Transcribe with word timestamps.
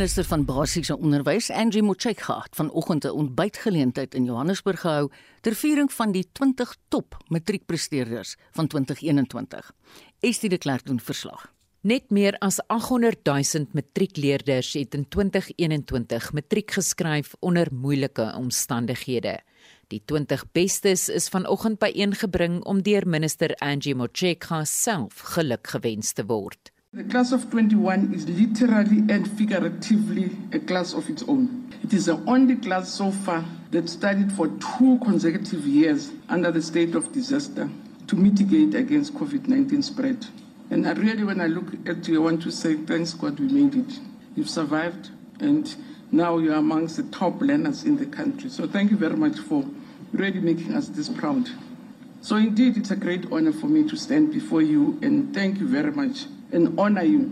minister 0.00 0.24
van 0.24 0.46
basiese 0.48 0.94
onderwys, 0.96 1.50
Angie 1.52 1.82
Motshekga, 1.84 2.38
het 2.40 2.54
vanoggend 2.56 3.04
'n 3.04 3.10
ontbytgeleentheid 3.22 4.14
in 4.14 4.24
Johannesburg 4.24 4.80
gehou 4.80 5.10
ter 5.40 5.54
viering 5.54 5.92
van 5.92 6.12
die 6.12 6.28
20 6.32 6.76
top 6.88 7.16
matriekpresteerders 7.28 8.36
van 8.50 8.66
2021. 8.66 9.72
Estie 10.20 10.48
de 10.48 10.58
Klerk 10.58 10.86
doen 10.86 11.00
verslag. 11.00 11.52
Net 11.80 12.10
meer 12.10 12.38
as 12.38 12.60
800 12.66 13.24
000 13.24 13.66
matriekleerders 13.72 14.72
het 14.72 14.94
in 14.94 15.08
2021 15.08 16.32
matriek 16.32 16.70
geskryf 16.70 17.34
onder 17.38 17.68
moeilike 17.72 18.34
omstandighede. 18.36 19.40
Die 19.86 20.02
20 20.04 20.52
bestes 20.52 21.08
is 21.08 21.28
vanoggend 21.28 21.78
byeengebring 21.78 22.64
om 22.64 22.82
deur 22.82 23.08
minister 23.08 23.54
Angie 23.54 23.94
Motshekga 23.94 24.64
self 24.64 25.18
geluk 25.18 25.66
gewens 25.66 26.12
te 26.12 26.26
word. 26.26 26.72
The 26.92 27.04
class 27.04 27.30
of 27.30 27.48
21 27.52 28.12
is 28.12 28.28
literally 28.28 29.04
and 29.14 29.30
figuratively 29.38 30.36
a 30.52 30.58
class 30.58 30.92
of 30.92 31.08
its 31.08 31.22
own. 31.28 31.72
It 31.84 31.94
is 31.94 32.06
the 32.06 32.16
only 32.26 32.56
class 32.56 32.92
so 32.92 33.12
far 33.12 33.44
that 33.70 33.88
studied 33.88 34.32
for 34.32 34.48
two 34.48 34.98
consecutive 34.98 35.64
years 35.64 36.10
under 36.28 36.50
the 36.50 36.60
state 36.60 36.96
of 36.96 37.12
disaster 37.12 37.70
to 38.08 38.16
mitigate 38.16 38.74
against 38.74 39.14
COVID 39.14 39.46
19 39.46 39.82
spread. 39.82 40.26
And 40.70 40.84
I 40.84 40.94
really, 40.94 41.22
when 41.22 41.40
I 41.40 41.46
look 41.46 41.66
at 41.88 42.08
you, 42.08 42.22
I 42.22 42.24
want 42.24 42.42
to 42.42 42.50
say, 42.50 42.74
thanks 42.74 43.14
God 43.14 43.38
we 43.38 43.46
made 43.46 43.76
it. 43.76 44.00
You've 44.34 44.50
survived, 44.50 45.10
and 45.38 45.72
now 46.10 46.38
you're 46.38 46.56
amongst 46.56 46.96
the 46.96 47.04
top 47.04 47.40
learners 47.40 47.84
in 47.84 47.98
the 47.98 48.06
country. 48.06 48.50
So 48.50 48.66
thank 48.66 48.90
you 48.90 48.96
very 48.96 49.16
much 49.16 49.38
for 49.38 49.64
really 50.12 50.40
making 50.40 50.74
us 50.74 50.88
this 50.88 51.08
proud. 51.08 51.50
So 52.20 52.34
indeed, 52.34 52.76
it's 52.76 52.90
a 52.90 52.96
great 52.96 53.30
honor 53.30 53.52
for 53.52 53.68
me 53.68 53.88
to 53.88 53.96
stand 53.96 54.32
before 54.32 54.60
you 54.60 54.98
and 55.02 55.32
thank 55.32 55.60
you 55.60 55.68
very 55.68 55.92
much 55.92 56.26
and 56.52 56.78
honor 56.78 57.04
you 57.04 57.30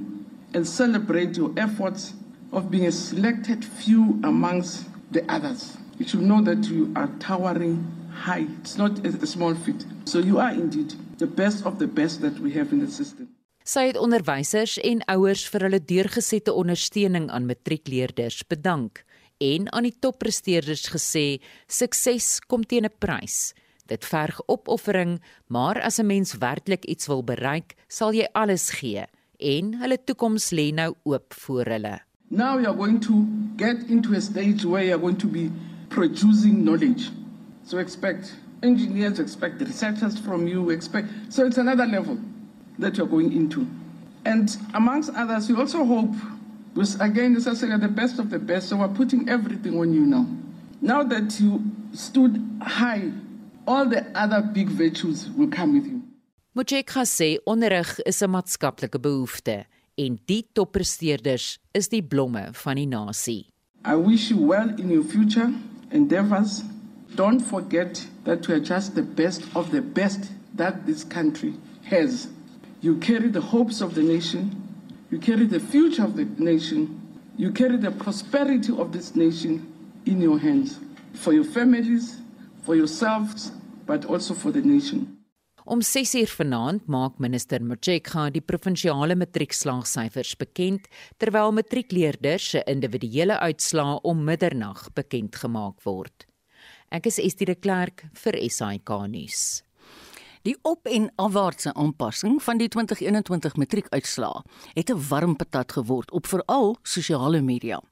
and 0.54 0.66
celebrate 0.66 1.36
your 1.36 1.52
efforts 1.56 2.14
of 2.52 2.70
being 2.70 2.86
a 2.86 2.92
selected 2.92 3.64
few 3.64 4.20
amongst 4.24 4.86
the 5.10 5.22
others. 5.30 5.76
You 5.98 6.06
should 6.06 6.22
know 6.22 6.40
that 6.42 6.68
you 6.68 6.92
are 6.96 7.08
towering 7.18 7.84
high. 8.12 8.46
It's 8.60 8.78
not 8.78 9.04
a 9.04 9.26
small 9.26 9.54
feat. 9.54 9.84
So 10.04 10.18
you 10.18 10.38
are 10.38 10.52
indeed 10.52 10.94
the 11.18 11.26
best 11.26 11.66
of 11.66 11.78
the 11.78 11.86
best 11.86 12.20
that 12.20 12.38
we 12.38 12.52
have 12.52 12.72
in 12.72 12.80
the 12.80 12.90
system. 12.90 13.28
Sy 13.68 13.90
het 13.90 13.98
onderwysers 14.00 14.78
en 14.80 15.02
ouers 15.12 15.42
vir 15.52 15.66
hulle 15.66 15.80
deurgesette 15.84 16.54
ondersteuning 16.56 17.26
aan 17.28 17.44
matriekleerders 17.44 18.46
bedank 18.48 19.02
en 19.44 19.68
aan 19.76 19.84
die 19.84 19.92
toppresteerders 19.92 20.86
gesê 20.94 21.42
sukses 21.68 22.38
kom 22.48 22.64
teen 22.64 22.88
'n 22.88 22.94
prys. 22.98 23.52
Dit 23.88 24.04
verg 24.04 24.40
opoffering, 24.46 25.20
maar 25.46 25.80
as 25.80 25.98
'n 25.98 26.06
mens 26.06 26.36
werklik 26.36 26.84
iets 26.84 27.06
wil 27.06 27.24
bereik, 27.24 27.74
sal 27.88 28.12
jy 28.12 28.28
alles 28.32 28.70
gee 28.70 29.04
en 29.38 29.74
hulle 29.74 29.98
toekoms 30.04 30.50
lê 30.50 30.70
nou 30.74 30.94
oop 31.02 31.34
voor 31.34 31.64
hulle. 31.64 32.00
Now 32.28 32.58
you 32.60 32.66
are 32.66 32.76
going 32.76 33.00
to 33.00 33.26
get 33.56 33.88
into 33.88 34.14
a 34.14 34.20
stage 34.20 34.68
where 34.68 34.84
you 34.84 34.92
are 34.92 35.00
going 35.00 35.18
to 35.18 35.28
be 35.28 35.50
producing 35.88 36.62
knowledge. 36.64 37.10
So 37.64 37.78
expect 37.78 38.34
engineers, 38.60 39.18
expect 39.18 39.62
researchers 39.62 40.18
from 40.18 40.46
you, 40.46 40.70
expect 40.70 41.08
so 41.28 41.46
it's 41.46 41.58
another 41.58 41.86
level 41.86 42.18
that 42.78 42.96
you're 42.96 43.10
going 43.10 43.32
into. 43.32 43.66
And 44.24 44.56
amongst 44.74 45.10
others, 45.14 45.48
you 45.48 45.56
also 45.56 45.84
hope 45.84 46.14
because 46.74 47.00
again, 47.00 47.36
as 47.36 47.46
I 47.46 47.54
said, 47.54 47.80
the 47.80 47.88
best 47.88 48.18
of 48.18 48.30
the 48.30 48.38
best. 48.38 48.68
So 48.68 48.76
we're 48.76 48.88
putting 48.88 49.28
everything 49.28 49.78
on 49.80 49.92
you 49.92 50.02
now. 50.02 50.26
Now 50.80 51.02
that 51.04 51.40
you 51.40 51.62
stood 51.92 52.40
high 52.60 53.10
all 53.68 53.84
the 53.84 54.02
other 54.14 54.40
big 54.40 54.68
virtues 54.68 55.28
will 55.36 55.50
come 55.50 55.74
with 55.74 55.86
you. 55.86 56.00
Mojeka 56.56 57.04
sê 57.04 57.38
onderrig 57.46 58.00
is 58.06 58.22
'n 58.22 58.30
maatskaplike 58.30 58.98
behoefte 58.98 59.66
en 59.96 60.18
die 60.26 60.44
toppresteerders 60.52 61.58
is 61.74 61.88
die 61.88 62.02
blomme 62.02 62.48
van 62.52 62.76
die 62.76 62.86
nasie. 62.86 63.46
I 63.84 63.94
wish 63.94 64.30
you 64.30 64.40
well 64.40 64.68
in 64.78 64.88
your 64.90 65.04
future 65.04 65.52
endeavors. 65.90 66.62
Don't 67.14 67.42
forget 67.42 68.06
that 68.24 68.46
you 68.46 68.54
are 68.54 68.64
just 68.64 68.94
the 68.94 69.02
best 69.02 69.42
of 69.54 69.70
the 69.70 69.82
best 69.82 70.30
that 70.56 70.86
this 70.86 71.04
country 71.04 71.54
has. 71.82 72.28
You 72.80 72.96
carry 72.98 73.30
the 73.30 73.40
hopes 73.40 73.80
of 73.80 73.94
the 73.94 74.02
nation, 74.02 74.50
you 75.10 75.18
carry 75.18 75.46
the 75.46 75.60
future 75.60 76.04
of 76.04 76.16
the 76.16 76.26
nation, 76.38 77.00
you 77.36 77.52
carry 77.52 77.76
the 77.76 77.90
prosperity 77.90 78.72
of 78.72 78.92
this 78.92 79.14
nation 79.14 79.60
in 80.04 80.20
your 80.20 80.38
hands 80.38 80.78
for 81.12 81.32
your 81.32 81.44
families, 81.44 82.16
for 82.62 82.74
yourselves 82.74 83.52
but 83.88 84.04
also 84.06 84.34
for 84.34 84.52
the 84.52 84.60
nation. 84.60 85.18
Om 85.68 85.82
6uur 85.84 86.30
vanaand 86.32 86.86
maak 86.88 87.18
minister 87.20 87.60
Motshekga 87.60 88.30
die 88.32 88.40
provinsiale 88.40 89.16
matriekslaagsyfers 89.20 90.36
bekend 90.40 90.86
terwyl 91.20 91.52
matriekleerders 91.52 92.46
se 92.54 92.62
individuele 92.72 93.36
uitslae 93.42 93.98
om 94.08 94.22
middernag 94.24 94.86
bekend 94.96 95.36
gemaak 95.36 95.84
word. 95.84 96.24
Ek 96.88 97.10
is 97.10 97.20
Estie 97.20 97.50
de 97.50 97.56
Klerk 97.56 98.06
vir 98.22 98.38
SAK 98.48 98.94
nuus. 99.12 99.60
Die 100.48 100.56
op- 100.62 100.88
en 100.88 101.10
afwaartse 101.20 101.74
aanpassing 101.74 102.40
van 102.42 102.58
die 102.58 102.68
2021 102.72 103.60
matriekuitslae 103.60 104.42
het 104.72 104.90
'n 104.90 105.04
warm 105.08 105.36
patat 105.36 105.72
geword 105.72 106.10
op 106.12 106.26
veral 106.26 106.76
sosiale 106.82 107.42
media. 107.42 107.82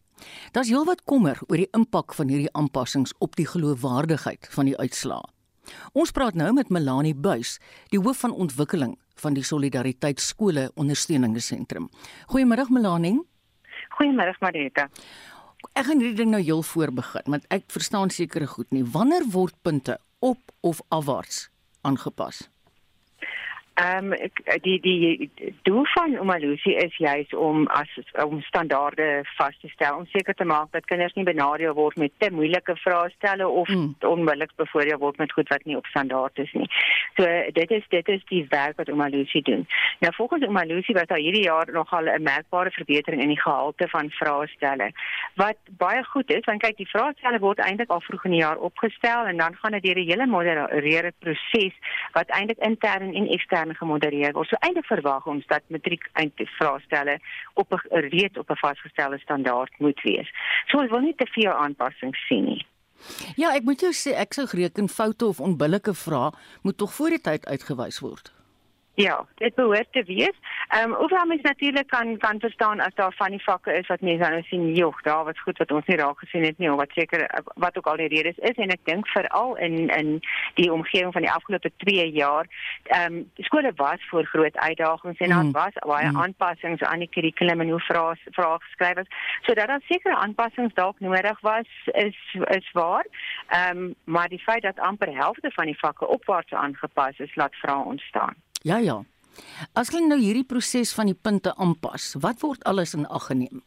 Daar's 0.52 0.68
heelwat 0.68 1.04
kommer 1.04 1.38
oor 1.48 1.56
die 1.56 1.72
impak 1.72 2.14
van 2.14 2.28
hierdie 2.28 2.52
aanpassings 2.52 3.12
op 3.18 3.36
die 3.36 3.46
geloofwaardigheid 3.46 4.48
van 4.50 4.64
die 4.64 4.76
uitslae. 4.76 5.35
Ons 5.92 6.12
praat 6.12 6.34
nou 6.34 6.52
met 6.56 6.70
Melanie 6.70 7.14
Buys, 7.14 7.58
die 7.90 8.00
hoof 8.00 8.24
van 8.24 8.32
ontwikkeling 8.32 8.96
van 9.22 9.34
die 9.34 9.44
Solidariteit 9.44 10.20
Skole 10.20 10.70
Ondersteuningsentrum. 10.74 11.88
Goeiemôre 12.32 12.66
Melanie. 12.70 13.16
Goeiemôre 13.98 14.36
Marita. 14.40 14.88
Ek 15.72 15.88
gaan 15.88 16.00
hierdie 16.00 16.18
ding 16.20 16.30
nou 16.30 16.42
heel 16.42 16.62
voor 16.62 16.92
begin, 16.92 17.26
want 17.32 17.46
ek 17.52 17.64
verstaan 17.72 18.12
sekere 18.12 18.46
goed 18.46 18.70
nie. 18.70 18.84
Wanneer 18.84 19.24
word 19.32 19.56
punte 19.62 19.98
op 20.20 20.38
of 20.60 20.82
afwaarts 20.88 21.48
aangepas? 21.82 22.46
Ehm 23.76 24.12
um, 24.12 24.30
die 24.62 24.80
die 24.80 25.30
doel 25.62 25.84
van 25.84 26.18
Omalusi 26.18 26.72
is 26.74 26.96
juis 26.96 27.34
om 27.34 27.66
as 27.66 27.88
om 28.24 28.40
standaarde 28.40 29.24
vas 29.36 29.58
te 29.60 29.68
stel 29.68 29.96
om 29.96 30.06
seker 30.06 30.34
te 30.34 30.44
maak 30.44 30.70
dat 30.72 30.84
kinders 30.84 31.12
nie 31.12 31.24
benadeel 31.24 31.74
word 31.76 31.96
met 32.00 32.12
te 32.16 32.30
moeilike 32.32 32.76
vrae 32.76 33.10
stelle 33.10 33.48
of 33.48 33.68
mm. 33.68 33.94
onmiddellik 34.00 34.54
bevoordeel 34.56 34.98
word 34.98 35.18
met 35.18 35.32
goed 35.32 35.52
wat 35.52 35.64
nie 35.64 35.76
op 35.76 35.86
standaard 35.86 36.38
is 36.38 36.52
nie. 36.52 36.68
So 37.18 37.26
dit 37.58 37.70
is 37.70 37.84
dit 37.88 38.08
is 38.08 38.24
die 38.30 38.46
werk 38.48 38.80
wat 38.80 38.88
Omalusi 38.88 39.42
doen. 39.42 39.66
Nou 40.00 40.14
volgens 40.16 40.46
Omalusi 40.46 40.96
was 40.96 41.10
daar 41.12 41.20
hierdie 41.26 41.44
jaar 41.44 41.72
nogal 41.72 42.08
'n 42.14 42.22
merkbare 42.22 42.70
verbetering 42.70 43.22
in 43.22 43.34
die 43.34 43.40
gehalte 43.40 43.88
van 43.88 44.10
vraestelle 44.10 44.90
wat 45.34 45.56
baie 45.84 46.04
goed 46.04 46.30
is 46.32 46.44
want 46.44 46.62
kyk 46.62 46.76
die 46.76 46.88
vraestelle 46.88 47.38
word 47.38 47.58
eintlik 47.58 47.90
al 47.90 48.00
vroeg 48.00 48.24
in 48.24 48.30
die 48.38 48.40
jaar 48.40 48.56
opgestel 48.56 49.26
en 49.26 49.36
dan 49.36 49.56
gaan 49.60 49.72
dit 49.72 49.82
deur 49.82 49.98
'n 49.98 50.08
hele 50.08 50.26
modereerde 50.26 51.12
proses 51.18 51.74
wat 52.12 52.28
eintlik 52.28 52.58
intern 52.58 53.14
en 53.14 53.28
ekstern 53.28 53.64
intern 53.66 53.76
gemodereer 53.76 54.32
word. 54.34 54.48
So 54.48 54.56
eintlik 54.60 54.86
verwag 54.86 55.26
ons 55.26 55.46
dat 55.46 55.62
matriek 55.68 56.04
eindvraestelle 56.14 57.18
op 57.54 57.72
'n 57.72 58.08
reeds 58.10 58.38
op 58.38 58.50
'n 58.50 58.56
vasgestelde 58.56 59.18
standaard 59.18 59.72
moet 59.78 60.00
wees. 60.02 60.30
So 60.66 60.78
ons 60.78 60.90
wil 60.90 61.00
nie 61.00 61.14
te 61.14 61.26
veel 61.26 61.52
aanpassings 61.52 62.26
sien 62.26 62.44
nie. 62.44 62.66
Ja, 63.36 63.54
ek 63.54 63.62
moet 63.62 63.80
jou 63.80 63.92
sê 63.92 64.14
ek 64.16 64.32
sou 64.32 64.46
reken 64.50 64.88
foute 64.88 65.26
of 65.26 65.40
onbillike 65.40 65.94
vrae 65.94 66.32
moet 66.62 66.78
tog 66.78 66.94
voor 66.94 67.08
die 67.08 67.20
tyd 67.20 67.46
uitgewys 67.46 68.00
word. 68.00 68.35
Ja, 68.96 69.26
dit 69.34 69.54
behoort 69.54 69.92
te 69.92 70.02
wees. 70.04 70.36
Ehm 70.68 70.90
um, 70.90 70.94
hoewel 70.94 71.26
mens 71.26 71.42
natuurlik 71.42 71.86
kan 71.86 72.16
kan 72.18 72.40
verstaan 72.40 72.80
as 72.80 72.94
daar 72.94 73.12
van 73.16 73.30
die 73.30 73.42
vakke 73.42 73.72
is 73.72 73.86
wat 73.86 74.00
mense 74.00 74.30
nou 74.30 74.42
sien, 74.42 74.74
joh, 74.74 75.02
daar 75.02 75.24
was 75.24 75.40
goed 75.40 75.58
wat 75.58 75.70
ons 75.70 75.86
nie 75.86 75.96
raak 75.96 76.18
gesien 76.18 76.44
het 76.44 76.58
nie 76.58 76.70
of 76.70 76.76
wat 76.76 76.90
seker 76.94 77.42
wat 77.54 77.76
ook 77.78 77.86
al 77.86 77.96
die 77.96 78.08
redes 78.08 78.38
is 78.38 78.56
en 78.56 78.72
ek 78.72 78.80
dink 78.84 79.08
veral 79.08 79.56
in 79.56 79.76
in 79.88 80.08
die 80.54 80.72
omgewing 80.72 81.12
van 81.12 81.22
die 81.22 81.30
afgelope 81.30 81.70
2 81.76 82.06
jaar, 82.10 82.48
ehm 82.82 83.12
um, 83.12 83.30
skole 83.36 83.72
was 83.76 84.08
voor 84.08 84.24
groot 84.24 84.56
uitdagings 84.56 85.18
en 85.18 85.28
daar 85.28 85.44
mm. 85.44 85.52
was 85.52 85.76
baie 85.86 86.10
mm. 86.10 86.20
aanpassings 86.22 86.82
aan 86.82 87.04
die 87.04 87.12
kurrikulum 87.18 87.60
en 87.60 87.68
hoe 87.68 87.80
vrae 87.80 88.16
vrae 88.30 88.56
geskryf 88.64 88.96
is. 89.04 89.12
So 89.42 89.54
dat 89.54 89.66
daar 89.66 89.84
sekere 89.84 90.16
aanpassings 90.16 90.74
dalk 90.74 91.00
nodig 91.00 91.40
was 91.40 91.68
is 91.84 92.16
is 92.48 92.72
waar. 92.72 93.06
Ehm 93.48 93.76
um, 93.76 93.94
maar 94.04 94.28
die 94.28 94.42
feit 94.48 94.62
dat 94.62 94.80
amper 94.80 95.14
helfte 95.14 95.50
van 95.50 95.64
die 95.64 95.78
vakke 95.78 96.06
opwaarts 96.06 96.52
aangepas 96.52 97.18
is, 97.18 97.34
laat 97.34 97.54
vrae 97.54 97.84
ontstaan. 97.84 98.44
Ja 98.66 98.80
ja. 98.82 98.96
As 99.78 99.92
hulle 99.94 100.08
nou 100.10 100.18
hierdie 100.18 100.46
proses 100.48 100.90
van 100.96 101.06
die 101.06 101.14
punte 101.14 101.52
aanpas, 101.54 102.16
wat 102.18 102.40
word 102.42 102.64
alles 102.66 102.96
in 102.98 103.06
ag 103.06 103.28
geneem? 103.30 103.60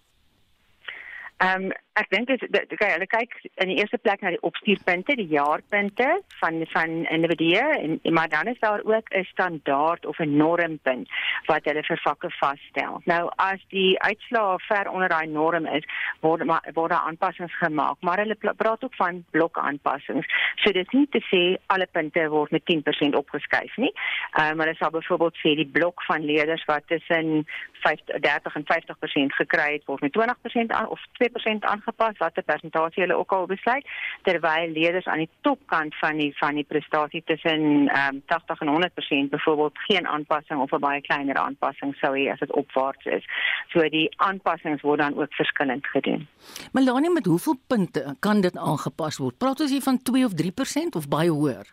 Ehm 1.40 1.70
um, 1.70 1.72
ek 2.00 2.08
dink 2.14 2.30
dit 2.30 2.44
okay, 2.72 2.94
hulle 2.94 3.08
kyk 3.12 3.34
in 3.60 3.72
die 3.72 3.78
eerste 3.82 3.98
plek 4.00 4.22
na 4.24 4.32
die 4.32 4.42
opstuurpunte, 4.48 5.18
die 5.20 5.28
jaarpunte 5.34 6.08
van 6.40 6.62
van 6.72 6.94
individue 7.12 7.64
en 7.76 8.14
maar 8.16 8.30
dan 8.32 8.48
is 8.52 8.60
daar 8.60 8.84
ook 8.84 9.12
'n 9.12 9.24
standaard 9.32 10.06
of 10.06 10.20
'n 10.20 10.36
normpunt 10.38 11.08
wat 11.46 11.66
hulle 11.66 11.84
vir 11.84 12.00
vakke 12.04 12.30
vasstel. 12.40 13.02
Nou 13.06 13.32
as 13.36 13.64
die 13.70 14.00
uitslae 14.00 14.60
ver 14.68 14.90
onder 14.90 15.10
daai 15.10 15.28
norm 15.28 15.66
is, 15.66 15.84
word 16.20 16.44
maar 16.46 16.64
word 16.74 16.92
daar 16.92 17.08
aanpassings 17.08 17.58
gemaak, 17.58 17.98
maar 18.02 18.18
hulle 18.18 18.36
praat 18.36 18.84
ook 18.84 18.96
van 18.96 19.24
blokaanpassings. 19.32 20.28
So 20.56 20.72
dis 20.72 20.92
nie 20.92 21.08
te 21.08 21.24
sê 21.32 21.56
alle 21.68 21.88
punte 21.92 22.30
word 22.30 22.52
met 22.52 22.66
10% 22.66 23.16
opgeskuif 23.16 23.78
nie. 23.78 23.94
Ehm 24.34 24.52
um, 24.52 24.60
hulle 24.60 24.76
sal 24.76 24.92
byvoorbeeld 24.92 25.38
sê 25.38 25.56
die 25.56 25.72
blok 25.72 26.04
van 26.04 26.26
leerders 26.26 26.66
wat 26.66 26.88
tussen 26.88 27.48
50 27.80 28.20
30 28.20 28.56
en 28.56 28.66
50% 28.66 29.36
gekry 29.42 29.74
het 29.74 29.86
word 29.86 30.02
met 30.02 30.16
20% 30.18 30.66
aan 30.68 30.90
of 30.90 31.02
2% 31.24 31.60
aangepas 31.60 32.18
watter 32.18 32.44
persentasie 32.44 33.04
hulle 33.04 33.18
ook 33.18 33.32
al 33.32 33.46
besluit 33.46 33.88
terwyl 34.22 34.72
leerders 34.72 35.06
aan 35.06 35.24
die 35.24 35.30
topkant 35.42 35.96
van 35.96 36.18
die 36.18 36.32
van 36.38 36.56
die 36.56 36.64
prestasie 36.64 37.24
tussen 37.26 37.62
um, 37.98 38.22
80 38.26 38.60
en 38.60 38.90
100% 39.28 39.30
byvoorbeeld 39.30 39.78
geen 39.78 40.08
aanpassing 40.08 40.60
of 40.60 40.72
'n 40.72 40.80
baie 40.80 41.02
kleiner 41.02 41.36
aanpassing 41.36 41.96
sou 41.96 42.14
hê 42.18 42.32
as 42.32 42.40
dit 42.40 42.52
opwaarts 42.52 43.06
is. 43.06 43.26
So 43.68 43.90
die 43.90 44.10
aanpassings 44.18 44.82
word 44.82 45.00
dan 45.00 45.18
ook 45.18 45.34
verskillend 45.34 45.88
gedoen. 45.88 46.28
Melanie 46.72 47.12
met 47.12 47.26
hoeveel 47.26 47.58
punte 47.68 48.16
kan 48.20 48.42
dit 48.42 48.58
aangepas 48.58 49.18
word? 49.18 49.38
Praat 49.38 49.60
ons 49.60 49.72
hier 49.72 49.82
van 49.82 50.02
2 50.02 50.26
of 50.26 50.34
3% 50.34 50.96
of 50.96 51.08
baie 51.08 51.30
hoër? 51.30 51.66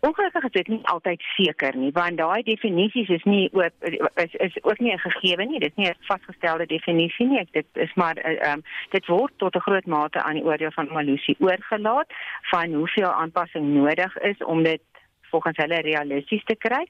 Ongelukkig 0.00 0.44
is 0.44 0.50
dit 0.50 0.68
nie 0.68 0.80
altyd 0.86 1.22
seker 1.34 1.76
nie, 1.76 1.90
want 1.92 2.18
daai 2.20 2.42
definisies 2.46 3.08
is 3.08 3.24
nie 3.26 3.48
ook 3.52 3.88
is 4.22 4.34
is 4.46 4.58
ook 4.62 4.78
nie 4.78 4.92
'n 4.92 4.98
gegewe 4.98 5.44
nie. 5.44 5.58
Dit 5.58 5.70
is 5.70 5.76
nie 5.76 5.88
'n 5.88 6.06
vasgestelde 6.10 6.66
definisie 6.66 7.26
nie. 7.26 7.38
Ek 7.38 7.52
dit 7.52 7.66
is 7.72 7.94
maar 7.94 8.16
ehm 8.16 8.52
um, 8.52 8.62
dit 8.90 9.06
word 9.06 9.32
tot 9.36 9.54
'n 9.56 9.66
groot 9.66 9.86
mate 9.86 10.22
aan 10.22 10.34
die 10.34 10.44
oordeel 10.44 10.70
van 10.70 10.92
Malusi 10.92 11.34
oorgelaat 11.38 12.06
van 12.42 12.72
hoeveel 12.72 13.12
aanpassing 13.12 13.66
nodig 13.74 14.16
is 14.16 14.38
om 14.44 14.62
dit 14.62 14.82
volgens 15.30 15.56
hulle 15.56 15.80
realisties 15.80 16.44
te 16.44 16.56
kry. 16.56 16.86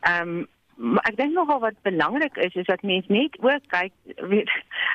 Ehm 0.00 0.28
um, 0.28 0.48
Maar 0.76 1.04
ek 1.10 1.16
dink 1.16 1.34
nogal 1.36 1.60
wat 1.60 1.82
belangrik 1.82 2.36
is 2.36 2.54
is 2.54 2.66
dat 2.66 2.82
mense 2.82 3.12
net 3.12 3.36
ook 3.40 3.66
kyk 3.68 3.92
weet 4.16 4.50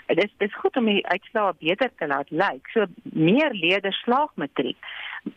dis 0.19 0.33
dis 0.37 0.55
goed 0.55 0.77
om 0.77 0.85
die 0.85 1.05
uitslae 1.07 1.53
beter 1.59 1.91
te 1.95 2.07
laat 2.07 2.29
lyk. 2.29 2.67
So 2.73 2.85
meer 3.03 3.53
leerders 3.53 4.01
slaag 4.01 4.33
matriek 4.35 4.77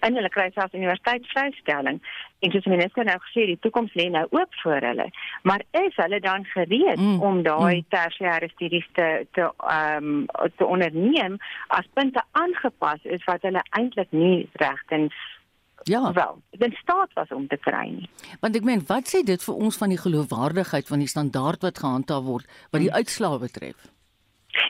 in 0.07 0.19
hulle 0.19 0.31
kry 0.33 0.49
selfs 0.55 0.77
universiteitsvrystelling 0.77 2.01
en 2.41 2.55
soos 2.55 2.69
minister 2.73 3.05
nou 3.05 3.17
gesê 3.27 3.47
die 3.51 3.59
toekoms 3.65 3.95
lê 3.99 4.09
nou 4.13 4.27
oop 4.31 4.55
voor 4.63 4.87
hulle. 4.89 5.09
Maar 5.49 5.65
is 5.83 5.97
hulle 6.01 6.21
dan 6.25 6.47
gereed 6.53 7.01
mm, 7.01 7.19
om 7.21 7.43
daai 7.47 7.83
mm. 7.83 7.89
tersiêre 7.95 8.49
studies 8.55 8.87
te 8.99 9.11
te 9.37 9.51
ehm 9.59 10.09
um, 10.13 10.49
te 10.57 10.67
onderneem 10.67 11.37
as 11.69 11.91
punte 11.93 12.23
aangepas 12.31 13.05
is 13.05 13.25
wat 13.29 13.43
hulle 13.43 13.63
eintlik 13.71 14.11
nie 14.11 14.49
regtens 14.63 15.15
Ja. 15.83 16.13
Wel, 16.13 16.43
dit 16.51 16.75
staat 16.75 17.13
was 17.13 17.29
om 17.29 17.47
te 17.49 17.57
kry 17.57 17.87
nie. 17.89 18.09
Want 18.41 18.57
ek 18.57 18.67
meen, 18.69 18.83
wat 18.87 19.09
sê 19.09 19.23
dit 19.25 19.41
vir 19.41 19.55
ons 19.55 19.77
van 19.81 19.89
die 19.89 20.01
geloofwaardigheid 20.01 20.87
van 20.87 21.01
die 21.01 21.09
standaard 21.09 21.65
wat 21.65 21.81
gehandhaaf 21.81 22.25
word 22.25 22.59
wat 22.71 22.83
die 22.83 22.91
hmm. 22.91 23.01
uitslae 23.01 23.39
betref? 23.41 23.89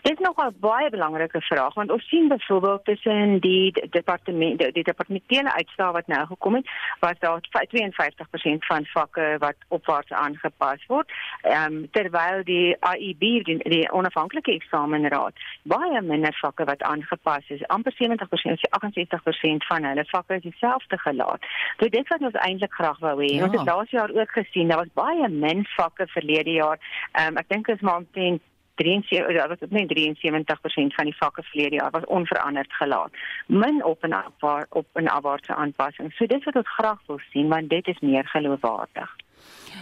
Dit 0.02 0.20
is 0.20 0.26
nog 0.26 0.36
'n 0.36 0.56
baie 0.60 0.90
belangrike 0.90 1.40
vraag 1.40 1.74
want 1.74 1.90
ons 1.90 2.08
sien 2.08 2.28
byvoorbeeld 2.28 2.84
tussen 2.84 3.38
die 3.40 3.88
departement 3.90 4.58
die, 4.58 4.82
departementele 4.82 5.52
uitslae 5.52 5.92
wat 5.92 6.06
nou 6.06 6.26
gekom 6.26 6.54
het, 6.54 6.70
was 7.00 7.18
daar 7.18 7.40
52% 7.40 8.66
van 8.66 8.86
vakke 8.86 9.36
wat 9.38 9.56
opwaarts 9.68 10.10
aangepas 10.10 10.86
word. 10.86 11.12
Ehm 11.42 11.72
um, 11.72 11.90
terwyl 11.90 12.44
die 12.44 12.76
AIB 12.80 13.20
die, 13.20 13.58
die 13.58 13.92
onafhanklike 13.92 14.52
eksamenraad 14.52 15.34
baie 15.62 16.02
minder 16.02 16.34
vakke 16.40 16.64
wat 16.64 16.82
aangepas 16.82 17.48
is, 17.48 17.66
amper 17.66 17.92
70%, 17.92 18.60
68% 18.70 19.66
van 19.70 19.84
hulle 19.84 20.04
vakke 20.04 20.34
is 20.34 20.42
dieselfde 20.42 20.98
gelaat. 20.98 21.40
So 21.78 21.88
dit 21.88 22.08
wat 22.08 22.20
ons 22.20 22.34
eintlik 22.34 22.72
graag 22.72 22.98
wou 22.98 23.16
hê. 23.22 23.34
Ja. 23.34 23.44
Ons 23.44 23.56
het 23.56 23.66
laas 23.66 23.90
jaar 23.90 24.10
ook 24.10 24.30
gesien, 24.30 24.68
daar 24.68 24.78
was 24.84 24.94
baie 24.94 25.28
min 25.28 25.66
vakke 25.76 26.06
verlede 26.06 26.50
jaar. 26.50 26.78
Ehm 27.12 27.26
um, 27.26 27.36
ek 27.36 27.48
dink 27.48 27.68
is 27.68 27.80
maar 27.80 27.96
omtrent 27.96 28.42
73 28.80 29.34
ja, 29.36 29.48
was 29.48 29.58
dit 29.58 29.70
net 29.70 29.88
73% 29.88 30.96
van 30.98 31.08
die 31.10 31.16
vakke 31.16 31.42
verlede 31.42 31.74
jaar 31.80 31.90
was 31.90 32.06
onveranderd 32.06 32.72
gelaat. 32.72 33.12
Min 33.46 33.84
op 33.84 34.04
en 34.04 34.12
af 34.12 34.66
op 34.68 34.86
'n 34.94 35.06
afwaartse 35.06 35.54
aanpassing. 35.54 36.12
So 36.12 36.26
dit 36.26 36.44
wat 36.44 36.56
ons 36.56 36.74
graag 36.78 37.00
wil 37.06 37.20
sien 37.30 37.48
want 37.48 37.68
dit 37.68 37.86
is 37.86 38.00
meer 38.00 38.26
geloofwaardig. 38.26 39.10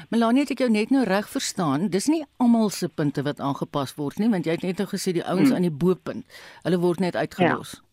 Melanie 0.08 0.40
het 0.40 0.50
ek 0.50 0.58
jou 0.58 0.70
net 0.70 0.90
nou 0.90 1.04
reg 1.04 1.28
verstaan. 1.28 1.88
Dis 1.88 2.06
nie 2.06 2.24
almal 2.36 2.70
se 2.70 2.88
punte 2.88 3.22
wat 3.22 3.40
aangepas 3.40 3.94
word 3.94 4.18
nie, 4.18 4.30
want 4.30 4.44
jy 4.44 4.52
het 4.52 4.62
net 4.62 4.78
nou 4.78 4.88
gesê 4.88 5.12
die 5.12 5.24
ouens 5.24 5.48
hmm. 5.48 5.56
aan 5.56 5.66
die 5.66 5.76
bo-punt. 5.82 6.40
Hulle 6.62 6.78
word 6.78 6.98
net 7.04 7.16
uitgelos. 7.16 7.70
Ja. 7.72 7.87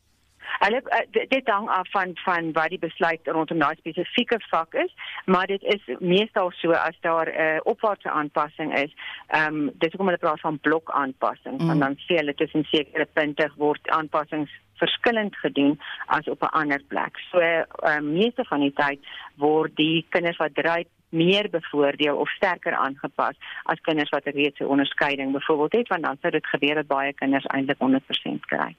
Hulle 0.65 0.81
uh, 0.81 1.25
dit 1.29 1.49
hang 1.49 1.69
af 1.69 1.89
van 1.93 2.15
van 2.23 2.51
wat 2.57 2.73
die 2.73 2.81
besluit 2.81 3.27
rondom 3.37 3.59
daai 3.61 3.75
spesifieke 3.77 4.39
vak 4.49 4.73
is, 4.85 4.91
maar 5.25 5.47
dit 5.47 5.63
is 5.75 5.83
meestal 5.99 6.51
so 6.61 6.71
as 6.71 6.97
daar 7.01 7.29
'n 7.29 7.41
uh, 7.45 7.59
opwaartse 7.63 8.09
aanpassing 8.09 8.73
is. 8.77 8.91
Ehm 9.27 9.55
um, 9.55 9.71
dis 9.77 9.91
hoekom 9.91 10.07
hulle 10.11 10.25
praat 10.25 10.39
van 10.39 10.59
blok 10.59 10.91
aanpassing, 10.91 11.61
mm. 11.61 11.67
want 11.67 11.79
dan 11.79 11.95
sê 12.05 12.17
hulle 12.21 12.33
tussen 12.33 12.63
sekere 12.63 13.07
punte 13.13 13.51
word 13.57 13.89
aanpassings 13.89 14.51
verskillend 14.75 15.35
gedoen 15.35 15.79
as 16.05 16.27
op 16.27 16.41
'n 16.41 16.55
ander 16.59 16.81
plek. 16.87 17.17
So 17.31 17.39
ehm 17.39 17.67
uh, 17.83 17.99
meeste 17.99 18.43
van 18.43 18.59
die 18.59 18.73
tyd 18.73 18.99
word 19.35 19.75
die 19.75 20.05
kinders 20.09 20.37
wat 20.37 20.55
dryf 20.55 20.87
meer 21.15 21.49
bevoordeel 21.49 22.15
of 22.15 22.29
sterker 22.29 22.75
aangepas 22.75 23.35
as 23.71 23.81
kinders 23.87 24.11
wat 24.15 24.27
reeds 24.37 24.59
'n 24.59 24.71
onderskeiding 24.75 25.31
byvoorbeeld 25.31 25.73
het 25.73 25.87
want 25.87 26.03
dan 26.03 26.17
sou 26.21 26.31
dit 26.31 26.47
gebeur 26.47 26.75
dat 26.75 26.87
baie 26.87 27.13
kinders 27.13 27.45
eintlik 27.45 27.79
100% 27.79 28.45
kry. 28.45 28.75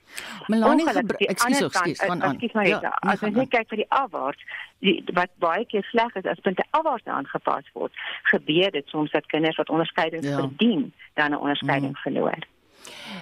Melanie, 0.46 0.88
ekskuus, 0.88 1.60
ekskuus, 1.60 2.02
van 2.06 2.22
aan. 2.22 2.38
Ja, 2.66 2.98
as 3.00 3.20
jy 3.20 3.30
nee, 3.30 3.46
kyk 3.46 3.68
vir 3.68 3.76
die 3.76 3.90
afwaarts, 3.90 4.42
die 4.78 5.04
wat 5.12 5.30
baie 5.38 5.64
keer 5.66 5.82
sleg 5.82 6.14
is 6.14 6.24
as 6.24 6.40
punte 6.40 6.64
afwaarts 6.70 7.06
aangepas 7.06 7.64
word, 7.72 7.92
gebeur 8.22 8.70
dit 8.70 8.88
soms 8.88 9.10
dat 9.10 9.26
kinders 9.26 9.56
wat 9.56 9.68
onderskeidings 9.68 10.28
ja. 10.28 10.36
verdien 10.36 10.92
dan 11.14 11.30
'n 11.30 11.38
onderskeiding 11.38 11.92
mm. 11.92 12.02
verloor. 12.02 12.38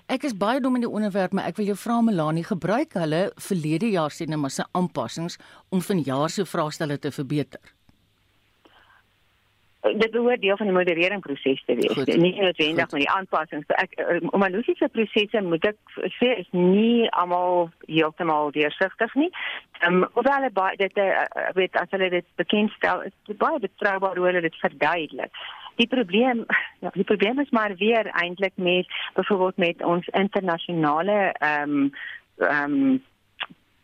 Ek 0.07 0.27
is 0.29 0.37
baie 0.37 0.61
dom 0.61 0.75
in 0.75 0.85
die 0.85 0.91
onderwerp, 0.91 1.33
maar 1.33 1.49
ek 1.49 1.57
wil 1.57 1.71
jou 1.73 1.77
vra 1.77 2.01
Melanie, 2.05 2.45
gebruik 2.45 2.97
hulle 3.01 3.33
verlede 3.49 3.89
jaar 3.95 4.11
se 4.11 4.27
net 4.29 4.39
maar 4.39 4.53
se 4.53 4.67
aanpassings 4.73 5.39
om 5.71 5.81
vanjaar 5.81 6.31
se 6.31 6.45
vraestelle 6.45 6.99
te 6.99 7.13
verbeter? 7.15 7.61
Dit 9.93 10.11
behoort 10.11 10.41
deel 10.41 10.57
van 10.57 10.67
die 10.67 10.75
modereringsproses 10.75 11.63
te 11.65 11.75
wees. 11.75 11.93
Goed. 11.93 12.17
Nie 12.17 12.41
noodwendig 12.41 12.91
met 12.91 13.01
die 13.03 13.11
aanpassings. 13.11 13.67
Ek 13.77 13.93
eh, 14.01 14.17
om 14.31 14.41
my 14.41 14.49
logiese 14.53 14.89
prosesse 14.93 15.43
moet 15.45 15.67
ek 15.69 15.77
sê 16.17 16.31
is 16.41 16.49
nie 16.57 17.11
almal 17.11 17.69
heeltemal 17.87 18.53
deursigtig 18.57 19.15
nie. 19.21 19.31
Ehm 19.83 20.03
um, 20.03 20.09
of 20.15 20.29
hulle 20.29 20.51
baie 20.57 20.77
dit 20.81 21.03
uh, 21.03 21.27
weet 21.59 21.77
as 21.77 21.93
hulle 21.93 22.11
dit 22.17 22.27
bekendstel, 22.41 23.05
is 23.11 23.37
baie 23.41 23.61
betroubaar 23.61 24.17
hoe 24.17 24.27
hulle 24.31 24.45
dit 24.47 24.61
verduidelik. 24.63 25.45
Die 25.77 25.91
probleem 25.91 26.45
ja, 26.85 26.93
die 26.95 27.09
probleem 27.09 27.41
is 27.45 27.51
maar 27.51 27.77
weer 27.77 28.09
eintlik 28.13 28.57
met 28.57 28.89
byvoorbeeld 29.15 29.57
met 29.69 29.85
ons 29.85 30.09
internasionale 30.13 31.19
ehm 31.33 31.81
um, 31.81 31.91
ehm 32.39 32.79
um, 32.81 33.03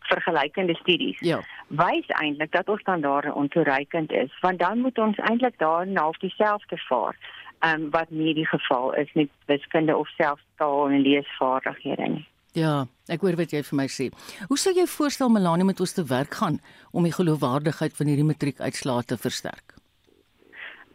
vergelykende 0.09 0.75
studies 0.75 1.19
ja. 1.19 1.39
wys 1.67 2.07
eintlik 2.21 2.51
dat 2.51 2.69
ons 2.69 2.81
standaarde 2.81 3.33
ontoereikend 3.33 4.11
is 4.11 4.33
want 4.41 4.59
dan 4.59 4.79
moet 4.79 4.97
ons 4.97 5.17
eintlik 5.17 5.57
daar 5.57 5.87
na 5.87 6.01
half 6.01 6.17
dieselfde 6.17 6.77
vaar 6.87 7.15
um, 7.59 7.89
wat 7.89 8.09
nie 8.09 8.33
die 8.33 8.47
geval 8.47 8.93
is 8.93 9.13
met 9.13 9.29
wiskunde 9.45 9.97
of 9.97 10.09
selfs 10.17 10.45
taal 10.55 10.89
en 10.89 11.01
leesvaardighede 11.01 12.09
nie 12.17 12.27
Ja, 12.51 12.85
ek 13.07 13.21
hoor 13.23 13.37
wat 13.39 13.53
jy 13.55 13.61
vir 13.63 13.77
my 13.79 13.85
sê. 13.87 14.09
Hoe 14.49 14.57
sou 14.59 14.73
jy 14.75 14.83
voorstel 14.83 15.29
Melanie 15.31 15.63
met 15.63 15.79
ons 15.79 15.93
te 15.95 16.03
werk 16.03 16.35
gaan 16.35 16.57
om 16.91 17.05
die 17.07 17.13
geloofwaardigheid 17.15 17.95
van 17.95 18.11
hierdie 18.11 18.27
matriekuitslae 18.27 19.05
te 19.07 19.15
versterk? 19.15 19.77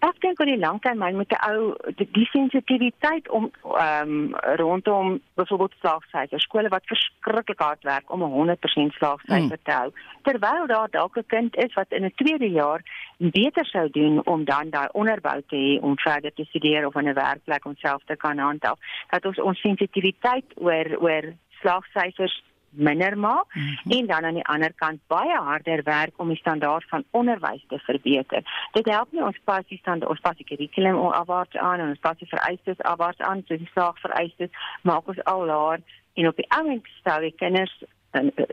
Ek 0.05 0.21
dink 0.21 0.41
oor 0.41 0.49
die 0.49 0.59
lang 0.61 0.81
termyn 0.85 1.17
moet 1.17 1.33
'n 1.33 1.51
ou 1.51 1.75
die, 1.97 2.09
die 2.13 2.29
sensitiwiteit 2.33 3.29
om 3.29 3.51
ehm 3.65 4.11
um, 4.11 4.35
rondom 4.61 5.21
byvoorbeeld 5.35 5.75
slaagsyfers 5.81 6.43
skole 6.43 6.69
wat 6.69 6.87
verskriklik 6.87 7.61
hard 7.61 7.83
werk 7.83 8.11
om 8.11 8.23
'n 8.23 8.33
100% 8.33 8.97
slaagsyfer 8.99 9.59
mm. 9.59 9.65
te 9.65 9.73
hou 9.73 9.91
terwyl 10.23 10.67
daar 10.67 10.91
dalk 10.91 11.17
'n 11.17 11.27
kind 11.27 11.57
is 11.57 11.75
wat 11.75 11.91
in 11.91 12.05
'n 12.05 12.15
tweede 12.15 12.51
jaar 12.51 12.81
beter 13.19 13.67
sou 13.67 13.91
doen 13.91 14.25
om 14.25 14.45
dan 14.45 14.71
daai 14.71 14.89
onderbou 14.93 15.43
te 15.49 15.57
hê 15.57 15.83
om 15.83 15.99
verder 15.99 16.33
te 16.33 16.45
studeer 16.45 16.87
of 16.87 16.95
'n 16.95 17.15
werkplek 17.15 17.63
homself 17.63 18.03
te 18.05 18.17
kan 18.17 18.39
handhaaf 18.39 18.79
dat 19.11 19.25
ons 19.27 19.41
ons 19.41 19.61
sensitiwiteit 19.61 20.49
oor 20.55 20.87
oor 21.01 21.25
slaagsyfers 21.61 22.43
minder 22.77 23.19
maak 23.19 23.55
mm 23.55 23.63
-hmm. 23.63 23.93
en 23.93 24.07
dan 24.07 24.25
aan 24.25 24.35
die 24.35 24.47
ander 24.47 24.73
kant 24.73 25.01
baie 25.07 25.37
harder 25.37 25.83
werk 25.83 26.13
om 26.17 26.29
die 26.29 26.37
standaard 26.37 26.89
van 26.89 27.05
onderwys 27.11 27.65
te 27.69 27.79
verbeter. 27.79 28.69
Dit 28.73 28.87
help 28.87 29.13
nie 29.13 29.25
ons 29.25 29.39
pas 29.45 29.67
die 29.69 29.79
standaard 29.79 30.11
ons 30.11 30.21
pas 30.21 30.37
die 30.37 30.47
kurrikulum 30.47 30.97
afwaarts 30.97 31.57
aan 31.57 31.81
en 31.81 31.89
ons 31.89 31.99
pas 31.99 32.19
die 32.19 32.29
vereistes 32.29 32.79
afwaarts 32.79 33.21
aan, 33.21 33.43
so 33.47 33.57
die 33.57 33.71
saak 33.75 33.99
vereistes 33.99 34.51
maak 34.83 35.09
ons 35.09 35.25
al 35.25 35.45
laer 35.45 35.81
en 36.15 36.29
op 36.29 36.37
die 36.37 36.51
oomblik 36.59 36.87
stel 36.87 37.21
die 37.21 37.35
kinders 37.37 37.85
in 38.13 38.33
eh, 38.35 38.45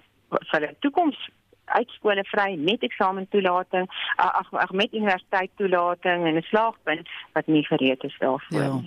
vir 0.52 0.60
die 0.60 0.76
toekoms 0.80 1.30
uitskole 1.66 2.24
vry 2.28 2.56
met 2.60 2.84
eksamentoelating 2.84 3.88
ag 4.16 4.52
ag 4.66 4.72
met 4.72 4.94
universiteit 4.94 5.52
toelating 5.56 6.26
en 6.28 6.36
'n 6.36 6.42
slaagpunt 6.42 7.10
wat 7.34 7.48
nie 7.48 7.66
gereed 7.66 8.04
is 8.04 8.18
daarvoor 8.20 8.62
ja. 8.62 8.82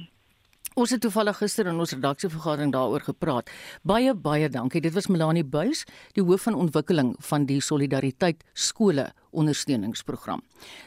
Ons 0.77 0.91
het 0.93 1.01
toevallig 1.01 1.39
gister 1.41 1.71
in 1.71 1.79
ons 1.81 1.95
redaksievergadering 1.95 2.69
daaroor 2.75 3.01
gepraat. 3.01 3.49
Baie 3.81 4.13
baie 4.13 4.51
dankie. 4.53 4.83
Dit 4.85 4.93
was 4.93 5.07
Melanie 5.09 5.45
Buys, 5.45 5.87
die 6.13 6.21
hoof 6.21 6.45
van 6.45 6.59
ontwikkeling 6.67 7.15
van 7.31 7.47
die 7.49 7.63
Solidariteit 7.65 8.45
skole 8.53 9.07
ondersteuningsprogram. 9.33 10.43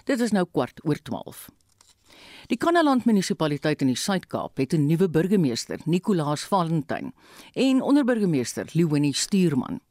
Dit 0.05 0.21
is 0.21 0.35
nou 0.35 0.45
kwart 0.45 0.77
oor 0.85 1.01
12. 1.01 1.47
Die 2.53 2.57
Kannaland 2.61 3.09
munisipaliteit 3.09 3.81
in 3.81 3.89
die 3.89 3.97
Suid-Kaap 3.97 4.61
het 4.61 4.73
'n 4.77 4.85
nuwe 4.85 5.09
burgemeester, 5.09 5.79
Nicolaas 5.85 6.45
Valentyn, 6.45 7.13
en 7.53 7.81
onderburgemeester 7.81 8.69
Leonie 8.73 9.15
Stuurman. 9.15 9.81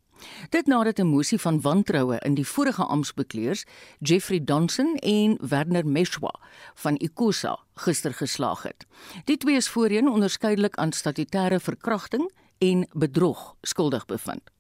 Dit 0.51 0.67
nadat 0.67 0.99
'n 0.99 1.07
mosie 1.07 1.41
van 1.41 1.61
wantroue 1.61 2.19
in 2.19 2.35
die 2.35 2.47
vorige 2.47 2.85
amptbekleers, 2.85 3.65
Jeffrey 3.99 4.45
Donson 4.45 4.95
en 4.97 5.39
Werner 5.49 5.87
Meshwa 5.87 6.35
van 6.75 6.97
Ikosa 6.97 7.59
gister 7.75 8.15
geslaag 8.15 8.63
het. 8.63 8.87
Die 9.25 9.37
twee 9.37 9.57
is 9.57 9.69
voorheen 9.69 10.09
onderskeidelik 10.09 10.77
aan 10.77 10.93
statutêre 10.93 11.61
verkrachting 11.61 12.33
en 12.59 12.89
bedrog 12.93 13.57
skuldig 13.63 14.07
bevind. 14.07 14.51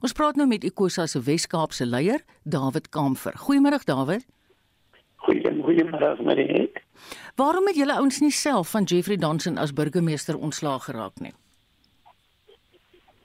Ons 0.00 0.12
praat 0.12 0.36
nou 0.36 0.48
met 0.48 0.64
Ikosa 0.64 1.06
se 1.06 1.20
Wes-Kaapse 1.20 1.86
leier, 1.86 2.24
David 2.42 2.88
Kamfer. 2.88 3.34
Goeiemôre 3.36 3.84
David. 3.84 4.26
Goeiemôre 5.16 6.22
Marie. 6.22 6.72
Waarom 7.34 7.66
het 7.66 7.76
julle 7.76 7.94
ouens 7.94 8.20
nie 8.20 8.30
self 8.30 8.70
van 8.70 8.82
Jeffrey 8.82 9.16
Donson 9.16 9.58
as 9.58 9.72
burgemeester 9.72 10.38
ontslaag 10.38 10.84
geraak 10.84 11.20
nie? 11.20 11.32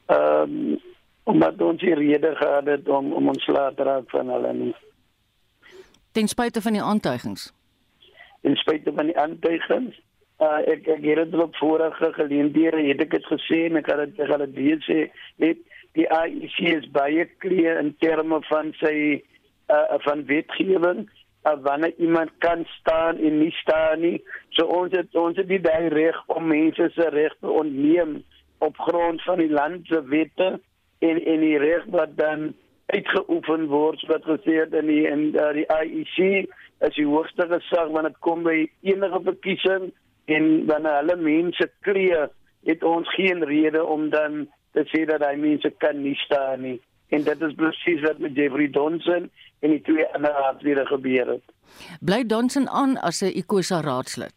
Ehm 0.05 0.41
um, 0.41 0.89
omdat 1.23 1.61
ons 1.61 1.81
hier 1.81 1.97
rede 1.97 2.35
gehad 2.35 2.65
het 2.65 2.89
om 2.89 3.13
om 3.13 3.27
ons 3.27 3.47
laat 3.47 3.79
raak 3.79 4.09
van 4.09 4.29
hulle 4.29 4.53
nie. 4.53 4.75
Ten 6.11 6.27
spyte 6.27 6.61
van 6.61 6.73
die 6.73 6.83
aantuigings. 6.83 7.51
Ten 8.41 8.55
spyte 8.55 8.91
van 8.95 9.05
die 9.05 9.17
aantuigings, 9.17 9.99
uh, 10.41 10.59
ek 10.65 10.87
ek 10.87 11.05
het 11.05 11.31
dit 11.31 11.41
op 11.41 11.55
vorige 11.55 12.13
geleenthede 12.17 12.81
het 12.87 13.03
ek 13.05 13.13
dit 13.17 13.29
gesê 13.33 13.65
en 13.69 13.79
ek 13.79 13.91
het 13.91 14.15
dit 14.17 14.27
het 14.27 14.45
dit 14.45 14.55
weer 14.57 14.81
sê, 14.87 14.99
net 15.37 15.61
die 15.97 16.07
IEC 16.07 16.59
is 16.71 16.91
baie 16.95 17.25
kleer 17.43 17.79
in 17.79 17.93
terme 17.99 18.39
van 18.49 18.71
sy 18.79 18.95
uh, 19.69 19.99
van 20.07 20.25
wetgewing 20.25 21.05
uh, 21.45 21.55
wanneer 21.61 21.93
iemand 21.97 22.31
kan 22.37 22.65
staan 22.79 23.17
en 23.17 23.39
nie 23.39 23.51
staan 23.51 24.01
nie. 24.01 24.17
So 24.49 24.65
ons 24.65 24.95
het 24.95 25.15
ons 25.15 25.37
het 25.37 25.47
die 25.47 25.61
reg 25.61 26.17
om 26.27 26.47
mense 26.47 26.89
se 26.95 27.09
regte 27.09 27.49
ontneem 27.49 28.23
op 28.57 28.77
grond 28.77 29.23
van 29.23 29.37
die 29.37 29.51
land 29.51 29.87
se 29.87 30.03
wette 30.07 30.59
en 31.01 31.21
en 31.33 31.45
die 31.45 31.57
reg 31.61 31.85
wat 31.95 32.17
dan 32.17 32.51
uitgeoefen 32.91 33.67
word 33.71 34.03
wat 34.11 34.27
gesê 34.27 34.59
het 34.61 34.75
in 34.77 34.89
die 34.91 35.05
in 35.09 35.23
uh, 35.33 35.51
die 35.57 35.67
IEC 35.67 36.51
as 36.85 36.95
die 36.97 37.07
hoogste 37.07 37.47
gesag 37.49 37.91
wanneer 37.93 38.13
dit 38.15 38.23
kom 38.27 38.45
by 38.47 38.57
enige 38.93 39.21
verkiesing 39.29 39.89
en 40.35 40.47
wanneer 40.69 40.99
hulle 41.01 41.17
mense 41.21 41.67
kreë 41.87 42.27
het 42.69 42.83
ons 42.85 43.09
geen 43.15 43.43
rede 43.47 43.83
om 43.85 44.09
dan 44.13 44.45
te 44.75 44.85
sê 44.93 45.05
dat 45.09 45.23
hy 45.25 45.35
mense 45.39 45.71
kan 45.83 46.01
nie 46.03 46.17
staan 46.25 46.65
nie 46.67 46.77
en 47.15 47.25
dit 47.27 47.41
is 47.47 47.57
presies 47.59 48.03
wat 48.05 48.21
met 48.23 48.37
Jeffrey 48.39 48.69
Donson 48.71 49.27
en 49.61 49.73
die 49.75 49.81
twee 49.87 50.05
ander 50.15 50.31
raadslede 50.31 50.85
gebeur 50.89 51.33
het. 51.35 51.43
Bly 51.99 52.23
Donson 52.25 52.69
aan 52.69 52.97
as 52.97 53.21
'n 53.21 53.35
Ikosa 53.41 53.81
raadslid? 53.81 54.33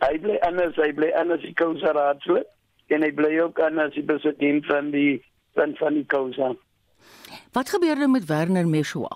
Hy 0.00 0.18
bly 0.18 0.36
anders, 0.46 0.76
hy 0.76 0.92
bly 0.92 1.10
anders 1.14 1.42
as 1.42 1.50
Ikosa 1.50 1.92
raadslid 1.92 2.46
en 2.88 3.02
hy 3.02 3.12
bly 3.12 3.38
ook 3.38 3.60
aan 3.60 3.78
as 3.78 3.94
die 3.94 4.02
president 4.02 4.66
van 4.66 4.90
die 4.90 5.22
van 5.58 5.74
van 5.76 5.96
Ikosa. 6.02 6.52
Wat 7.52 7.70
gebeur 7.74 7.98
nou 7.98 8.10
met 8.10 8.26
Werner 8.26 8.68
Meshwa? 8.68 9.10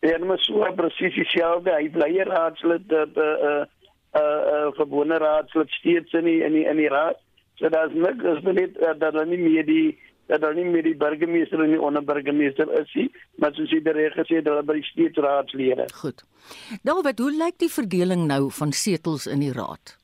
Werner 0.00 0.28
Meshwa 0.28 0.70
presies 0.78 1.14
dieselfde, 1.18 1.74
hy 1.74 1.90
bly 1.94 2.12
raadslid 2.28 2.92
op 3.02 3.16
'n 3.16 3.26
uh, 3.26 3.64
'n 4.12 4.20
uh, 4.20 4.40
uh, 4.54 4.70
gewone 4.78 5.18
raadslid 5.18 5.70
steeds 5.70 6.12
in 6.12 6.24
die, 6.24 6.40
in 6.44 6.52
die, 6.52 6.64
in 6.64 6.76
die 6.76 6.88
raad. 6.88 7.18
So 7.54 7.68
daar's 7.68 7.94
niks, 7.94 8.24
is 8.24 8.42
net 8.42 8.76
uh, 8.76 8.92
dat 8.98 9.12
hulle 9.12 9.26
nie 9.26 9.38
meer 9.38 9.66
die 9.66 9.98
dat 10.26 10.40
hulle 10.40 10.54
nie 10.62 10.70
meer 10.70 10.84
die 10.86 10.96
burgemeester 10.96 11.60
en 11.60 11.74
die 11.74 11.80
onderburgemeester 11.80 12.70
is 12.80 12.92
nie, 12.94 13.08
maar 13.36 13.52
soos 13.56 13.72
jy 13.74 13.80
reg 13.84 14.14
gesê 14.16 14.38
het, 14.38 14.46
hulle 14.48 14.62
by 14.62 14.78
die 14.78 14.86
steetraadslede. 14.86 15.88
Goed. 15.98 16.22
David, 16.82 17.18
hoe 17.18 17.32
lyk 17.36 17.58
die 17.58 17.72
verdeling 17.72 18.24
nou 18.30 18.46
van 18.50 18.72
setels 18.72 19.26
in 19.26 19.42
die 19.44 19.52
raad? 19.52 19.96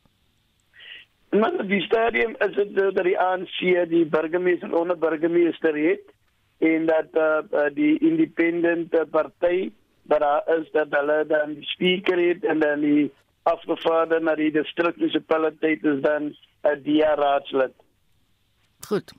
Maar 1.30 1.66
die 1.66 1.82
stadium 1.82 2.35
is 2.38 2.54
dit 2.54 2.75
dat 2.75 3.04
die 3.04 3.18
ANC 3.18 3.58
die 3.88 4.06
burgemeester 4.06 4.68
en 4.68 4.75
onderburgemeester 4.75 5.76
het 5.76 6.04
en 6.58 6.87
dat 6.87 7.11
uh, 7.12 7.66
die 7.75 7.99
independent 7.99 9.11
party 9.11 9.70
daar 10.02 10.42
is 10.58 10.70
dat 10.73 10.87
hulle 10.90 11.25
dan 11.26 11.54
die 11.54 11.64
speaker 11.64 12.18
het 12.28 12.44
en 12.44 12.58
dan 12.58 12.80
die 12.80 13.12
afgevaardigde 13.42 14.25
na 14.25 14.35
die 14.35 14.50
distrikmunisipaliteit 14.52 15.85
is 15.85 16.00
dan 16.00 16.23
'n 16.23 16.37
uh, 16.64 16.82
diaraadslid. 16.85 17.75
Goed. 18.88 19.12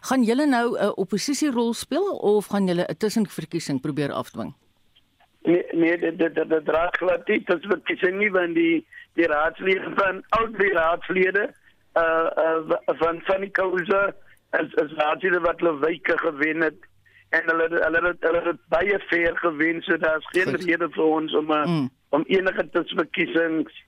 Gaan 0.00 0.22
julle 0.22 0.46
nou 0.46 0.76
'n 0.78 0.96
oppositierol 0.96 1.72
speel 1.72 2.08
of 2.16 2.46
gaan 2.46 2.66
julle 2.66 2.84
'n 2.88 2.96
tussenverkiesing 2.96 3.80
probeer 3.80 4.12
afdwing? 4.12 4.54
Nee, 5.44 5.64
nee, 5.70 5.98
dit 5.98 6.18
dit 6.18 6.34
dit 6.34 6.64
draag 6.64 6.96
glad 6.96 7.28
nie. 7.28 7.42
Dit 7.44 7.58
is 7.58 7.66
wat 7.68 7.90
ek 7.92 8.00
sê 8.00 8.10
nie 8.16 8.30
van 8.32 8.54
die 8.56 8.80
die 9.18 9.26
raadslede 9.28 9.90
van 9.98 10.22
al 10.38 10.48
die 10.56 10.72
raadslede 10.72 11.50
uh 12.00 12.28
uh 12.44 12.78
van 13.00 13.20
van 13.28 13.44
die 13.44 13.52
kouse 13.58 14.00
as 14.56 14.72
as 14.82 14.94
raadslede 15.00 15.42
wat 15.44 15.60
hulle 15.60 15.74
wyke 15.84 16.16
gewen 16.22 16.64
het 16.64 16.88
en 17.36 17.44
hulle 17.50 17.68
hulle 17.68 17.98
hulle, 17.98 18.14
hulle 18.20 18.42
het 18.48 18.62
baie 18.72 18.98
ver 19.10 19.36
gewen 19.42 19.82
so 19.82 19.96
daar's 20.06 20.26
geen 20.32 20.54
Goed. 20.54 20.64
rede 20.64 20.88
vir 20.96 21.04
ons 21.04 21.34
om 21.34 21.50
uh, 21.50 21.62
mm. 21.66 21.88
om 22.08 22.24
enige 22.38 22.68
tussenverkiesings 22.70 23.80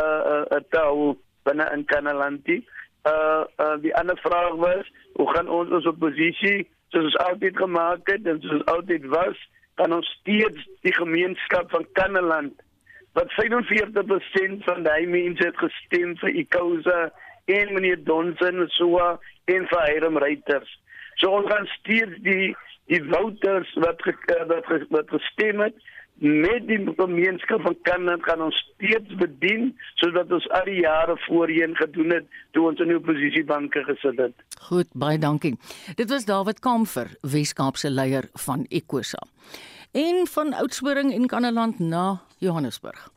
uh 0.00 0.42
uh 0.56 0.64
te 0.72 0.84
hou 0.88 1.14
binne 1.44 1.68
in 1.76 1.84
Kanalantie 1.92 2.60
uh, 3.06 3.44
uh 3.60 3.76
die 3.84 3.94
ander 4.00 4.18
vraag 4.24 4.56
was 4.64 4.92
hoe 5.20 5.32
gaan 5.34 5.48
ons 5.48 5.70
ons 5.70 5.92
oppositie 5.92 6.68
soos 6.88 7.04
ons 7.04 7.24
altyd 7.28 7.56
gemaak 7.56 8.16
het 8.16 8.26
en 8.26 8.40
soos 8.40 8.64
altyd 8.64 9.06
was 9.12 9.48
kan 9.80 9.94
ons 9.96 10.08
steeds 10.20 10.66
die 10.86 10.94
gemeenskap 10.96 11.70
van 11.70 11.86
Kanneland 11.98 12.60
wat 13.18 13.32
45% 13.36 14.64
van 14.66 14.86
die 14.86 15.08
mense 15.08 15.44
het 15.44 15.58
gestem 15.60 16.16
vir 16.22 16.36
Ikosa 16.44 17.00
en 17.52 17.72
meneer 17.76 18.00
Donson 18.04 18.66
so 18.76 19.00
en 19.52 19.66
vir 19.72 19.88
Hiram 19.88 20.20
Reuters 20.22 20.76
so 21.20 21.32
ons 21.40 21.50
gaan 21.52 21.68
steeds 21.78 22.20
die 22.26 22.52
die 22.90 23.02
voters 23.08 23.70
wat 23.80 24.02
ge, 24.02 24.14
wat, 24.50 24.66
wat 24.90 25.12
gestem 25.12 25.60
het 25.62 25.76
met 26.22 26.66
die 26.68 26.78
gemeenskap 26.96 27.64
van 27.66 27.76
Kanada 27.82 28.22
gaan 28.22 28.44
ons 28.46 28.58
steeds 28.62 29.14
bedien 29.18 29.72
sodat 29.98 30.30
ons 30.32 30.46
al 30.54 30.68
die 30.70 30.78
jare 30.84 31.16
voorheen 31.26 31.74
gedoen 31.76 32.14
het 32.14 32.28
toe 32.54 32.68
ons 32.70 32.82
in 32.82 32.92
die 32.92 32.98
oppositiebanke 32.98 33.82
gesit 33.88 34.20
het. 34.22 34.44
Goed, 34.68 34.90
baie 34.94 35.18
dankie. 35.18 35.56
Dit 35.98 36.10
was 36.14 36.28
David 36.28 36.62
Kamfer, 36.62 37.10
Weskaapse 37.26 37.90
leier 37.90 38.30
van 38.46 38.66
Ecosa. 38.70 39.18
En 39.90 40.22
van 40.30 40.54
Oudtshoorn 40.62 41.10
en 41.10 41.26
Kannaland 41.26 41.78
na 41.78 42.22
Johannesburg. 42.38 43.10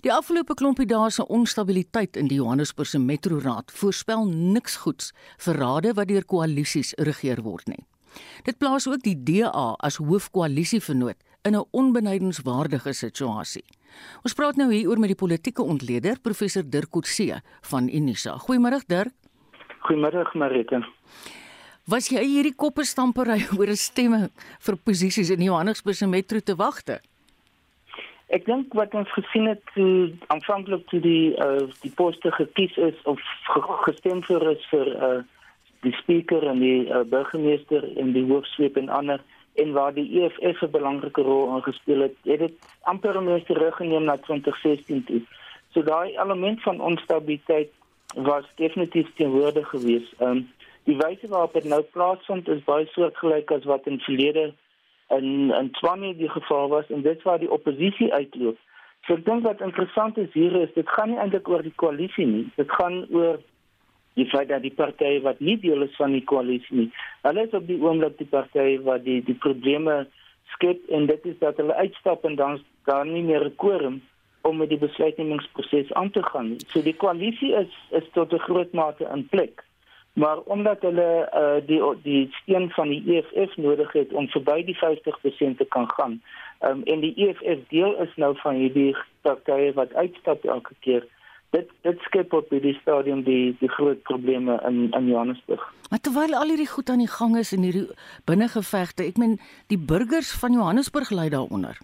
Die 0.00 0.12
afgelope 0.12 0.56
klompie 0.56 0.88
dae 0.88 1.10
se 1.12 1.26
onstabiliteit 1.28 2.16
in 2.16 2.30
die 2.30 2.38
Johannesburgse 2.40 2.98
metroraad 2.98 3.68
voorspel 3.76 4.24
niks 4.32 4.80
goeds 4.80 5.12
vir 5.44 5.60
rade 5.60 5.92
wat 5.98 6.08
deur 6.08 6.24
koalisies 6.24 6.94
regeer 6.96 7.44
word 7.44 7.68
nie. 7.68 7.84
Dit 8.48 8.56
plaas 8.58 8.88
ook 8.88 9.04
die 9.04 9.14
DA 9.14 9.74
as 9.78 10.00
hoofkoalisievernoot 10.00 11.20
in 11.42 11.54
'n 11.56 11.64
onbenydenswaardige 11.70 12.92
situasie. 12.92 13.64
Ons 14.22 14.34
praat 14.34 14.56
nou 14.56 14.72
hier 14.72 14.88
oor 14.88 14.98
met 14.98 15.08
die 15.08 15.22
politieke 15.26 15.62
ontleder 15.62 16.20
professor 16.22 16.62
Dirk 16.70 16.90
Coetzee 16.90 17.40
van 17.60 17.88
Unisa. 17.88 18.38
Goeiemôre 18.38 18.80
Dirk. 18.86 19.12
Goeiemôre 19.80 20.30
Marita. 20.34 20.86
Was 21.88 22.08
jy 22.08 22.22
hierdie 22.22 22.54
kopperstampery 22.54 23.46
oor 23.58 23.68
'n 23.68 23.76
stemme 23.76 24.30
vir 24.60 24.76
posisies 24.76 25.30
in 25.30 25.42
Johannesburg 25.42 25.96
se 25.96 26.06
metro 26.06 26.40
te 26.40 26.54
wagte? 26.56 27.00
Ek 28.30 28.44
dink 28.46 28.74
wat 28.74 28.94
ons 28.94 29.10
gesien 29.10 29.48
het 29.50 29.62
toe 29.74 30.12
aanvanklik 30.28 30.86
toe 30.88 31.00
die 31.00 31.34
uh, 31.34 31.66
die 31.82 31.90
poste 31.90 32.30
gekies 32.30 32.76
is 32.76 32.94
of 33.04 33.18
gestem 33.86 34.22
vir 34.22 34.50
is 34.52 34.66
vir 34.70 34.86
uh, 34.86 35.22
die 35.82 35.92
spreker 35.92 36.46
en 36.46 36.60
die 36.60 36.86
uh, 36.86 37.02
burgemeester 37.02 37.82
en 37.96 38.12
die 38.12 38.26
hoofsweep 38.28 38.76
en 38.76 38.88
ander 38.88 39.24
en 39.54 39.72
waar 39.72 39.94
die 39.94 40.22
EFF 40.22 40.62
'n 40.62 40.70
belangrike 40.70 41.22
rol 41.22 41.56
ingespeel 41.56 42.00
het, 42.00 42.16
het 42.24 42.38
dit 42.38 42.54
amper 42.80 43.18
ons 43.18 43.44
teruggeneem 43.44 44.04
na 44.04 44.16
2016 44.16 45.04
toe. 45.04 45.20
So 45.72 45.82
daai 45.82 46.16
element 46.16 46.62
van 46.62 46.80
onstabiliteit 46.80 47.70
was 48.14 48.44
definitief 48.54 49.08
teenwoordig 49.14 49.68
geweest. 49.68 50.12
Ehm 50.18 50.30
um, 50.30 50.48
die 50.84 50.96
wyse 50.96 51.28
waarop 51.28 51.52
dit 51.52 51.64
nou 51.64 51.82
plaasvind 51.82 52.48
is 52.48 52.64
baie 52.64 52.86
soortgelyk 52.86 53.50
as 53.50 53.64
wat 53.64 53.86
in 53.86 54.00
verlede 54.00 54.52
in 55.08 55.50
in 55.50 55.70
Tshwane 55.70 56.16
die 56.16 56.28
geval 56.28 56.68
was 56.68 56.88
en 56.88 57.02
dit 57.02 57.22
waar 57.22 57.38
die 57.38 57.50
oppositie 57.50 58.12
uitloop. 58.12 58.58
So 59.06 59.14
ek 59.14 59.24
dink 59.24 59.42
wat 59.42 59.60
interessant 59.60 60.18
is 60.18 60.32
hier 60.32 60.56
is 60.60 60.72
dit 60.74 60.88
gaan 60.88 61.12
nie 61.12 61.18
eintlik 61.18 61.48
oor 61.48 61.62
die 61.62 61.76
koalisie 61.82 62.26
nie. 62.26 62.46
Dit 62.56 62.72
gaan 62.72 63.04
oor 63.10 63.40
die 64.14 64.26
feit 64.26 64.48
dat 64.48 64.62
die 64.62 64.74
partye 64.74 65.20
wat 65.22 65.40
nie 65.40 65.56
deel 65.60 65.82
is 65.82 65.96
van 65.96 66.12
die 66.12 66.24
koalisie 66.24 66.76
nie, 66.76 66.90
hulle 67.22 67.46
is 67.46 67.54
op 67.54 67.66
die 67.66 67.80
oomblik 67.82 68.18
die 68.18 68.30
partye 68.30 68.80
wat 68.82 69.04
die 69.04 69.20
die 69.22 69.38
probleme 69.46 70.06
skep 70.54 70.88
en 70.88 71.06
dit 71.06 71.26
is 71.26 71.38
dat 71.38 71.56
hulle 71.56 71.74
uitstap 71.74 72.24
en 72.24 72.36
dan 72.36 72.60
daar 72.84 73.06
nie 73.06 73.22
meer 73.22 73.44
'n 73.44 73.56
quorum 73.56 74.00
om 74.42 74.56
met 74.56 74.68
die 74.68 74.78
besluitnemingsproses 74.78 75.92
aan 75.92 76.10
te 76.10 76.22
gaan. 76.22 76.56
So 76.66 76.82
die 76.82 76.96
koalisie 76.96 77.52
is 77.54 77.72
is 77.90 78.06
tot 78.12 78.32
'n 78.32 78.46
groot 78.48 78.72
mate 78.72 79.08
in 79.14 79.28
plek. 79.28 79.64
Maar 80.12 80.38
omdat 80.38 80.80
hulle 80.80 81.30
uh, 81.34 81.66
die 81.66 81.80
die 82.02 82.28
steun 82.42 82.70
van 82.70 82.88
die 82.88 83.02
EFF 83.06 83.56
nodig 83.56 83.92
het 83.92 84.12
om 84.12 84.28
verby 84.28 84.64
die 84.64 84.78
50% 84.78 85.56
te 85.56 85.66
kan 85.68 85.90
gaan. 85.90 86.22
Um, 86.60 86.82
en 86.84 87.00
die 87.00 87.14
EFF 87.16 87.68
deel 87.68 87.96
is 87.96 88.16
nou 88.16 88.36
van 88.36 88.54
hierdie 88.54 88.96
partye 89.20 89.72
wat 89.72 89.94
uitstap 89.94 90.44
elke 90.44 90.74
keer 90.80 91.06
dit 91.50 91.68
dit 91.82 92.00
skep 92.06 92.32
op 92.32 92.50
die 92.50 92.78
stadium 92.80 93.22
die 93.26 93.56
die 93.60 93.68
groot 93.68 94.02
probleme 94.02 94.60
in 94.68 94.90
in 94.90 95.06
Johannesburg. 95.06 95.62
Maar 95.90 96.00
terwyl 96.00 96.34
al 96.34 96.52
hierdie 96.52 96.70
goed 96.70 96.90
aan 96.90 97.02
die 97.02 97.14
gang 97.18 97.36
is 97.36 97.52
in 97.52 97.62
hierdie 97.66 97.86
binnengevegte, 98.24 99.04
ek 99.04 99.18
meen 99.18 99.38
die 99.66 99.78
burgers 99.78 100.32
van 100.42 100.52
Johannesburg 100.52 101.10
ly 101.10 101.28
daaronder. 101.28 101.78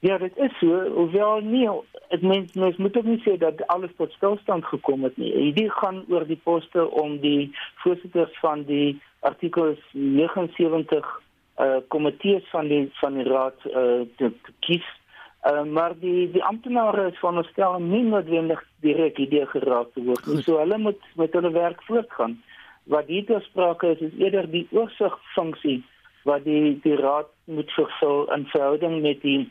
Ja, 0.00 0.18
dit 0.18 0.36
is 0.36 0.52
so. 0.58 0.80
Hoewel 0.94 1.40
nie, 1.44 1.66
ek 2.08 2.22
meen 2.24 2.48
mens 2.54 2.76
moet 2.76 2.96
ook 2.96 3.04
nie 3.04 3.20
sê 3.20 3.36
dat 3.38 3.60
alles 3.68 3.92
tot 3.96 4.12
stilstand 4.16 4.64
gekom 4.64 5.04
het 5.04 5.16
nie. 5.20 5.32
Hierdie 5.34 5.68
gaan 5.70 6.04
oor 6.08 6.24
die 6.26 6.40
poste 6.44 6.86
om 7.02 7.18
die 7.20 7.50
voorsitters 7.84 8.38
van 8.40 8.64
die 8.64 9.00
artikels 9.20 9.82
79 9.92 11.10
uh 11.60 11.76
komitees 11.92 12.46
van 12.50 12.70
die 12.72 12.86
van 13.02 13.18
die 13.20 13.26
raad 13.28 13.66
uh 13.68 14.00
te, 14.16 14.32
te 14.32 14.52
kies 14.64 14.86
Uh, 15.40 15.62
maar 15.64 15.94
die 15.98 16.30
die 16.32 16.42
amptenare 16.44 17.06
is 17.10 17.18
van 17.18 17.38
verstel 17.40 17.78
nie 17.80 18.02
noodwendig 18.04 18.60
direk 18.84 19.18
idee 19.18 19.46
geraak 19.46 19.94
te 19.94 20.02
word 20.04 20.26
nie. 20.26 20.42
So 20.44 20.58
hulle 20.60 20.78
moet 20.78 21.00
met 21.16 21.32
hulle 21.32 21.52
werk 21.54 21.80
voortgaan. 21.88 22.36
Wat 22.92 23.08
hier 23.08 23.24
te 23.24 23.38
sprake 23.46 23.94
is 23.94 24.02
is 24.10 24.18
eerder 24.20 24.50
die 24.50 24.66
oorsigfunksie 24.70 25.80
wat 26.28 26.44
die 26.44 26.76
die 26.84 26.96
raad 27.00 27.30
moet 27.44 27.72
vervul 27.72 28.26
in 28.36 28.44
verhouding 28.52 29.00
met 29.02 29.22
die 29.24 29.48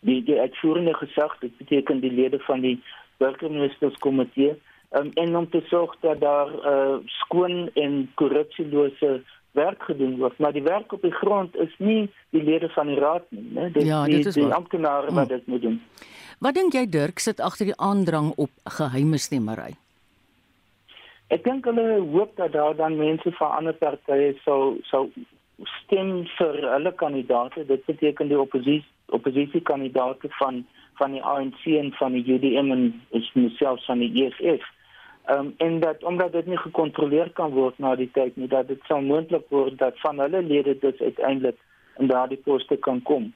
die 0.00 0.18
die 0.26 0.40
uitvoerende 0.40 0.94
gesag, 0.98 1.38
dit 1.38 1.56
beteken 1.56 2.00
die 2.02 2.12
lede 2.12 2.38
van 2.42 2.60
die 2.60 2.80
burgemeesterskomitee, 3.22 4.56
um, 4.98 5.10
en 5.14 5.36
om 5.36 5.50
te 5.50 5.62
sorg 5.70 5.94
dat 6.00 6.20
daar 6.20 6.50
uh, 6.50 6.96
skoon 7.22 7.70
en 7.74 8.10
korrupsielose 8.14 9.20
werk 9.52 9.82
gedoen 9.82 10.16
word, 10.18 10.38
maar 10.38 10.52
die 10.52 10.62
werk 10.62 10.92
op 10.92 11.02
die 11.02 11.12
grond 11.12 11.56
is 11.56 11.72
nie 11.78 12.08
die 12.30 12.42
lede 12.42 12.68
van 12.68 12.86
die 12.86 12.98
raad 12.98 13.24
nie, 13.30 13.44
né? 13.52 13.68
Dit 13.72 13.84
ja, 13.84 14.04
die, 14.04 14.22
die 14.24 14.42
wat. 14.46 14.52
amptenare 14.52 15.12
wat 15.12 15.28
Mm. 15.28 15.36
dit 15.36 15.46
moet 15.46 15.62
doen. 15.62 15.80
Wat 16.40 16.54
dink 16.54 16.72
jy 16.72 16.86
Dirk 16.88 17.18
sit 17.18 17.40
agter 17.40 17.64
die 17.66 17.76
aandrang 17.78 18.32
op 18.36 18.50
geheime 18.64 19.18
stemmery? 19.18 19.74
Ek 21.32 21.44
dink 21.44 21.64
hulle 21.64 22.00
hoop 22.12 22.36
dat 22.36 22.52
daar 22.52 22.76
dan 22.76 22.96
mense 22.96 23.32
van 23.38 23.50
ander 23.58 23.72
partye 23.72 24.34
sou 24.44 24.80
sou 24.90 25.08
stem 25.84 26.26
vir 26.38 26.58
hulle 26.74 26.92
kandidaate. 26.94 27.64
Dit 27.66 27.84
beteken 27.86 28.28
die 28.28 28.40
oppositie 28.40 28.84
oppositiekandidaate 29.12 30.28
van 30.40 30.64
van 31.00 31.12
die 31.12 31.22
ANC 31.22 31.64
en 31.64 31.92
van 31.92 32.12
die 32.12 32.24
UDM 32.34 32.70
en 32.72 33.02
is 33.10 33.30
myself 33.34 33.84
van 33.86 33.98
die 33.98 34.10
EFF. 34.24 34.64
Um, 35.30 35.54
en 35.56 35.80
dat 35.80 36.02
omdat 36.04 36.32
dit 36.32 36.46
nie 36.46 36.58
gekontroleer 36.58 37.30
kan 37.30 37.52
word 37.54 37.78
na 37.78 37.94
die 37.94 38.10
tyd 38.10 38.36
nie 38.36 38.48
dat 38.50 38.66
dit 38.68 38.80
sou 38.90 38.98
moontlik 39.00 39.44
word 39.54 39.76
dat 39.78 40.00
van 40.02 40.18
hulle 40.18 40.40
lede 40.42 40.74
dit 40.82 41.00
uiteindelik 41.00 41.58
in 42.02 42.10
daardie 42.10 42.40
poste 42.42 42.76
kan 42.76 43.02
kom. 43.02 43.30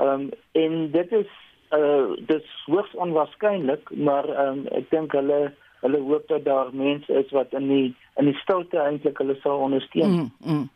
Ehm 0.00 0.08
um, 0.08 0.30
en 0.52 0.90
dit 0.90 1.12
is 1.12 1.34
uh 1.76 2.16
dis 2.30 2.48
hoogs 2.66 2.94
onwaarskynlik, 2.94 3.90
maar 3.90 4.28
ehm 4.28 4.62
um, 4.62 4.66
ek 4.80 4.90
dink 4.90 5.12
hulle 5.12 5.52
hulle 5.80 6.00
hoop 6.08 6.28
dat 6.28 6.44
daar 6.44 6.72
mense 6.72 7.12
is 7.12 7.30
wat 7.36 7.52
in 7.52 7.68
die 7.68 7.94
in 8.16 8.30
die 8.30 8.38
stilte 8.40 8.80
eintlik 8.80 9.18
hulle 9.18 9.36
sal 9.42 9.60
ondersteun. 9.68 10.16
Mm, 10.16 10.32
mm. 10.40 10.68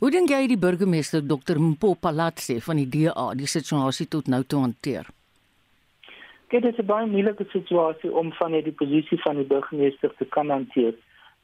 Hoe 0.00 0.10
dink 0.10 0.30
jy 0.30 0.46
die 0.50 0.58
burgemeester 0.58 1.22
Dr 1.22 1.60
Mpo 1.60 1.94
Palatse 1.94 2.58
van 2.60 2.82
die 2.82 2.88
DA 2.90 3.30
die 3.38 3.46
situasie 3.46 4.08
tot 4.10 4.26
nou 4.26 4.42
toe 4.42 4.60
hanteer? 4.66 5.06
Dit 6.48 6.64
is 6.64 6.76
'n 6.76 6.86
baie 6.86 7.06
moeilike 7.06 7.44
situasie 7.48 8.12
om 8.12 8.32
van 8.32 8.52
die 8.52 8.72
posisie 8.72 9.20
van 9.20 9.36
die 9.36 9.44
burgemeester 9.44 10.14
te 10.16 10.24
kan 10.24 10.50
hanteer. 10.50 10.94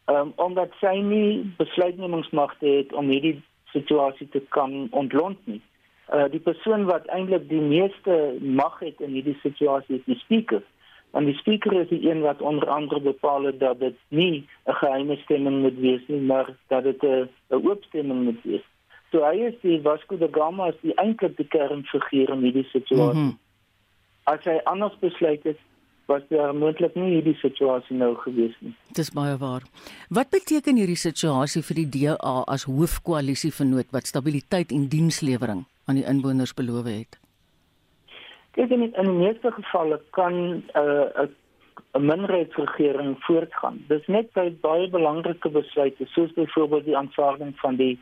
Ehm 0.05 0.17
um, 0.17 0.33
omdat 0.37 0.71
sy 0.81 0.97
nie 1.03 1.53
besluitnemingsmagte 1.57 2.67
het 2.67 2.93
om 2.93 3.09
hierdie 3.09 3.43
situasie 3.65 4.29
te 4.29 4.43
kan 4.49 4.89
ontlont 4.91 5.39
nie. 5.47 5.61
Uh 6.15 6.27
die 6.31 6.41
persoon 6.41 6.85
wat 6.85 7.07
eintlik 7.07 7.49
die 7.49 7.61
meeste 7.61 8.37
mag 8.41 8.79
het 8.79 9.01
in 9.01 9.11
hierdie 9.11 9.39
situasie 9.43 9.97
is 9.97 10.05
die 10.05 10.19
spreker. 10.19 10.63
En 11.13 11.25
die 11.25 11.35
spreker 11.35 11.73
is 11.73 11.89
die 11.89 12.11
een 12.11 12.21
wat 12.21 12.43
onder 12.43 12.69
andere 12.69 13.01
bepaal 13.01 13.43
het 13.43 13.61
dat 13.61 13.81
dit 13.81 13.97
nie 14.09 14.47
'n 14.67 14.75
geheime 14.83 15.17
stemming 15.17 15.61
moet 15.61 15.79
wees 15.79 16.03
nie, 16.07 16.21
maar 16.21 16.57
dat 16.67 16.83
dit 16.83 17.03
'n 17.03 17.29
oop 17.49 17.85
stemming 17.85 18.25
moet 18.25 18.43
wees. 18.43 18.67
So 19.11 19.25
hy 19.25 19.37
is 19.51 19.55
die 19.61 19.81
Vasco 19.83 20.17
da 20.17 20.29
Gama 20.31 20.67
is 20.67 20.81
die 20.81 20.95
eintlik 20.95 21.37
die 21.37 21.47
kernfiguur 21.47 22.29
in 22.31 22.43
hierdie 22.43 22.69
situasie. 22.73 23.21
Mm 23.21 23.27
-hmm. 23.27 23.39
As 24.31 24.45
hy 24.47 24.61
anders 24.71 24.95
besluit 25.03 25.43
het, 25.49 25.59
was 26.11 26.23
daar 26.29 26.55
moontlik 26.55 26.95
nie 26.99 27.15
hierdie 27.15 27.37
situasie 27.39 27.97
nou 27.97 28.13
gewees 28.25 28.55
nie. 28.65 28.73
Dis 28.99 29.13
baie 29.15 29.37
waar. 29.39 29.67
Wat 30.19 30.31
beteken 30.35 30.79
hierdie 30.81 30.99
situasie 30.99 31.63
vir 31.69 31.81
die 31.81 31.89
DA 31.97 32.35
as 32.55 32.67
hoofkoalisie 32.71 33.53
vernoot 33.55 33.91
wat 33.95 34.11
stabiliteit 34.11 34.75
en 34.75 34.89
dienslewering 34.95 35.65
aan 35.87 36.01
die 36.01 36.07
inwoners 36.13 36.55
beloof 36.59 36.91
het? 36.91 37.19
Kyk 38.59 38.75
in 38.75 38.89
in 38.89 39.13
die 39.13 39.19
meeste 39.21 39.55
gevalle 39.59 40.01
kan 40.19 40.35
'n 40.35 40.63
uh, 40.83 41.29
'n 41.95 42.07
minderheidsregering 42.07 43.17
voortgaan. 43.27 43.83
Dis 43.89 44.07
net 44.07 44.33
by 44.33 44.51
baie 44.63 44.89
belangrike 44.91 45.49
besluite 45.49 46.07
soos 46.07 46.33
byvoorbeeld 46.33 46.85
die 46.85 46.97
aanvaarding 46.97 47.53
van 47.63 47.77
die 47.77 47.95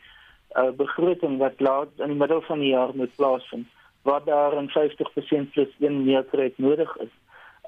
uh, 0.57 0.71
begroting 0.77 1.39
wat 1.39 1.61
laat 1.61 1.89
in 1.97 2.13
die 2.13 2.21
middel 2.23 2.41
van 2.41 2.59
die 2.65 2.73
jaar 2.73 2.93
moet 2.95 3.17
plaasvind 3.17 3.69
waar 4.03 4.25
daar 4.25 4.63
'n 4.63 4.69
50% 4.69 5.51
plus 5.51 5.73
1 5.79 6.05
meerderheid 6.05 6.59
nodig 6.59 6.97
is. 6.97 7.15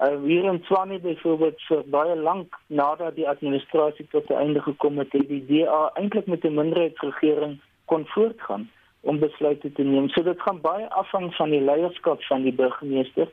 Uh, 0.01 0.23
hier 0.23 0.43
in 0.43 0.61
Tswane 0.61 0.99
byvoorbeeld 0.99 1.61
vir 1.61 1.83
baie 1.85 2.15
lank 2.15 2.59
nadat 2.67 3.15
die 3.15 3.29
administrasie 3.29 4.07
tot 4.09 4.29
'n 4.29 4.33
einde 4.33 4.61
gekom 4.61 4.97
het, 4.97 5.11
het 5.11 5.27
die 5.27 5.45
DA 5.45 5.91
eintlik 5.93 6.25
met 6.25 6.43
'n 6.43 6.53
minderheidsregering 6.53 7.59
kon 7.85 8.05
voortgaan 8.07 8.69
om 9.01 9.19
besluite 9.19 9.71
te 9.71 9.83
neem. 9.83 10.09
So 10.09 10.23
dit 10.23 10.41
gaan 10.41 10.61
baie 10.61 10.89
afhang 10.89 11.35
van 11.35 11.49
die 11.49 11.61
leierskap 11.61 12.23
van 12.23 12.43
die 12.43 12.53
burgemeester 12.53 13.29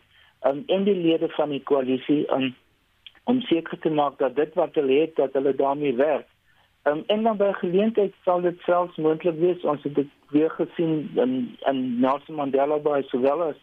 um, 0.47 0.63
en 0.67 0.85
die 0.85 0.97
lede 0.97 1.29
van 1.29 1.51
die 1.51 1.63
koalisie 1.63 2.33
um, 2.33 2.55
om 3.25 3.41
seker 3.41 3.79
te 3.79 3.91
maak 3.91 4.19
dat 4.19 4.37
dit 4.37 4.55
wat 4.55 4.75
hulle 4.75 5.01
het 5.01 5.17
dat 5.17 5.33
hulle 5.33 5.55
daarmee 5.55 5.95
werk. 5.95 6.27
Um, 6.85 7.03
en 7.07 7.23
dan 7.23 7.37
by 7.37 7.53
geleentheid 7.53 8.15
sal 8.25 8.41
dit 8.41 8.61
selfs 8.65 8.97
moontlik 8.97 9.39
wees 9.39 9.65
ons 9.65 9.83
het 9.83 9.95
dit 9.95 10.11
weer 10.31 10.51
gesien 10.51 11.11
in 11.15 11.33
in 11.67 12.01
Nelson 12.01 12.35
Mandela 12.35 12.79
Bay 12.79 13.03
sowel 13.03 13.43
as 13.43 13.61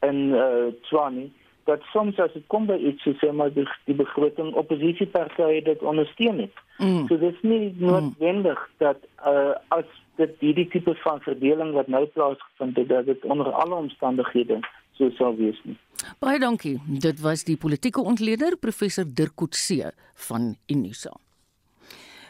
in 0.00 0.32
uh, 0.34 0.72
Tswane 0.88 1.28
dat 1.66 1.82
soms 1.92 2.18
as 2.22 2.32
dit 2.32 2.46
kom 2.52 2.66
by 2.70 2.76
iets 2.78 3.02
soos 3.02 3.18
sê 3.20 3.32
maar 3.34 3.50
die, 3.54 3.66
die 3.90 3.96
begroting 3.98 4.52
oppositiepartye 4.54 5.62
dit 5.66 5.82
ondersteun 5.82 6.44
het. 6.44 6.60
Mm. 6.78 7.06
So 7.08 7.18
dit 7.18 7.34
is 7.34 7.42
nie 7.42 7.74
noodwendig 7.78 8.60
mm. 8.60 8.76
dat 8.82 9.02
uh, 9.26 9.56
as 9.74 9.88
dit 10.20 10.38
hierdie 10.40 10.68
tipe 10.72 10.94
van 11.02 11.20
verdeling 11.26 11.74
wat 11.76 11.90
nou 11.92 12.04
plaasgevind 12.14 12.78
het 12.80 12.88
dat 12.92 13.10
dit 13.10 13.24
onder 13.24 13.50
alle 13.50 13.82
omstandighede 13.82 14.60
so 14.96 15.10
sou 15.18 15.34
wees 15.36 15.58
nie. 15.66 15.76
Baie 16.22 16.38
dankie. 16.40 16.78
Dit 16.86 17.20
was 17.20 17.44
die 17.44 17.58
politieke 17.60 18.00
ontleder 18.00 18.56
professor 18.56 19.04
Dirk 19.04 19.34
Coetzee 19.34 19.90
van 20.28 20.54
Unisa. 20.72 21.12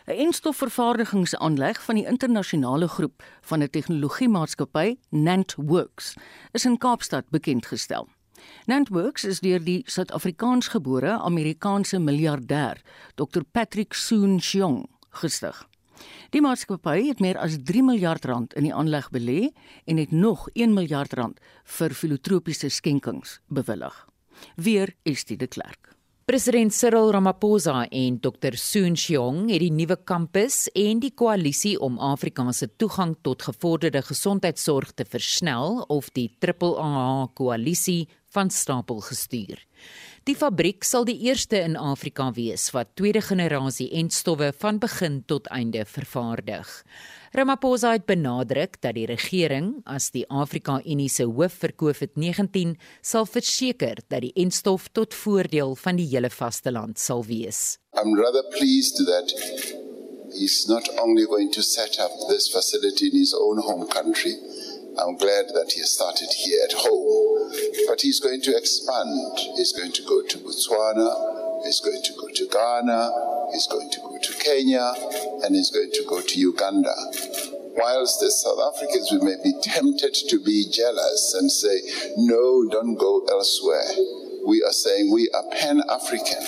'n 0.07 0.13
Enstofvervaardigingsaanleg 0.13 1.83
van 1.83 1.95
die 1.95 2.07
internasionale 2.07 2.89
groep 2.89 3.25
van 3.41 3.63
'n 3.63 3.71
tegnologiemaatskappy, 3.71 4.99
Nantworks, 5.09 6.15
is 6.53 6.65
in 6.65 6.79
Kaapstad 6.79 7.25
bekend 7.31 7.67
gestel. 7.67 8.09
Nantworks 8.67 9.25
is 9.25 9.41
deur 9.41 9.65
die 9.65 9.83
Suid-Afrikaansgebore 9.87 11.19
Amerikaanse 11.19 11.99
miljardêr, 11.99 12.81
Dr 13.15 13.43
Patrick 13.53 13.93
Soon-Shiong, 13.93 14.87
gestig. 15.11 15.69
Die 16.31 16.41
maatskappy 16.41 17.07
het 17.09 17.21
meer 17.21 17.39
as 17.39 17.57
3 17.63 17.83
miljard 17.83 18.25
rand 18.25 18.55
in 18.55 18.63
die 18.63 18.75
aanleg 18.75 19.11
belê 19.11 19.51
en 19.85 19.97
het 19.97 20.11
nog 20.11 20.49
1 20.53 20.75
miljard 20.75 21.13
rand 21.13 21.41
vir 21.65 21.91
filantropiese 21.91 22.69
skenkings 22.69 23.41
bewillig. 23.47 24.07
Weer 24.55 24.95
is 25.03 25.25
dit 25.25 25.39
de 25.39 25.47
Klerk. 25.47 25.96
President 26.27 26.75
Cyril 26.75 27.13
Ramaphosa 27.13 27.85
en 27.89 28.17
Dr 28.19 28.57
Soon 28.59 28.97
Shiong 28.99 29.45
het 29.47 29.61
die 29.63 29.71
nuwe 29.71 29.95
kampus 30.11 30.65
en 30.75 30.99
die 30.99 31.13
koalisie 31.15 31.77
om 31.79 32.01
Afrika 32.03 32.43
se 32.51 32.67
toegang 32.67 33.13
tot 33.23 33.45
gevorderde 33.47 34.03
gesondheidsorg 34.03 34.91
te 34.99 35.07
versnel 35.07 35.85
of 35.87 36.09
die 36.19 36.27
AAA 36.43 37.31
koalisie 37.39 38.09
van 38.35 38.51
stapel 38.51 38.99
gestuur. 39.07 39.63
Die 40.27 40.35
fabriek 40.35 40.83
sal 40.83 41.07
die 41.07 41.21
eerste 41.29 41.61
in 41.63 41.79
Afrika 41.79 42.33
wees 42.35 42.73
wat 42.75 42.97
tweede 42.99 43.23
generasie 43.23 43.87
entstowwe 43.95 44.51
van 44.59 44.81
begin 44.83 45.21
tot 45.31 45.47
einde 45.55 45.87
vervaardig. 45.87 46.73
Ramaphosa 47.37 47.91
het 47.93 48.07
benadruk 48.09 48.79
dat 48.81 48.95
die 48.97 49.05
regering 49.05 49.67
as 49.85 50.07
die 50.15 50.23
Afrika 50.33 50.79
Unie 50.89 51.11
se 51.13 51.27
hoof 51.29 51.59
vir 51.61 51.75
COVID-19 51.83 52.71
sal 53.05 53.27
verseker 53.29 54.01
dat 54.09 54.23
die 54.25 54.31
entstof 54.41 54.87
tot 54.97 55.13
voordeel 55.13 55.75
van 55.77 56.01
die 56.01 56.07
hele 56.15 56.31
vasteland 56.33 56.97
sal 56.97 57.21
wees. 57.29 57.77
I'm 57.93 58.17
rather 58.17 58.41
pleased 58.57 59.05
that 59.05 59.37
he's 60.33 60.65
not 60.73 60.89
only 60.97 61.27
going 61.29 61.53
to 61.53 61.61
set 61.61 62.01
up 62.01 62.17
this 62.31 62.49
facility 62.49 63.11
in 63.13 63.19
his 63.21 63.37
own 63.37 63.61
home 63.61 63.85
country. 63.85 64.33
I'm 64.99 65.17
glad 65.17 65.53
that 65.53 65.73
he 65.75 65.83
started 65.83 66.29
here 66.33 66.61
at 66.65 66.73
home, 66.73 67.53
but 67.87 68.01
he's 68.01 68.19
going 68.19 68.41
to 68.43 68.57
expand. 68.57 69.39
He's 69.57 69.73
going 69.73 69.93
to 69.93 70.03
go 70.03 70.23
to 70.23 70.39
Botswana, 70.39 71.65
he's 71.65 71.81
going 71.81 72.01
to 72.03 72.13
go 72.15 72.29
to 72.29 72.49
Ghana, 72.49 73.51
he's 73.53 73.67
going 73.67 73.91
to 73.91 74.01
go 74.01 74.17
to 74.17 74.33
Kenya, 74.41 74.93
and 75.45 75.55
he's 75.55 75.71
going 75.71 75.91
to 75.93 76.05
go 76.09 76.23
to 76.23 76.41
Uganda. 76.41 76.95
Whilst 77.77 78.21
the 78.21 78.31
South 78.31 78.59
Africans 78.73 79.13
we 79.13 79.21
may 79.21 79.37
be 79.45 79.53
tempted 79.63 80.15
to 80.31 80.43
be 80.43 80.65
jealous 80.73 81.37
and 81.39 81.53
say, 81.53 81.77
no, 82.17 82.65
don't 82.71 82.97
go 82.97 83.21
elsewhere. 83.29 83.85
we 84.47 84.63
are 84.63 84.73
saying 84.73 85.13
we 85.13 85.29
are 85.35 85.45
Pan 85.53 85.83
African. 85.91 86.41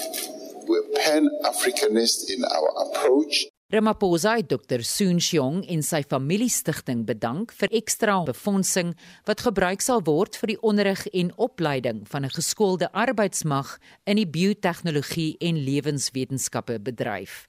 We're 0.67 0.89
Pan 1.05 1.29
Africanist 1.45 2.31
in 2.31 2.45
our 2.45 2.71
approach. 2.89 3.45
Ramaphosa 3.69 4.39
het 4.39 4.49
Dr. 4.49 4.81
Soon 4.81 5.19
Shiong 5.21 5.59
en 5.69 5.83
sy 5.85 5.99
familiestigting 6.01 7.03
bedank 7.05 7.51
vir 7.53 7.69
ekstra 7.77 8.15
befondsing 8.25 8.95
wat 9.29 9.43
gebruik 9.45 9.85
sal 9.85 10.01
word 10.07 10.39
vir 10.41 10.55
die 10.55 10.57
onderrig 10.65 11.03
en 11.13 11.35
opleiding 11.37 11.99
van 12.09 12.25
'n 12.25 12.33
geskoolde 12.33 12.89
arbeidsmag 12.93 13.77
in 14.07 14.17
die 14.17 14.27
biotehnologie 14.27 15.37
en 15.41 15.61
lewenswetenskappe 15.69 16.81
bedryf. 16.81 17.47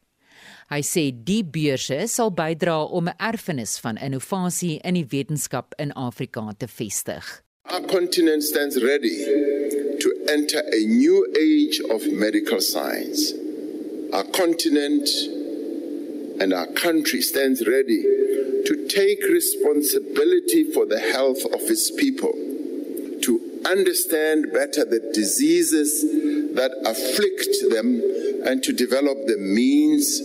Hy 0.67 0.81
sê 0.81 1.23
die 1.23 1.43
beurse 1.43 2.07
sal 2.07 2.31
bydra 2.31 2.83
om 2.83 3.07
'n 3.07 3.15
erfenis 3.17 3.79
van 3.79 3.95
innovasie 3.95 4.81
in 4.83 4.95
die 4.95 5.07
wetenskap 5.07 5.73
in 5.77 5.93
Afrika 5.93 6.51
te 6.57 6.67
vestig. 6.67 7.43
Our 7.71 7.87
continent 7.87 8.43
stands 8.43 8.75
ready 8.75 9.23
to 9.99 10.09
enter 10.27 10.59
a 10.65 10.85
new 10.85 11.25
age 11.31 11.79
of 11.89 12.11
medical 12.11 12.59
science. 12.59 13.33
Our 14.11 14.25
continent 14.31 15.38
and 16.39 16.53
our 16.53 16.67
country 16.67 17.21
stands 17.21 17.65
ready 17.67 18.01
to 18.65 18.87
take 18.87 19.21
responsibility 19.23 20.71
for 20.71 20.85
the 20.85 20.99
health 20.99 21.43
of 21.45 21.61
its 21.69 21.91
people, 21.91 22.33
to 23.21 23.61
understand 23.65 24.51
better 24.53 24.85
the 24.85 25.11
diseases 25.13 26.01
that 26.55 26.71
afflict 26.85 27.53
them, 27.69 28.01
and 28.45 28.63
to 28.63 28.73
develop 28.73 29.17
the 29.27 29.37
means 29.37 30.19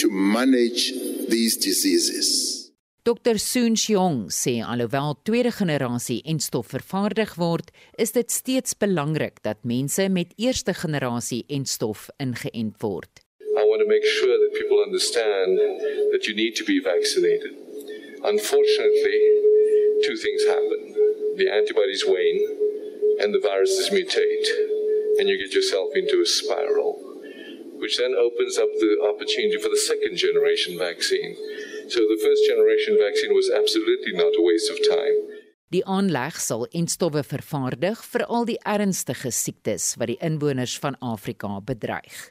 to 0.00 0.10
manage 0.10 0.92
these 1.28 1.56
diseases. 1.56 2.54
Dr 3.04 3.36
Soon 3.38 3.74
Xiong 3.76 4.30
sê 4.32 4.62
alhoewel 4.64 5.18
tweede 5.28 5.50
generasie 5.52 6.22
enstof 6.24 6.70
vervaardig 6.72 7.34
word, 7.36 7.68
is 8.00 8.14
dit 8.16 8.32
steeds 8.32 8.72
belangrik 8.80 9.42
dat 9.44 9.60
mense 9.60 10.08
met 10.08 10.32
eerste 10.40 10.72
generasie 10.72 11.44
enstof 11.52 12.08
ingeënt 12.16 12.80
word. 12.80 13.23
Want 13.74 13.90
to 13.90 13.90
make 13.90 14.06
sure 14.06 14.38
that 14.38 14.54
people 14.54 14.78
understand 14.78 15.58
that 16.14 16.30
you 16.30 16.34
need 16.38 16.54
to 16.62 16.64
be 16.64 16.78
vaccinated. 16.78 17.58
Unfortunately, 18.22 19.18
two 20.06 20.14
things 20.14 20.46
happen 20.46 20.94
the 21.34 21.50
antibodies 21.50 22.06
wane, 22.06 23.18
and 23.18 23.34
the 23.34 23.42
viruses 23.42 23.90
mutate, 23.90 24.46
and 25.18 25.26
you 25.28 25.34
get 25.42 25.50
yourself 25.50 25.90
into 25.98 26.22
a 26.22 26.26
spiral, 26.38 27.02
which 27.82 27.98
then 27.98 28.14
opens 28.14 28.58
up 28.62 28.70
the 28.78 28.94
opportunity 29.10 29.58
for 29.58 29.66
the 29.74 29.82
second 29.90 30.14
generation 30.14 30.78
vaccine. 30.78 31.34
So 31.90 32.06
the 32.06 32.20
first 32.22 32.46
generation 32.46 32.94
vaccine 32.94 33.34
was 33.34 33.50
absolutely 33.50 34.14
not 34.14 34.38
a 34.38 34.42
waste 34.46 34.70
of 34.70 34.78
time. 34.86 35.42
Die 35.74 35.82
aanleg 35.82 36.38
sal 36.38 36.68
enstowwe 36.70 37.24
vervaardig 37.26 37.98
vir 38.12 38.22
al 38.30 38.46
die 38.46 38.60
ernstige 38.62 39.34
siektes 39.34 39.96
wat 39.98 40.12
die 40.12 40.20
inwoners 40.22 40.78
van 40.78 40.94
Afrika 41.02 41.58
bedreig. 41.58 42.30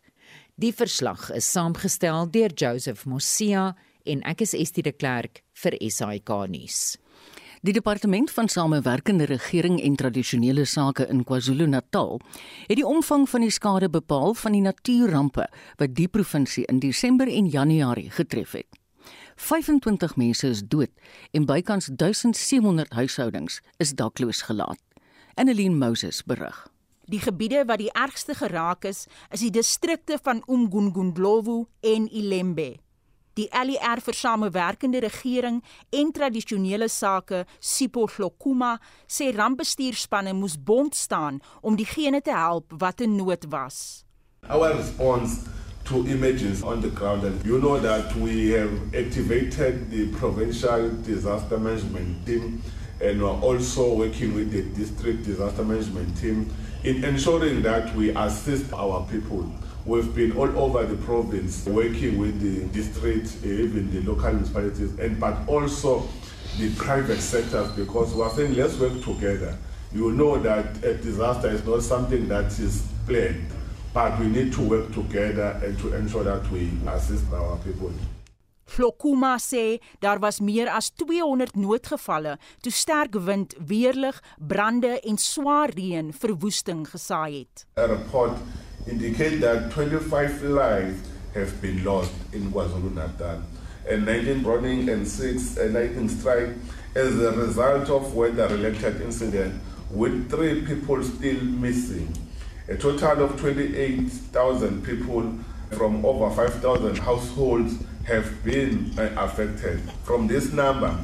Die 0.61 0.69
verslag 0.69 1.31
is 1.33 1.47
saamgestel 1.49 2.27
deur 2.29 2.51
Joseph 2.53 3.07
Mosia 3.09 3.71
en 4.05 4.19
ek 4.29 4.43
is 4.45 4.51
Estie 4.53 4.83
de 4.85 4.91
Klerk 4.93 5.39
vir 5.57 5.73
SAK 5.81 6.29
nuus. 6.51 6.99
Die 7.65 7.73
departement 7.73 8.29
van 8.35 8.51
samewerkende 8.51 9.25
regering 9.25 9.79
en 9.81 9.95
tradisionele 9.97 10.67
sake 10.69 11.07
in 11.09 11.23
KwaZulu-Natal 11.25 12.21
het 12.67 12.77
die 12.77 12.85
omvang 12.85 13.25
van 13.31 13.41
die 13.41 13.49
skade 13.49 13.89
bepaal 13.89 14.37
van 14.37 14.53
die 14.53 14.61
natuurrampe 14.61 15.47
wat 15.79 15.95
die 15.97 16.07
provinsie 16.07 16.67
in 16.69 16.83
Desember 16.83 17.25
en 17.27 17.49
Januarie 17.49 18.11
getref 18.13 18.53
het. 18.53 18.69
25 19.41 20.13
mense 20.21 20.47
is 20.53 20.61
dood 20.61 20.93
en 21.33 21.49
bykans 21.49 21.89
1700 21.89 22.93
huishoudings 22.93 23.57
is 23.81 23.97
dakloos 23.97 24.45
gelaat. 24.45 24.77
Annelien 25.33 25.79
Moses 25.81 26.21
berig. 26.21 26.72
Die 27.11 27.19
gebiede 27.19 27.65
wat 27.67 27.81
die 27.81 27.91
ergste 27.91 28.35
geraak 28.35 28.85
is, 28.87 29.07
is 29.31 29.43
die 29.43 29.51
distrikte 29.51 30.17
van 30.23 30.43
Umgungundlovu 30.47 31.65
en 31.81 32.07
Ilembe. 32.07 32.77
Die 33.33 33.49
ALR 33.51 33.99
vir 34.05 34.13
samewerkende 34.13 35.01
regering 35.01 35.63
en 35.89 36.11
tradisionele 36.13 36.87
sake, 36.87 37.43
Sipho 37.59 38.05
Hlokuma, 38.07 38.77
sê 39.09 39.31
rampbestuurspanne 39.33 40.35
moes 40.37 40.55
bond 40.55 40.95
staan 40.95 41.41
om 41.61 41.75
diegene 41.75 42.21
te 42.21 42.31
help 42.31 42.71
wat 42.79 43.01
in 43.01 43.17
nood 43.17 43.49
was. 43.49 44.05
Our 44.47 44.75
response 44.77 45.49
to 45.85 46.05
emergencies 46.05 46.63
on 46.63 46.81
the 46.81 46.89
ground 46.89 47.23
and 47.23 47.43
you 47.45 47.59
know 47.59 47.79
that 47.79 48.15
we 48.15 48.51
have 48.51 48.71
activated 48.95 49.89
the 49.89 50.07
provincial 50.15 50.91
disaster 51.03 51.57
management 51.57 52.25
team 52.25 52.61
and 53.01 53.21
we're 53.21 53.41
also 53.41 53.93
working 53.93 54.33
with 54.35 54.51
the 54.51 54.61
district 54.79 55.25
disaster 55.25 55.63
management 55.63 56.15
team 56.17 56.49
in 56.83 57.03
ensuring 57.05 57.61
that 57.61 57.95
we 57.95 58.09
assist 58.15 58.73
our 58.73 59.07
people. 59.09 59.49
We've 59.85 60.13
been 60.13 60.33
all 60.33 60.57
over 60.57 60.85
the 60.85 60.97
province 61.03 61.65
working 61.65 62.17
with 62.17 62.39
the 62.41 62.65
district, 62.77 63.37
eh, 63.43 63.47
even 63.47 63.91
the 63.91 64.01
local 64.01 64.31
municipalities, 64.31 64.97
and 64.99 65.19
but 65.19 65.47
also 65.47 66.07
the 66.57 66.73
private 66.75 67.19
sectors 67.19 67.71
because 67.71 68.13
we're 68.13 68.29
saying 68.29 68.55
let's 68.55 68.77
work 68.77 69.01
together. 69.01 69.57
You 69.93 70.11
know 70.11 70.37
that 70.39 70.83
a 70.83 70.95
disaster 70.95 71.49
is 71.49 71.65
not 71.65 71.83
something 71.83 72.27
that 72.27 72.57
is 72.59 72.85
planned, 73.05 73.45
but 73.93 74.19
we 74.19 74.27
need 74.27 74.53
to 74.53 74.61
work 74.61 74.93
together 74.93 75.59
and 75.63 75.77
to 75.79 75.93
ensure 75.95 76.23
that 76.23 76.49
we 76.51 76.71
assist 76.87 77.31
our 77.31 77.57
people. 77.57 77.91
Flokuma 78.73 79.37
sê 79.37 79.79
daar 80.01 80.19
was 80.19 80.39
meer 80.39 80.67
as 80.67 80.89
200 80.89 81.53
noodgevalle 81.53 82.39
toe 82.65 82.71
sterk 82.73 83.13
wind, 83.27 83.53
weerlig, 83.69 84.17
brande 84.37 84.99
en 85.05 85.17
swaar 85.21 85.69
reën 85.69 86.09
verwoesting 86.13 86.87
gesaai 86.89 87.43
het. 87.43 87.67
A 87.77 87.85
report 87.85 88.33
indicate 88.89 89.37
that 89.45 89.69
25 89.75 90.41
lives 90.41 91.05
have 91.35 91.53
been 91.61 91.83
lost 91.83 92.13
in 92.31 92.49
KwaZulu-Natal 92.49 93.45
and 93.91 94.05
19 94.05 94.41
burning 94.41 94.89
and 94.89 95.07
6 95.07 95.57
and 95.57 95.73
lightning 95.73 96.09
strike 96.09 96.57
as 96.95 97.13
a 97.21 97.31
result 97.37 97.89
of 97.89 98.15
weather-related 98.15 99.01
incident 99.01 99.53
with 99.91 100.31
3 100.31 100.65
people 100.65 101.03
still 101.03 101.41
missing. 101.61 102.09
A 102.69 102.75
total 102.75 103.25
of 103.25 103.39
28,000 103.39 104.81
people 104.83 105.29
from 105.77 106.03
over 106.05 106.33
5,000 106.33 106.97
households 106.97 107.73
have 108.05 108.43
been 108.43 108.91
uh, 108.97 109.09
affected. 109.17 109.79
From 110.03 110.27
this 110.27 110.51
number, 110.51 110.97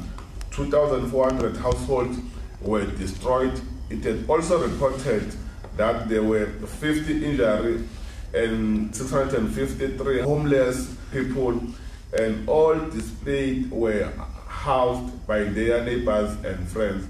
2,400 0.51 1.57
households 1.57 2.17
were 2.61 2.85
destroyed. 2.85 3.59
It 3.89 4.03
has 4.03 4.27
also 4.27 4.61
reported 4.61 5.33
that 5.77 6.09
there 6.09 6.23
were 6.23 6.45
50 6.45 7.25
injuries 7.25 7.87
and 8.33 8.95
653 8.95 10.21
homeless 10.21 10.95
people, 11.11 11.61
and 12.17 12.47
all 12.47 12.75
displaced 12.89 13.71
were 13.71 14.11
housed 14.47 15.25
by 15.25 15.43
their 15.43 15.83
neighbors 15.83 16.31
and 16.43 16.67
friends. 16.67 17.05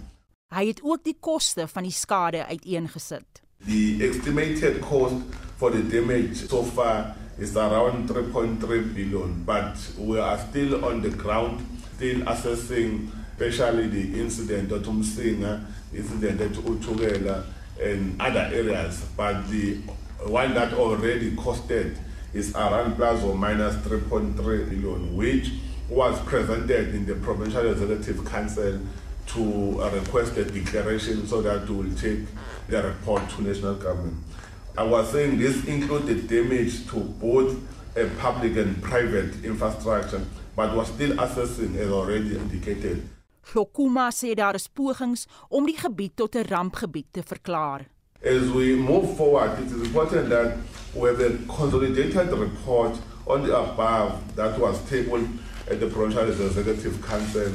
Hy 0.50 0.66
het 0.66 0.80
ook 0.82 1.04
die 1.06 1.18
koste 1.20 1.68
van 1.70 1.86
die 1.86 1.94
skade 1.94 2.46
uiteengesit. 2.46 3.42
The 3.68 4.10
estimated 4.10 4.80
cost 4.82 5.22
for 5.58 5.72
the 5.72 5.84
damage 5.88 6.48
so 6.48 6.64
far 6.64 7.16
is 7.40 7.56
around 7.56 8.10
3.3 8.10 8.60
billion, 8.94 9.44
but 9.44 9.78
we 9.98 10.20
are 10.20 10.38
still 10.38 10.84
on 10.86 11.02
the 11.02 11.10
ground, 11.10 11.66
still 11.96 12.28
assessing, 12.28 13.12
especially 13.34 13.88
the 13.88 14.20
incident 14.20 14.72
at 14.72 14.82
Umsinga, 14.82 15.66
incident 15.94 16.42
at 16.42 16.52
Utugela, 16.52 17.46
and 17.82 18.22
other 18.22 18.50
areas. 18.54 19.06
But 19.16 19.48
the 19.50 19.76
one 20.26 20.54
that 20.54 20.74
already 20.74 21.32
costed 21.36 21.98
is 22.34 22.54
around 22.56 22.96
plus 22.96 23.24
or 23.24 23.36
minus 23.36 23.76
3.3 23.78 24.36
billion, 24.70 25.16
which 25.16 25.52
was 25.90 26.20
presented 26.22 26.94
in 26.94 27.06
the 27.06 27.16
Provincial 27.16 27.72
Executive 27.72 28.24
Council 28.26 28.80
to 29.28 29.82
request 29.92 30.36
a 30.38 30.44
declaration 30.44 31.26
so 31.26 31.42
that 31.42 31.70
we 31.70 31.76
will 31.76 31.96
take 31.96 32.20
the 32.68 32.84
report 32.84 33.30
to 33.30 33.42
national 33.44 33.76
government. 33.76 34.18
I 34.78 34.84
was 34.84 35.12
saying 35.12 35.38
this 35.40 35.66
included 35.66 36.28
damage 36.28 36.88
to 36.90 37.00
both 37.00 37.56
a 37.96 38.06
public 38.20 38.56
and 38.58 38.82
private 38.82 39.44
infrastructure, 39.44 40.22
but 40.56 40.76
was 40.76 40.88
still 40.88 41.20
assessing 41.20 41.76
as 41.76 41.90
already 41.90 42.36
indicated. 42.38 43.08
Hlokuma 43.52 44.12
sê 44.12 44.36
daar 44.36 44.56
is 44.56 44.68
pogings 44.68 45.26
om 45.50 45.66
die 45.66 45.78
gebied 45.78 46.16
tot 46.16 46.36
'n 46.36 46.46
rampgebied 46.46 47.06
te 47.12 47.22
verklaar. 47.24 47.88
As 48.22 48.50
we 48.52 48.76
move 48.76 49.16
forward, 49.16 49.60
it 49.60 49.72
is 49.72 49.82
important 49.88 50.30
that 50.30 50.58
we 50.94 51.08
have 51.08 51.20
a 51.20 51.32
consolidated 51.48 52.30
report 52.32 52.98
on 53.26 53.44
the 53.44 53.56
above 53.56 54.12
that 54.36 54.60
was 54.60 54.78
tabled 54.90 55.28
at 55.72 55.80
the 55.80 55.88
Provincial 55.88 56.28
Executive 56.30 57.02
Council 57.02 57.52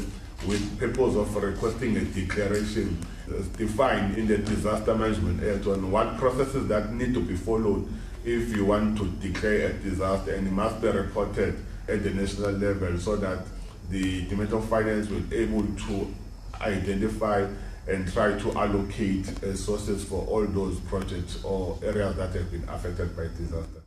with 0.47 0.79
purpose 0.79 1.17
of 1.17 1.35
requesting 1.37 1.97
a 1.97 2.05
declaration 2.05 2.99
uh, 3.29 3.43
defined 3.57 4.17
in 4.19 4.27
the 4.27 4.39
disaster 4.39 4.95
management 4.95 5.43
act 5.43 5.67
on 5.67 5.91
what 5.91 6.17
processes 6.19 6.69
that 6.69 6.93
need 6.93 7.15
to 7.15 7.21
be 7.21 7.35
followed 7.35 7.89
if 8.25 8.55
you 8.55 8.65
want 8.65 8.97
to 8.99 9.07
declare 9.27 9.69
a 9.69 9.73
disaster 9.75 10.35
and 10.35 10.47
it 10.47 10.53
must 10.53 10.81
be 10.81 10.89
reported 10.89 11.57
at 11.89 12.03
the 12.03 12.11
national 12.11 12.53
level 12.53 12.99
so 12.99 13.17
that 13.17 13.39
the 13.91 14.23
Department 14.23 14.53
of 14.53 14.69
Finance 14.69 15.09
will 15.11 15.21
be 15.21 15.37
able 15.37 15.63
to 15.63 16.15
identify 16.61 17.47
and 17.87 18.11
try 18.13 18.39
to 18.39 18.53
allocate 18.53 19.29
uh, 19.43 19.49
resources 19.49 20.05
for 20.05 20.27
all 20.27 20.47
those 20.47 20.81
projects 20.81 21.45
or 21.45 21.79
areas 21.83 22.17
that 22.17 22.33
have 22.33 22.51
been 22.51 22.67
affected 22.69 23.15
by 23.15 23.25
disaster. 23.37 23.84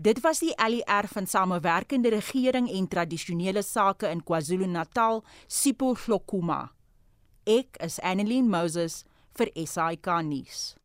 Dit 0.00 0.20
was 0.22 0.38
die 0.38 0.52
LER 0.54 1.08
van 1.10 1.26
Samewerkende 1.26 2.08
Regering 2.08 2.70
en 2.70 2.88
Tradisionele 2.88 3.62
Sake 3.62 4.06
in 4.06 4.22
KwaZulu-Natal, 4.22 5.24
Sipho 5.46 5.96
Hlokuma. 6.04 6.70
Ek 7.42 7.74
is 7.82 7.98
Annelien 7.98 8.46
Moses 8.46 9.02
vir 9.34 9.50
SAK 9.58 10.06
nuus. 10.22 10.76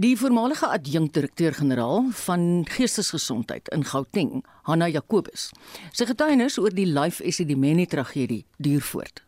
Die 0.00 0.16
voormalige 0.16 0.72
adjunkdirekteur-generaal 0.72 2.08
van 2.24 2.64
Geestesgesondheid 2.64 3.68
in 3.76 3.84
Gauteng, 3.84 4.38
Hanna 4.64 4.88
Jacobus, 4.88 5.50
sy 5.92 6.08
getuienis 6.08 6.56
oor 6.56 6.72
die 6.72 6.88
Life 6.88 7.20
Esidimeni 7.20 7.84
tragedie 7.84 8.46
duur 8.56 8.80
voort. 8.80 9.20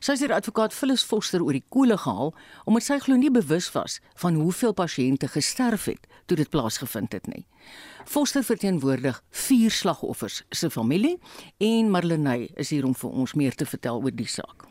Sy 0.00 0.16
sê 0.16 0.28
advokaat 0.32 0.74
Phyllis 0.74 1.04
Foster 1.04 1.42
oor 1.42 1.56
die 1.56 1.64
koele 1.68 1.98
gehaal 1.98 2.34
omdat 2.64 2.86
sy 2.86 2.98
glo 3.02 3.16
nie 3.20 3.32
bewus 3.32 3.68
was 3.74 4.00
van 4.22 4.38
hoeveel 4.40 4.74
pasiënte 4.76 5.28
gesterf 5.28 5.88
het 5.90 6.06
toe 6.26 6.36
dit 6.36 6.50
plaasgevind 6.50 7.12
het 7.12 7.26
nie. 7.26 7.46
Foster 8.06 8.44
verteenwoordig 8.46 9.16
vier 9.34 9.70
slagoffers 9.70 10.44
se 10.54 10.68
familie 10.70 11.16
en 11.58 11.88
Marlenae 11.90 12.46
is 12.54 12.70
hier 12.70 12.84
om 12.86 12.92
vir 12.94 13.10
ons 13.10 13.32
meer 13.34 13.54
te 13.58 13.66
vertel 13.66 13.98
oor 13.98 14.14
die 14.14 14.28
saak. 14.30 14.62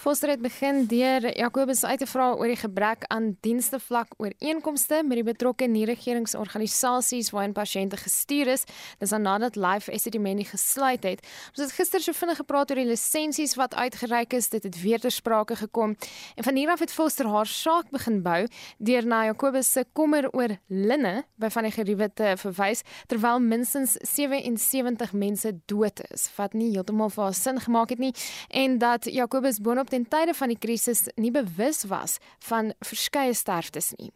Foster 0.00 0.30
het 0.32 0.40
begin 0.40 0.86
deur 0.88 1.26
Jacobus 1.36 1.82
uit 1.84 2.00
te 2.00 2.08
vra 2.08 2.30
oor 2.32 2.48
die 2.48 2.56
gebrek 2.56 3.04
aan 3.12 3.34
dienste 3.44 3.76
vlak 3.82 4.14
ooreenkomste 4.16 5.02
met 5.04 5.20
die 5.20 5.26
betrokke 5.26 5.68
nie-regeringsorganisasies 5.68 7.28
waarin 7.34 7.52
pasiënte 7.52 7.98
gestuur 8.00 8.54
is. 8.54 8.64
Dis 9.02 9.12
dan 9.12 9.26
nadat 9.26 9.58
Life 9.60 9.92
Esidimeni 9.92 10.46
gesluit 10.48 11.04
het. 11.04 11.20
Ons 11.52 11.66
het 11.66 11.76
gister 11.76 12.00
so 12.00 12.16
vinnig 12.16 12.40
gepraat 12.40 12.72
oor 12.72 12.80
die 12.80 12.88
lisensies 12.88 13.56
wat 13.60 13.76
uitgereik 13.76 14.32
is. 14.38 14.48
Dit 14.54 14.64
het 14.64 14.80
weer 14.80 15.02
ter 15.02 15.12
sprake 15.12 15.58
gekom. 15.60 15.96
En 16.36 16.48
van 16.48 16.56
hier 16.56 16.72
af 16.72 16.80
het 16.80 16.94
Foster 16.94 17.28
haar 17.28 17.46
saak 17.46 17.92
begin 17.92 18.22
bou 18.24 18.40
deur 18.78 19.04
na 19.06 19.24
Jacobus 19.28 19.72
se 19.76 19.84
kommer 19.92 20.30
oor 20.32 20.56
linne 20.72 21.26
by 21.36 21.52
van 21.52 21.68
die 21.68 21.74
geriewe 21.76 22.08
te 22.14 22.32
verwys 22.40 22.77
is 22.78 23.06
terwyl 23.06 23.40
minstens 23.40 23.96
77 24.02 25.12
mense 25.12 25.52
dood 25.66 26.00
is 26.10 26.28
wat 26.36 26.54
nie 26.54 26.70
heeltemal 26.74 27.10
vir 27.10 27.24
haar 27.24 27.34
sin 27.34 27.60
gemaak 27.60 27.90
het 27.90 27.98
nie 27.98 28.12
en 28.50 28.78
dat 28.78 29.04
Jacobus 29.04 29.60
boonop 29.60 29.90
ten 29.90 30.06
tye 30.08 30.34
van 30.34 30.48
die 30.48 30.58
krisis 30.58 31.08
nie 31.16 31.30
bewus 31.30 31.84
was 31.88 32.18
van 32.48 32.72
verskeie 32.84 33.34
sterftes 33.34 33.92
nie. 33.98 34.12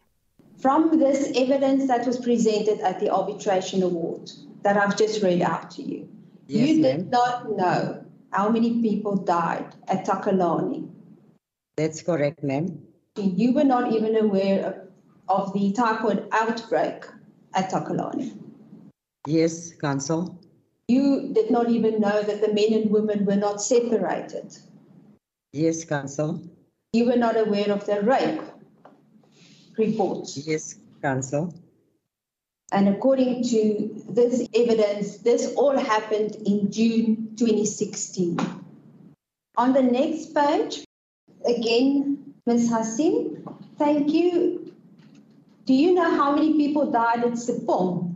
From 0.58 0.90
this 0.98 1.30
evidence 1.34 1.86
that 1.86 2.06
was 2.06 2.20
presented 2.20 2.80
at 2.80 3.00
the 3.00 3.10
arbitration 3.10 3.82
award 3.82 4.30
that 4.62 4.76
I've 4.76 4.96
just 4.96 5.22
read 5.22 5.42
out 5.42 5.70
to 5.70 5.82
you. 5.82 6.08
Yes, 6.46 6.68
you 6.68 6.82
did 6.82 7.10
not 7.10 7.56
know 7.56 8.04
how 8.30 8.48
many 8.48 8.80
people 8.80 9.16
died 9.16 9.74
at 9.88 10.06
Takalani. 10.06 10.88
That's 11.76 12.02
correct, 12.02 12.42
ma'am. 12.42 12.78
You 13.16 13.52
were 13.54 13.64
not 13.64 13.92
even 13.92 14.16
aware 14.16 14.64
of, 14.66 14.74
of 15.28 15.52
the 15.52 15.72
typhoid 15.72 16.28
outbreak 16.30 17.04
at 17.54 17.70
Takalani. 17.70 18.41
Yes, 19.26 19.72
Council. 19.74 20.38
You 20.88 21.32
did 21.32 21.50
not 21.50 21.70
even 21.70 22.00
know 22.00 22.22
that 22.22 22.40
the 22.40 22.52
men 22.52 22.72
and 22.72 22.90
women 22.90 23.24
were 23.24 23.36
not 23.36 23.62
separated. 23.62 24.56
Yes, 25.52 25.84
Council. 25.84 26.42
You 26.92 27.06
were 27.06 27.16
not 27.16 27.36
aware 27.36 27.70
of 27.70 27.86
the 27.86 28.02
rape 28.02 28.40
reports. 29.78 30.36
Yes, 30.36 30.76
Council. 31.00 31.54
And 32.72 32.88
according 32.88 33.44
to 33.50 34.02
this 34.08 34.48
evidence, 34.54 35.18
this 35.18 35.54
all 35.56 35.78
happened 35.78 36.36
in 36.46 36.72
June 36.72 37.34
2016. 37.36 38.38
On 39.56 39.72
the 39.72 39.82
next 39.82 40.34
page, 40.34 40.84
again, 41.44 42.34
Ms. 42.46 42.70
Hassim, 42.70 43.46
thank 43.78 44.10
you. 44.10 44.74
Do 45.66 45.74
you 45.74 45.94
know 45.94 46.10
how 46.10 46.34
many 46.34 46.54
people 46.54 46.90
died 46.90 47.24
at 47.24 47.32
Sepong? 47.32 48.11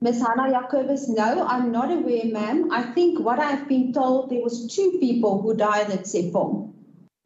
Ms. 0.00 0.20
Hannah 0.20 0.52
Jacobus, 0.52 1.08
no, 1.08 1.44
I'm 1.44 1.72
not 1.72 1.90
aware, 1.90 2.24
ma'am. 2.26 2.70
I 2.70 2.82
think 2.82 3.18
what 3.18 3.40
I've 3.40 3.66
been 3.66 3.92
told, 3.92 4.30
there 4.30 4.40
was 4.40 4.72
two 4.72 4.98
people 5.00 5.42
who 5.42 5.54
died 5.56 5.90
at 5.90 6.04
Sepong. 6.04 6.72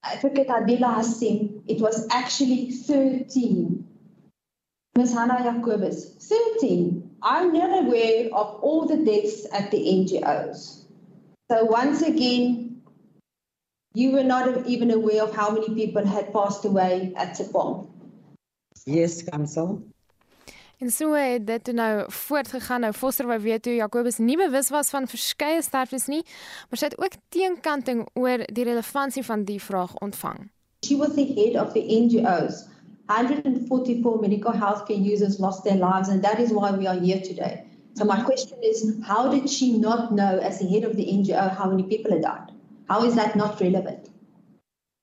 Advocate 0.03 0.49
Adila 0.49 0.95
Hassim, 0.95 1.63
it 1.69 1.81
was 1.81 2.09
actually 2.11 2.71
13. 2.71 3.85
Ms. 4.97 5.13
Hannah 5.13 5.43
Jacobus, 5.43 6.15
13. 6.61 7.11
I'm 7.23 7.53
not 7.53 7.85
aware 7.85 8.27
of 8.33 8.61
all 8.63 8.87
the 8.87 8.97
deaths 8.97 9.47
at 9.53 9.71
the 9.71 9.79
NGOs. 9.79 10.85
So 11.51 11.65
once 11.65 12.01
again, 12.01 12.83
you 13.95 14.13
were 14.13 14.25
not 14.25 14.67
even 14.67 14.91
aware 14.91 15.23
of 15.23 15.37
how 15.37 15.51
many 15.51 15.75
people 15.75 16.07
had 16.07 16.33
passed 16.33 16.65
away 16.65 17.13
at 17.17 17.37
Sepong. 17.37 17.91
Yes, 18.87 19.23
Council. 19.23 19.83
En 20.83 20.91
so 20.91 21.13
het 21.13 21.47
dit 21.47 21.73
nou 21.73 22.05
voortgegaan. 22.07 22.81
Nou 22.81 22.93
Foster 22.93 23.27
wou 23.27 23.41
weet 23.41 23.65
hoe 23.65 23.75
Jacobus 23.75 24.17
nie 24.19 24.37
bewus 24.37 24.69
was 24.69 24.91
van 24.91 25.07
verskeie 25.07 25.63
sterftes 25.63 26.07
nie, 26.07 26.25
maar 26.69 26.79
sy 26.81 26.89
het 26.91 26.99
ook 26.99 27.15
teenkanting 27.29 28.01
oor 28.19 28.43
die 28.51 28.65
relevantie 28.67 29.23
van 29.25 29.45
die 29.47 29.61
vraag 29.63 29.95
ontvang. 30.03 30.51
She 30.87 30.97
was 30.97 31.15
the 31.15 31.27
head 31.37 31.55
of 31.67 31.73
the 31.73 31.85
NGOs. 31.87 32.67
144 33.07 34.21
medical 34.21 34.53
healthcare 34.53 34.99
users 35.13 35.39
lost 35.39 35.63
their 35.63 35.79
lives 35.79 36.09
and 36.09 36.23
that 36.23 36.39
is 36.39 36.51
why 36.51 36.75
we 36.75 36.89
are 36.89 36.99
here 36.99 37.21
today. 37.21 37.63
So 37.95 38.05
my 38.05 38.19
question 38.23 38.59
is 38.63 38.83
how 39.03 39.31
did 39.31 39.51
she 39.51 39.79
not 39.79 40.11
know 40.11 40.39
as 40.39 40.59
the 40.59 40.67
head 40.67 40.83
of 40.83 40.97
the 40.97 41.07
NGO 41.07 41.49
how 41.57 41.71
many 41.71 41.85
people 41.85 42.11
had 42.11 42.23
died? 42.23 42.51
How 42.89 43.05
is 43.05 43.15
that 43.15 43.37
not 43.37 43.61
relevant? 43.61 44.11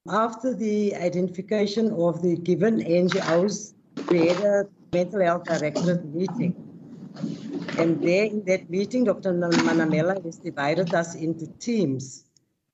After 0.09 0.53
the 0.53 0.95
identification 0.95 1.93
of 1.93 2.21
the 2.21 2.35
given 2.35 2.79
NGOs, 2.83 3.78
had 4.17 4.43
a 4.43 4.67
mental 4.91 5.21
health 5.21 5.43
directorate 5.43 6.05
meeting. 6.05 6.55
And 7.77 8.01
there 8.01 8.25
in 8.25 8.43
that 8.45 8.69
meeting, 8.69 9.03
Dr. 9.03 9.33
Manamela 9.33 10.23
has 10.25 10.37
divided 10.37 10.93
us 10.93 11.15
into 11.15 11.47
teams 11.59 12.25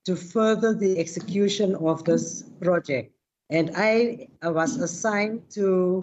to 0.05 0.15
further 0.15 0.73
the 0.73 0.97
execution 0.99 1.75
of 1.75 2.03
this 2.05 2.43
project. 2.61 3.11
And 3.49 3.71
I, 3.75 4.27
was 4.41 4.77
assigned 4.77 5.49
to 5.51 6.01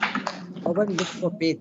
overlook 0.64 1.00
for 1.00 1.30
bed. 1.30 1.60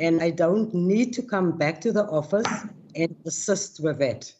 And 0.00 0.20
I 0.22 0.30
don't 0.30 0.74
need 0.74 1.12
to 1.14 1.22
come 1.22 1.56
back 1.56 1.80
to 1.82 1.92
the 1.92 2.04
office 2.04 2.48
and 2.96 3.14
assist 3.24 3.80
with 3.80 3.98
that. 3.98 4.32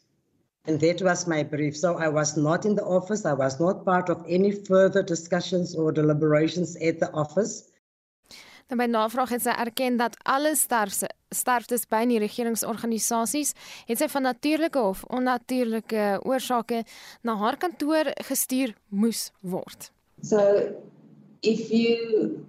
And 0.65 0.79
that 0.81 1.01
was 1.01 1.27
my 1.27 1.43
brief. 1.43 1.77
So 1.77 1.97
I 1.97 2.07
was 2.07 2.35
not 2.35 2.65
in 2.65 2.75
the 2.75 2.83
office. 2.83 3.25
I 3.25 3.33
was 3.33 3.59
not 3.59 3.85
part 3.85 4.09
of 4.09 4.25
any 4.27 4.51
further 4.51 5.03
discussions 5.03 5.75
or 5.75 5.91
deliberations 5.91 6.75
at 6.77 6.99
the 6.99 7.11
office. 7.11 7.71
Dan 8.67 8.77
by 8.81 8.87
navraag 8.89 9.29
het 9.29 9.43
sy 9.45 9.53
erken 9.61 9.97
dat 10.01 10.15
alle 10.25 10.55
sterfse 10.57 11.09
sterftes 11.35 11.83
by 11.91 12.05
die 12.07 12.17
regeringsorganisasies 12.23 13.51
het 13.89 13.99
sy 13.99 14.07
van 14.09 14.23
natuurlike 14.25 14.79
of 14.79 15.03
onnatuurlike 15.13 16.05
oorsake 16.25 16.83
na 17.27 17.35
haar 17.41 17.57
kantoor 17.61 18.09
gestuur 18.29 18.73
moes 18.89 19.31
word. 19.41 19.91
So 20.23 20.39
if 21.43 21.69
you 21.69 22.45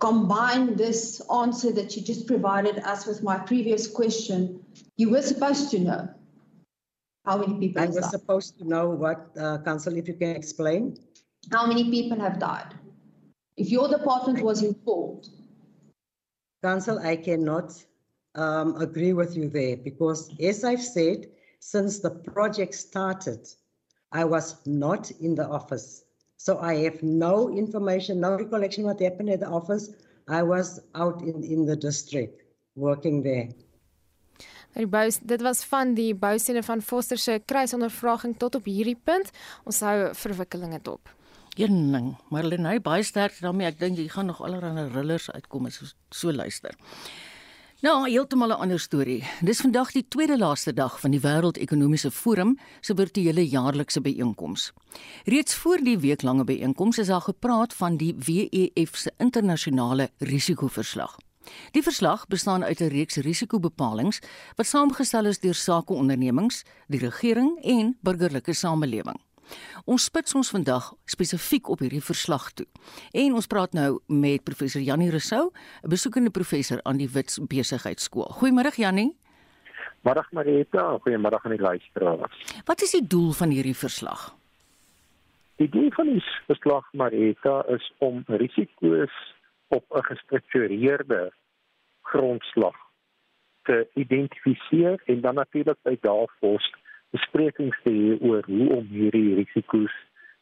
combine 0.00 0.76
this 0.76 1.20
answer 1.28 1.72
that 1.74 1.96
you 1.96 2.02
just 2.02 2.26
provided 2.26 2.78
us 2.84 3.04
with 3.06 3.22
my 3.22 3.36
previous 3.38 3.90
question, 3.90 4.60
you 4.96 5.10
were 5.10 5.22
supposed 5.22 5.70
to 5.70 5.78
know 5.78 6.08
how 7.26 7.36
many 7.38 7.58
people 7.58 7.82
I 7.82 7.86
was 7.86 7.96
died. 7.96 8.10
supposed 8.10 8.58
to 8.58 8.64
know 8.64 8.88
what 8.90 9.28
uh, 9.36 9.58
council 9.64 9.96
if 9.96 10.08
you 10.08 10.14
can 10.14 10.36
explain 10.36 10.96
how 11.50 11.66
many 11.66 11.90
people 11.90 12.20
have 12.20 12.38
died 12.38 12.72
if 13.56 13.70
your 13.70 13.88
department 13.88 14.42
was 14.42 14.62
informed? 14.62 15.28
Council, 16.62 16.98
I 16.98 17.16
cannot 17.16 17.72
um, 18.34 18.76
agree 18.80 19.12
with 19.12 19.36
you 19.36 19.48
there 19.48 19.76
because, 19.76 20.30
as 20.40 20.64
I've 20.64 20.82
said, 20.82 21.28
since 21.60 22.00
the 22.00 22.10
project 22.10 22.74
started, 22.74 23.48
I 24.12 24.24
was 24.24 24.56
not 24.66 25.10
in 25.20 25.34
the 25.34 25.46
office. 25.46 26.04
So 26.36 26.58
I 26.58 26.74
have 26.84 27.02
no 27.02 27.48
information, 27.48 28.20
no 28.20 28.36
recollection 28.36 28.84
what 28.84 29.00
happened 29.00 29.30
at 29.30 29.40
the 29.40 29.48
office. 29.48 29.90
I 30.28 30.42
was 30.42 30.80
out 30.94 31.22
in, 31.22 31.42
in 31.42 31.64
the 31.64 31.76
district 31.76 32.42
working 32.74 33.22
there. 33.22 33.48
Die 34.74 34.86
bous, 34.90 35.20
dit 35.22 35.42
was 35.42 35.62
van 35.70 35.94
die 35.94 36.14
bousene 36.18 36.62
van 36.66 36.82
Foster 36.82 37.18
se 37.18 37.38
kruisondervraging 37.46 38.34
tot 38.38 38.54
op 38.58 38.64
hierdie 38.66 38.98
punt. 39.04 39.30
Ons 39.64 39.80
hou 39.86 40.10
verwikkelinge 40.18 40.80
dop. 40.82 41.12
Een 41.54 41.92
ding, 41.92 42.16
Marlene, 42.34 42.66
hy 42.66 42.80
baie 42.82 43.02
sterk 43.06 43.36
daarmee. 43.38 43.68
Ek 43.70 43.78
dink 43.78 44.00
jy 44.00 44.08
gaan 44.10 44.26
nog 44.26 44.40
allerlei 44.42 44.88
rillers 44.90 45.28
uitkom 45.30 45.68
as 45.68 45.76
so, 45.78 45.86
so 46.10 46.32
luister. 46.34 46.74
Nou, 47.84 48.08
heeltemal 48.08 48.48
'n 48.48 48.60
ander 48.64 48.80
storie. 48.80 49.22
Dis 49.40 49.60
vandag 49.60 49.92
die 49.92 50.06
tweede 50.08 50.38
laaste 50.38 50.72
dag 50.72 51.00
van 51.00 51.10
die 51.10 51.20
Wêreldekonomiese 51.20 52.10
Forum 52.10 52.58
se 52.80 52.94
virtuele 52.94 53.48
jaarlikse 53.48 54.00
byeenkoms. 54.00 54.72
Reeds 55.24 55.54
voor 55.54 55.78
die 55.78 55.98
weeklange 55.98 56.44
byeenkoms 56.44 56.98
is 56.98 57.06
daar 57.06 57.20
gepraat 57.20 57.74
van 57.74 57.96
die 57.96 58.14
WEF 58.18 58.96
se 58.96 59.12
internasionale 59.18 60.10
risikoverslag. 60.18 61.16
Die 61.70 61.82
verslag 61.82 62.26
bestaan 62.26 62.64
uit 62.64 62.80
'n 62.80 62.88
reeks 62.88 63.16
risikobepalings 63.16 64.18
wat 64.56 64.66
saamgestel 64.66 65.26
is 65.26 65.38
deur 65.38 65.54
sakeondernemings, 65.54 66.64
die 66.88 67.00
regering 67.00 67.62
en 67.62 67.96
burgerlike 68.00 68.52
samelewing. 68.52 69.20
Ons 69.84 70.04
spits 70.04 70.34
ons 70.34 70.50
vandag 70.50 70.92
spesifiek 71.04 71.68
op 71.68 71.78
hierdie 71.78 72.02
verslag 72.02 72.52
toe. 72.52 72.66
En 73.12 73.34
ons 73.34 73.46
praat 73.46 73.72
nou 73.72 74.00
met 74.06 74.44
professor 74.44 74.82
Jannie 74.82 75.10
Rousseau, 75.10 75.52
'n 75.82 75.88
besoekende 75.88 76.30
professor 76.30 76.80
aan 76.82 76.96
die 76.96 77.08
Wits 77.08 77.38
Besigheidsskool. 77.38 78.30
Goeiemôre 78.40 78.74
Jannie. 78.76 79.16
Middag 80.02 80.32
Marita, 80.32 80.98
goeiemôre 81.00 81.38
aan 81.42 81.50
die 81.50 81.60
luisteraars. 81.60 82.62
Wat 82.64 82.82
is 82.82 82.90
die 82.90 83.06
doel 83.06 83.32
van 83.32 83.50
hierdie 83.50 83.76
verslag? 83.76 84.34
Die 85.56 85.68
doel 85.68 85.90
van 85.90 86.06
die 86.06 86.24
verslag 86.46 86.88
Marita 86.92 87.64
is 87.68 87.92
om 87.98 88.24
risiko's 88.26 89.14
op 89.68 89.84
'n 89.88 90.02
gestruktureerde 90.02 91.32
grondslag 92.02 92.76
te 93.62 93.88
identifiseer 93.94 95.02
en 95.04 95.20
dan 95.20 95.34
natuurlik 95.34 95.78
by 95.82 95.96
daarvoor 96.00 96.60
besprekings 97.14 97.78
te 97.84 97.92
hê 97.94 98.16
oor 98.20 98.44
hoe 98.50 98.68
om 98.78 98.86
hierdie 98.90 99.34
risiko's 99.38 99.94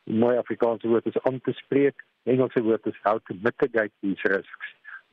my 0.04 0.34
Afrikaanse 0.40 0.88
woord 0.88 1.06
is 1.06 1.18
aan 1.28 1.40
te 1.46 1.54
spreek. 1.60 2.04
Engelse 2.24 2.62
woord 2.62 2.86
is 2.90 2.98
how 3.02 3.18
to 3.28 3.36
mitigate 3.42 3.92
these 4.00 4.28
risks. 4.34 4.68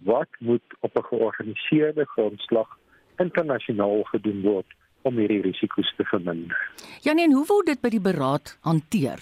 Wat 0.07 0.29
moet 0.39 0.75
op 0.79 0.95
'n 0.97 1.09
georganiseerde 1.11 2.05
grondslag 2.05 2.77
internasionaal 3.17 4.03
gedoen 4.03 4.41
word 4.41 4.69
om 5.01 5.17
hierdie 5.17 5.41
risiko's 5.41 5.93
te 5.97 6.03
verminder? 6.03 6.57
Janie, 7.01 7.25
en 7.25 7.33
hoe 7.33 7.45
word 7.45 7.65
dit 7.65 7.81
by 7.81 7.89
die 7.89 8.01
beraad 8.01 8.57
hanteer? 8.61 9.19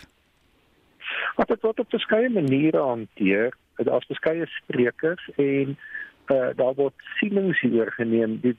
Wat 1.36 1.48
dit 1.48 1.62
word 1.62 1.80
op 1.80 1.90
verskeie 1.90 2.30
maniere 2.30 2.82
hanteer. 2.82 3.54
Daar's 3.76 4.06
verskeie 4.06 4.46
sprekers 4.46 5.30
en 5.36 5.78
uh, 6.28 6.50
daar 6.56 6.74
word 6.74 6.94
sienings 7.20 7.60
hier 7.60 7.92
geneem. 7.92 8.40
Die 8.42 8.56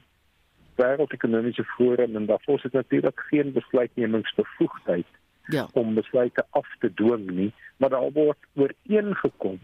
wêreldekonomiese 0.78 1.64
forum 1.64 2.16
en 2.16 2.26
daarvoor 2.26 2.56
is 2.56 2.62
dit 2.62 2.72
natuurlik 2.72 3.20
geen 3.30 3.52
besluitnemingsbevoegdheid 3.52 5.06
ja. 5.48 5.68
om 5.72 5.94
besluite 5.94 6.44
af 6.50 6.68
te 6.78 6.94
dwing 6.94 7.30
nie, 7.30 7.52
maar 7.76 7.90
daar 7.90 8.12
word 8.12 8.38
ooreengekom 8.54 9.58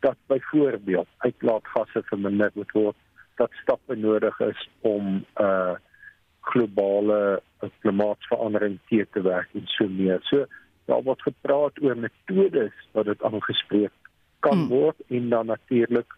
dat 0.00 0.16
byvoorbeeld 0.26 1.08
uitlaatgasse 1.18 2.02
verminder 2.04 2.50
moet 2.54 2.72
word, 2.72 2.96
dat 3.36 3.50
stappe 3.62 3.96
nodig 3.96 4.40
is 4.40 4.68
om 4.80 5.24
uh 5.40 5.74
globale 6.48 7.42
klimaatsverandering 7.80 8.78
te 8.88 9.06
te 9.12 9.20
werk 9.22 9.48
en 9.52 9.66
so 9.66 9.88
meer. 9.88 10.18
So 10.22 10.46
daar 10.84 11.02
word 11.02 11.22
gepraat 11.22 11.82
oor 11.82 11.96
metodes 11.96 12.72
wat 12.92 13.04
dit 13.04 13.22
aangespreek 13.22 13.92
kan 14.40 14.58
hmm. 14.58 14.68
word 14.68 14.96
en 15.08 15.28
dan 15.28 15.46
natuurlik 15.46 16.14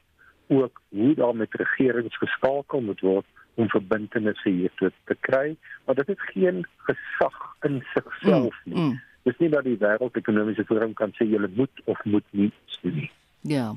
ook 0.49 0.81
hoe 0.89 1.15
daar 1.15 1.37
met 1.37 1.55
regerings 1.55 2.19
geskakel 2.19 2.81
moet 2.81 3.01
word 3.01 3.27
om 3.55 3.69
verbintenisse 3.69 4.49
hier 4.49 4.73
te, 4.79 5.17
kry, 5.21 5.57
maar 5.85 5.95
dit 5.95 6.07
het 6.07 6.21
geen 6.33 6.67
gesag 6.89 7.39
in 7.67 7.81
sigself 7.95 8.57
nie. 8.65 8.77
Mm, 8.77 8.91
mm. 8.91 9.01
Dis 9.29 9.39
nie 9.39 9.51
dat 9.53 9.65
die 9.65 9.77
wêreldekonomiese 9.81 10.65
forum 10.65 10.95
kan 10.97 11.13
sê 11.19 11.27
julle 11.29 11.51
moet 11.57 11.83
of 11.85 12.05
moet 12.05 12.25
nie 12.31 12.53
doen 12.81 12.95
nie. 13.03 13.11
Ja. 13.41 13.75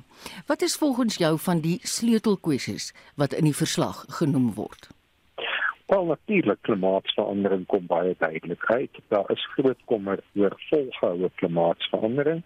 Wat 0.48 0.62
is 0.62 0.76
volgens 0.76 1.18
jou 1.18 1.40
van 1.40 1.60
die 1.64 1.80
sleutelkwessies 1.82 2.92
wat 3.16 3.34
in 3.34 3.48
die 3.48 3.56
verslag 3.56 4.06
genoem 4.08 4.54
word? 4.54 4.90
Wel 5.88 6.06
natuurlik 6.06 6.62
klimaatsverandering 6.62 7.66
kom 7.66 7.86
baie 7.88 8.16
duidelik 8.18 8.66
uit. 8.66 9.00
Daar 9.08 9.32
is 9.32 9.46
groot 9.56 9.80
kommer 9.86 10.20
oor 10.36 10.56
volgehoue 10.70 11.30
klimaatsverandering. 11.36 12.44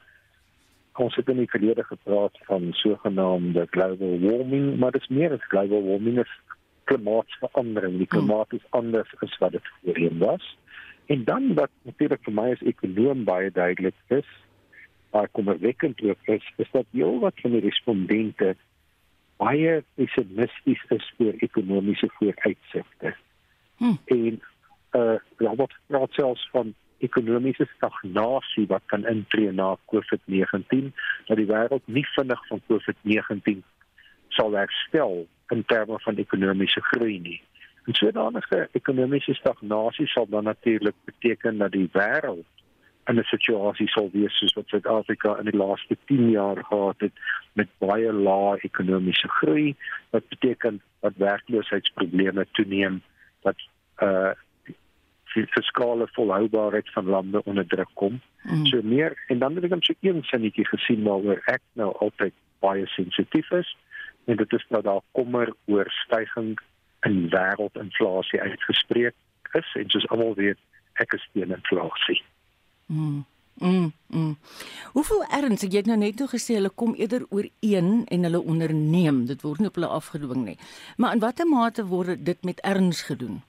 Ons 0.94 1.16
het 1.16 1.30
in 1.30 1.38
die 1.38 1.50
verlede 1.50 1.84
gepraat 1.84 2.38
van 2.50 2.70
sogenaamde 2.72 3.68
global 3.70 4.20
warming, 4.20 4.78
maar 4.78 4.92
dit 4.92 5.02
is 5.02 5.08
meer 5.08 5.34
as 5.34 5.50
global 5.50 5.84
warming, 5.86 6.20
is 6.20 6.40
klimaatsverandering. 6.90 7.98
Die 8.02 8.10
klimaat 8.10 8.54
is 8.56 8.66
anders 8.76 9.12
as 9.26 9.38
wat 9.44 9.56
dit 9.58 9.72
voorheen 9.82 10.18
was. 10.24 10.46
En 11.08 11.24
dan 11.24 11.54
wat 11.56 11.72
natuurlik 11.88 12.24
vir 12.28 12.36
my 12.36 12.50
as 12.56 12.64
ekonom 12.68 13.24
baie 13.28 13.52
duidelik 13.52 13.96
is, 14.12 14.28
maar 15.12 15.30
kommerwekkend 15.32 16.02
ook 16.04 16.32
is, 16.36 16.44
is 16.58 16.72
dat 16.72 16.86
jy 16.92 17.12
wat 17.24 17.40
van 17.44 17.56
die 17.56 17.64
respondente 17.64 18.56
baie 19.40 19.84
pessimisties 19.96 20.84
is 20.96 21.08
oor 21.22 21.40
ekonomiese 21.46 22.10
vooruitsigte. 22.18 23.14
Hmm. 23.78 23.98
En 24.06 24.42
uh 24.98 25.16
ja, 25.38 25.56
wat 25.56 25.74
praat 25.88 26.12
selfs 26.12 26.50
van 26.52 26.74
ekonomiese 26.98 27.68
stagnasie 27.76 28.66
wat 28.68 28.82
kan 28.86 29.06
intree 29.06 29.52
na 29.52 29.76
COVID-19, 29.94 30.92
dat 31.28 31.38
die 31.38 31.50
wêreld 31.50 31.86
nie 31.86 32.06
vinnig 32.16 32.48
van 32.48 32.62
COVID-19 32.68 33.62
sal 34.38 34.56
herstel 34.58 35.28
in 35.52 35.64
terme 35.66 36.00
van 36.00 36.16
ekonomiese 36.16 36.82
groei 36.82 37.20
nie. 37.20 37.42
En 37.86 37.94
sodanige 37.94 38.68
ekonomiese 38.72 39.34
stagnasie 39.34 40.08
sal 40.08 40.28
dan 40.30 40.44
natuurlik 40.44 40.96
beteken 41.06 41.58
dat 41.58 41.72
die 41.72 41.90
wêreld 41.92 42.46
in 43.08 43.20
'n 43.20 43.24
situasie 43.24 43.88
sal 43.88 44.10
wees 44.14 44.38
soos 44.38 44.54
wat 44.54 44.68
Suid-Afrika 44.68 45.38
in 45.38 45.46
die 45.46 45.58
laaste 45.58 45.98
10 46.06 46.30
jaar 46.30 46.64
gehad 46.64 47.00
het 47.00 47.12
met 47.54 47.68
baie 47.78 48.14
lae 48.14 48.58
ekonomiese 48.62 49.28
groei 49.28 49.76
wat 50.10 50.28
beteken 50.28 50.82
dat 51.00 51.14
werkloosheidsprobleme 51.16 52.48
toeneem 52.52 53.02
dat 53.42 53.56
uh 54.02 54.32
die 55.38 55.46
fiskale 55.46 56.08
volhoubaarheid 56.12 56.92
van 56.92 57.06
lande 57.06 57.44
onder 57.44 57.68
druk 57.68 57.90
kom. 57.94 58.22
Mm. 58.44 58.66
So 58.66 58.80
meer 58.84 59.24
en 59.28 59.40
dan 59.40 59.56
het 59.56 59.64
ek 59.64 59.70
net 59.70 59.86
so 59.86 59.94
een 60.02 60.24
sinnetjie 60.24 60.66
gesien 60.66 61.04
waaroor 61.04 61.42
ek 61.46 61.62
nou 61.74 61.92
altyd 61.98 62.34
baie 62.60 62.88
sensitief 62.88 63.52
is 63.52 63.76
en 64.28 64.36
dit 64.36 64.54
is 64.54 64.66
dat 64.70 64.84
daar 64.84 65.02
kommer 65.12 65.54
oor 65.66 65.92
stygings 66.04 66.64
in 67.08 67.30
wêreldinflasie 67.30 68.42
uitgespreek 68.42 69.16
is 69.52 69.74
en 69.80 69.90
soos 69.90 70.08
almal 70.12 70.36
weet 70.36 70.60
ek 71.04 71.14
is 71.16 71.26
teen 71.34 71.54
inflasie. 71.56 72.22
Mm. 72.86 73.26
Mm. 73.58 73.92
mm. 74.08 74.38
Hoeveel 74.94 75.24
erns 75.40 75.64
het 75.66 75.74
jy 75.74 75.82
nou 75.88 75.98
net 75.98 76.18
toe 76.20 76.28
gesê 76.30 76.58
hulle 76.60 76.70
kom 76.70 76.94
eerder 77.00 77.26
ooreen 77.34 78.04
en 78.06 78.28
hulle 78.28 78.42
onderneem 78.42 79.24
dit 79.32 79.42
word 79.46 79.64
nie 79.64 79.72
op 79.72 79.80
hulle 79.80 79.94
afgedwing 80.00 80.44
nie. 80.46 80.58
Maar 80.98 81.16
in 81.18 81.24
watter 81.24 81.50
mate 81.50 81.86
word 81.90 82.26
dit 82.26 82.44
met 82.46 82.62
erns 82.74 83.02
gedoen? 83.10 83.40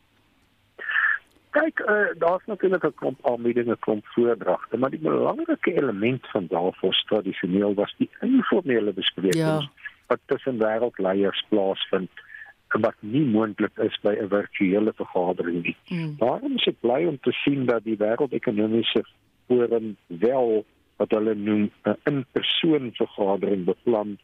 Kyk, 1.57 1.81
uh, 1.81 2.12
daar's 2.23 2.45
natuurlik 2.47 2.85
'n 2.85 2.95
klomp 2.95 3.27
aanbiedinge, 3.27 3.77
klomp 3.81 4.07
voordragte, 4.14 4.77
maar 4.77 4.91
die 4.91 5.05
belangrike 5.05 5.73
element 5.73 6.27
van 6.31 6.47
Davos 6.47 7.05
tradisioneel 7.09 7.75
was 7.75 7.95
die 7.99 8.11
informele 8.21 8.93
besprekings. 8.93 9.38
Ja 9.38 9.71
wat 10.09 10.21
tussen 10.27 10.59
wêreldleiers 10.59 11.44
plaasvind 11.49 12.25
wat 12.85 12.97
nie 13.01 13.25
moontlik 13.25 13.79
is 13.85 13.97
by 14.03 14.12
'n 14.12 14.29
virtuele 14.29 14.92
vergadering 14.97 15.62
nie. 15.62 15.77
Mm. 15.88 16.16
Daarom 16.18 16.57
is 16.57 16.66
ek 16.66 16.81
bly 16.81 17.05
om 17.07 17.18
te 17.21 17.33
sien 17.33 17.64
dat 17.66 17.85
die 17.85 17.97
wêreldekonomiese 17.97 19.05
forum 19.47 19.97
wel 20.07 20.64
wat 20.97 21.11
hulle 21.11 21.35
noem 21.35 21.71
'n 21.85 21.97
in-persoon 22.05 22.92
vergadering 22.92 23.64
beplan 23.64 24.18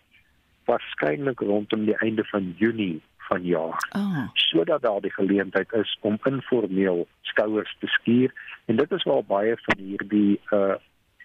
waarskynlik 0.64 1.40
rondom 1.40 1.84
die 1.84 1.96
einde 1.96 2.24
van 2.24 2.54
Junie 2.58 3.00
van 3.28 3.42
jaar. 3.42 3.88
Oh. 3.96 4.28
Sodat 4.32 4.82
daar 4.82 5.00
die 5.00 5.12
geleentheid 5.12 5.72
is 5.72 5.98
om 6.00 6.18
informeel 6.24 7.06
skouers 7.22 7.76
te 7.80 7.86
skuur 7.86 8.32
en 8.64 8.76
dit 8.76 8.92
is 8.92 9.02
waar 9.02 9.24
baie 9.24 9.56
van 9.56 9.78
hierdie 9.78 10.40
uh 10.50 10.74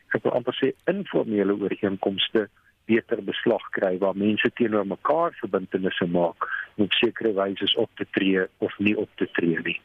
ek 0.10 0.24
wil 0.24 0.34
amper 0.34 0.56
sê 0.58 0.72
informele 0.90 1.54
ooreenkomste 1.54 2.48
beter 2.90 3.22
beslag 3.24 3.64
kry 3.78 3.94
waar 4.02 4.18
mense 4.18 4.52
teenoor 4.58 4.88
mekaar 4.88 5.36
verbintenisse 5.42 6.08
maak 6.10 6.50
om 6.76 6.88
op 6.88 6.98
sekere 6.98 7.34
wyse 7.38 7.70
op 7.78 7.90
te 8.02 8.08
tree 8.18 8.46
of 8.66 8.78
nie 8.78 8.96
op 8.98 9.10
te 9.22 9.30
tree 9.38 9.62
nie. 9.64 9.80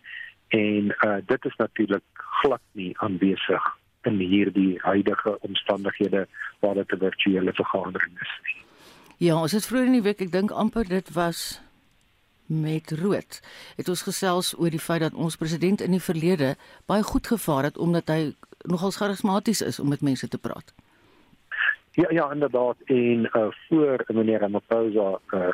En 0.49 0.95
uh 1.07 1.17
dit 1.27 1.45
is 1.51 1.57
natuurlik 1.57 2.27
glad 2.41 2.63
nie 2.73 2.93
aanwesig 3.07 3.71
in 4.09 4.19
hierdie 4.21 4.79
huidige 4.83 5.39
omstandighede 5.41 6.27
waar 6.61 6.75
dit 6.75 6.93
'n 6.93 6.99
virtuele 6.99 7.53
vergadering 7.53 8.21
is 8.21 8.35
nie. 8.45 8.61
Ja, 9.17 9.41
ons 9.41 9.53
het 9.53 9.67
vroeër 9.67 9.87
in 9.87 9.93
die 9.93 10.03
week, 10.03 10.21
ek 10.21 10.33
dink 10.33 10.51
amper 10.51 10.89
dit 10.89 11.13
was 11.13 11.61
met 12.47 12.91
rood. 12.91 13.41
Het 13.77 13.89
ons 13.89 14.03
gesels 14.03 14.55
oor 14.59 14.71
die 14.71 14.81
feit 14.81 15.01
dat 15.01 15.15
ons 15.15 15.37
president 15.37 15.81
in 15.81 15.91
die 15.91 16.03
verlede 16.03 16.57
baie 16.87 17.03
goed 17.03 17.27
gevaar 17.27 17.63
het 17.63 17.79
omdat 17.79 18.09
hy 18.09 18.35
nogal 18.69 18.91
charismaties 18.91 19.61
is 19.61 19.79
om 19.81 19.89
met 19.89 20.01
mense 20.01 20.29
te 20.29 20.39
praat. 20.39 20.75
Ja 21.95 22.11
ja 22.11 22.33
inderdaad 22.33 22.77
en 22.85 23.31
uh, 23.33 23.47
voor 23.69 24.05
meneer 24.07 24.41
Ramaphosa 24.41 25.19
uh, 25.35 25.49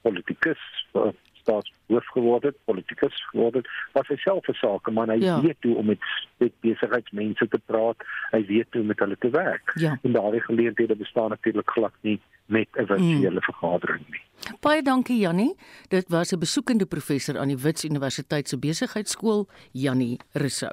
politikus 0.00 0.88
uh, 0.92 1.08
staatshoof 1.44 2.06
geword 2.12 2.42
het, 2.42 2.56
politikus 2.64 3.26
geword 3.30 3.54
het, 3.54 3.68
was 3.92 4.08
hy 4.08 4.16
self 4.16 4.48
'n 4.48 4.56
sakeman. 4.60 5.10
Hy 5.10 5.18
ja. 5.20 5.40
weet 5.40 5.62
hoe 5.62 5.76
om 5.76 5.86
met, 5.86 6.00
met 6.36 6.52
besigheidsmense 6.60 7.48
te 7.48 7.60
praat. 7.66 7.96
Hy 8.30 8.44
weet 8.46 8.72
hoe 8.72 8.80
om 8.80 8.86
met 8.86 8.98
hulle 8.98 9.16
te 9.18 9.30
werk. 9.30 9.72
Ja. 9.74 9.98
En 10.02 10.12
daardie 10.12 10.40
geleenthede 10.40 10.96
bestaan 10.96 11.28
natuurlik 11.28 11.70
glad 11.70 11.92
nie 12.00 12.20
met 12.46 12.68
'n 12.72 12.86
virtuele 12.86 13.40
mm. 13.40 13.48
vergadering 13.50 14.04
nie. 14.10 14.22
Baie 14.60 14.82
dankie 14.82 15.18
Jannie. 15.18 15.54
Dit 15.88 16.08
was 16.08 16.32
'n 16.32 16.38
besoekende 16.38 16.86
professor 16.86 17.38
aan 17.38 17.48
die 17.48 17.58
Wits 17.58 17.84
Universiteit 17.84 18.48
se 18.48 18.58
Besigheidsskool, 18.58 19.48
Jannie 19.72 20.18
Rousseau. 20.32 20.72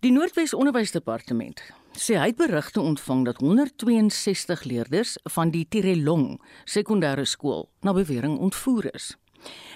Die 0.00 0.12
Noordwes 0.12 0.54
Onderwysdepartement 0.54 1.72
sê 1.96 2.18
hy 2.20 2.30
het 2.30 2.36
berigte 2.36 2.80
ontvang 2.80 3.24
dat 3.24 3.40
162 3.40 4.64
leerders 4.68 5.16
van 5.32 5.50
die 5.50 5.64
Tirelong 5.68 6.36
sekondêre 6.68 7.24
skool 7.24 7.70
na 7.80 7.94
bewering 7.96 8.36
ontvoer 8.38 8.90
is. 8.94 9.14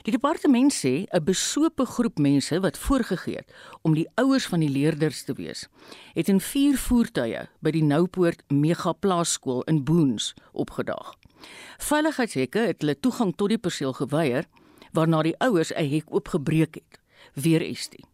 Die 0.04 0.12
departement 0.12 0.72
sê 0.72 1.06
'n 1.08 1.24
besope 1.24 1.84
groep 1.86 2.18
mense 2.18 2.60
wat 2.60 2.78
voorgegee 2.78 3.36
het 3.36 3.52
om 3.82 3.94
die 3.94 4.08
ouers 4.14 4.46
van 4.46 4.60
die 4.60 4.68
leerders 4.68 5.22
te 5.22 5.32
wees, 5.32 5.68
het 6.14 6.28
in 6.28 6.40
vier 6.40 6.76
voertuie 6.78 7.48
by 7.60 7.70
die 7.70 7.84
Noupoort 7.84 8.42
Mega 8.48 8.92
Plaasskool 8.92 9.62
in 9.62 9.84
Boons 9.84 10.34
opgedaag. 10.52 11.14
Veiligheidshekke 11.78 12.58
het 12.58 12.80
hulle 12.80 13.00
toegang 13.00 13.36
tot 13.36 13.48
die 13.48 13.58
perseel 13.58 13.92
geweier, 13.92 14.44
waarna 14.92 15.22
die 15.22 15.38
ouers 15.38 15.72
'n 15.72 15.88
hek 15.88 16.04
oopgebreek 16.08 16.74
het. 16.74 17.00
Weer 17.34 17.62
is 17.62 17.88
dit. 17.88 18.04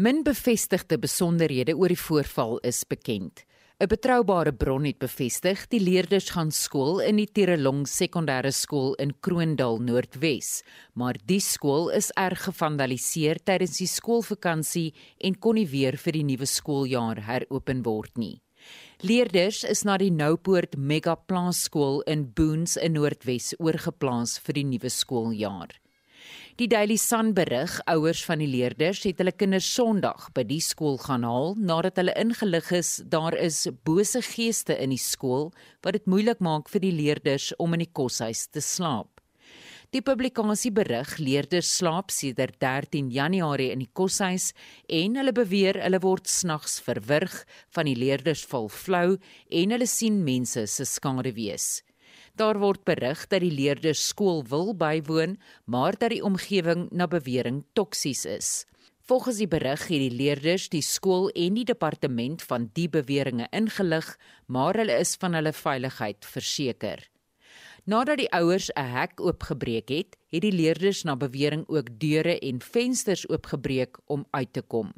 Min 0.00 0.22
bevestigde 0.24 0.96
besonderhede 0.96 1.74
oor 1.76 1.92
die 1.92 2.00
voorval 2.00 2.54
is 2.64 2.78
bekend. 2.88 3.42
'n 3.80 3.88
Betroubare 3.88 4.52
bron 4.52 4.86
het 4.88 4.98
bevestig 4.98 5.66
die 5.68 5.80
leerders 5.80 6.30
gaan 6.32 6.50
skool 6.50 7.02
in 7.04 7.16
die 7.20 7.28
Tirelong 7.28 7.82
Sekondêre 7.84 8.52
Skool 8.52 8.94
in 8.94 9.12
Kroondal 9.20 9.76
Noordwes, 9.78 10.62
maar 10.94 11.18
die 11.26 11.40
skool 11.40 11.90
is 11.90 12.08
erg 12.16 12.46
gevandaliseer 12.48 13.42
tydens 13.44 13.76
die 13.76 13.90
skoolvakansie 13.98 14.94
en 15.20 15.36
kon 15.38 15.60
nie 15.60 15.68
weer 15.68 15.98
vir 15.98 16.12
die 16.12 16.24
nuwe 16.24 16.48
skooljaar 16.48 17.20
heropen 17.26 17.84
word 17.84 18.16
nie. 18.16 18.40
Leerders 19.02 19.64
is 19.64 19.84
na 19.84 19.98
die 19.98 20.10
Noupoort 20.10 20.78
Mega 20.78 21.14
Plaasskool 21.14 22.00
in 22.06 22.32
Boons 22.32 22.76
in 22.76 22.96
Noordwes 22.96 23.52
oorgeplaas 23.58 24.38
vir 24.38 24.54
die 24.54 24.64
nuwe 24.64 24.88
skooljaar. 24.88 25.76
Die 26.60 26.68
Daily 26.68 26.98
Sun 27.00 27.30
berig 27.32 27.78
ouers 27.88 28.20
van 28.28 28.42
die 28.42 28.48
leerders 28.52 28.98
het 29.06 29.22
hulle 29.22 29.32
kinders 29.32 29.64
Sondag 29.72 30.26
by 30.36 30.42
die 30.44 30.58
skool 30.60 30.98
gaan 31.00 31.22
haal 31.24 31.54
nadat 31.56 31.96
hulle 31.96 32.12
ingelig 32.20 32.68
is 32.76 32.90
daar 33.14 33.32
is 33.32 33.62
bose 33.88 34.20
geeste 34.26 34.76
in 34.76 34.92
die 34.92 35.00
skool 35.00 35.48
wat 35.80 35.96
dit 35.96 36.04
moeilik 36.04 36.44
maak 36.44 36.68
vir 36.68 36.84
die 36.84 36.92
leerders 36.92 37.48
om 37.56 37.78
in 37.78 37.86
die 37.86 37.88
koshuis 37.88 38.44
te 38.52 38.60
slaap. 38.60 39.24
Die 39.96 40.04
publikasie 40.04 40.74
berig 40.76 41.16
leerders 41.16 41.72
slaap 41.78 42.12
sedert 42.12 42.60
13 42.60 43.08
Januarie 43.08 43.72
in 43.72 43.80
die 43.80 43.92
koshuis 43.96 44.52
en 44.84 45.16
hulle 45.16 45.32
beweer 45.32 45.80
hulle 45.80 46.04
word 46.04 46.28
snags 46.28 46.76
verwrig 46.84 47.40
van 47.72 47.88
die 47.88 47.96
leerders 47.96 48.44
val 48.52 48.68
flou 48.68 49.16
en 49.16 49.72
hulle 49.78 49.88
sien 49.88 50.20
mense 50.28 50.68
se 50.68 50.84
skade 50.84 51.32
wees. 51.40 51.78
Daar 52.40 52.56
word 52.56 52.86
berig 52.88 53.26
dat 53.28 53.42
die 53.44 53.52
leerders 53.52 54.00
skool 54.08 54.38
wil 54.48 54.70
bywoon, 54.72 55.34
maar 55.68 55.92
dat 56.00 56.14
die 56.14 56.22
omgewing 56.24 56.86
na 56.88 57.04
bewering 57.04 57.66
toksies 57.76 58.24
is. 58.24 58.64
Volgens 59.04 59.42
die 59.42 59.48
berig 59.50 59.82
het 59.90 60.00
die 60.00 60.14
leerders 60.14 60.70
die 60.72 60.80
skool 60.80 61.28
en 61.36 61.58
die 61.58 61.66
departement 61.68 62.40
van 62.48 62.70
die 62.72 62.88
beweringe 62.88 63.50
ingelig, 63.52 64.08
maar 64.46 64.78
hulle 64.80 64.96
is 65.02 65.18
van 65.20 65.36
hulle 65.36 65.52
veiligheid 65.52 66.24
verseker. 66.24 67.04
Nadat 67.84 68.22
die 68.22 68.32
ouers 68.32 68.70
'n 68.72 68.88
hek 68.88 69.20
oopgebreek 69.20 69.88
het, 69.88 70.16
het 70.32 70.40
die 70.40 70.56
leerders 70.56 71.04
na 71.04 71.16
bewering 71.16 71.68
ook 71.68 71.92
deure 72.00 72.38
en 72.38 72.60
vensters 72.60 73.28
oopgebreek 73.28 73.98
om 74.06 74.24
uit 74.30 74.52
te 74.52 74.62
kom. 74.62 74.92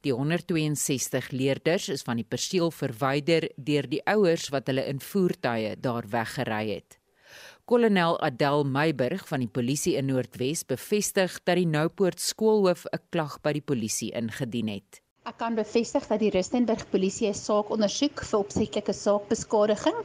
Die 0.00 0.12
162 0.16 1.28
leerders 1.30 1.90
is 1.92 2.02
van 2.06 2.16
die 2.16 2.24
perseel 2.24 2.70
verwyder 2.72 3.44
deur 3.60 3.88
die 3.88 4.00
ouers 4.08 4.46
wat 4.54 4.70
hulle 4.72 4.86
in 4.88 5.02
voertuie 5.04 5.74
daar 5.76 6.08
weggery 6.08 6.62
het. 6.70 6.96
Kolonel 7.68 8.16
Adel 8.24 8.64
Meiburg 8.64 9.26
van 9.28 9.44
die 9.44 9.50
polisie 9.52 9.98
in 10.00 10.08
Noordwes 10.08 10.64
bevestig 10.64 11.36
dat 11.44 11.60
die 11.60 11.68
Noupoort 11.68 12.18
skoolhoof 12.20 12.86
'n 12.88 13.04
klag 13.12 13.36
by 13.44 13.52
die 13.52 13.66
polisie 13.72 14.10
ingedien 14.16 14.72
het. 14.72 15.02
Ek 15.28 15.36
kan 15.36 15.54
bevestig 15.54 16.06
dat 16.08 16.18
die 16.18 16.30
Rustenburg 16.32 16.88
polisie 16.90 17.28
'n 17.28 17.36
saak 17.36 17.70
ondersoek 17.70 18.24
vir 18.24 18.38
opsetlike 18.38 18.92
saakbeskadiging. 18.92 19.98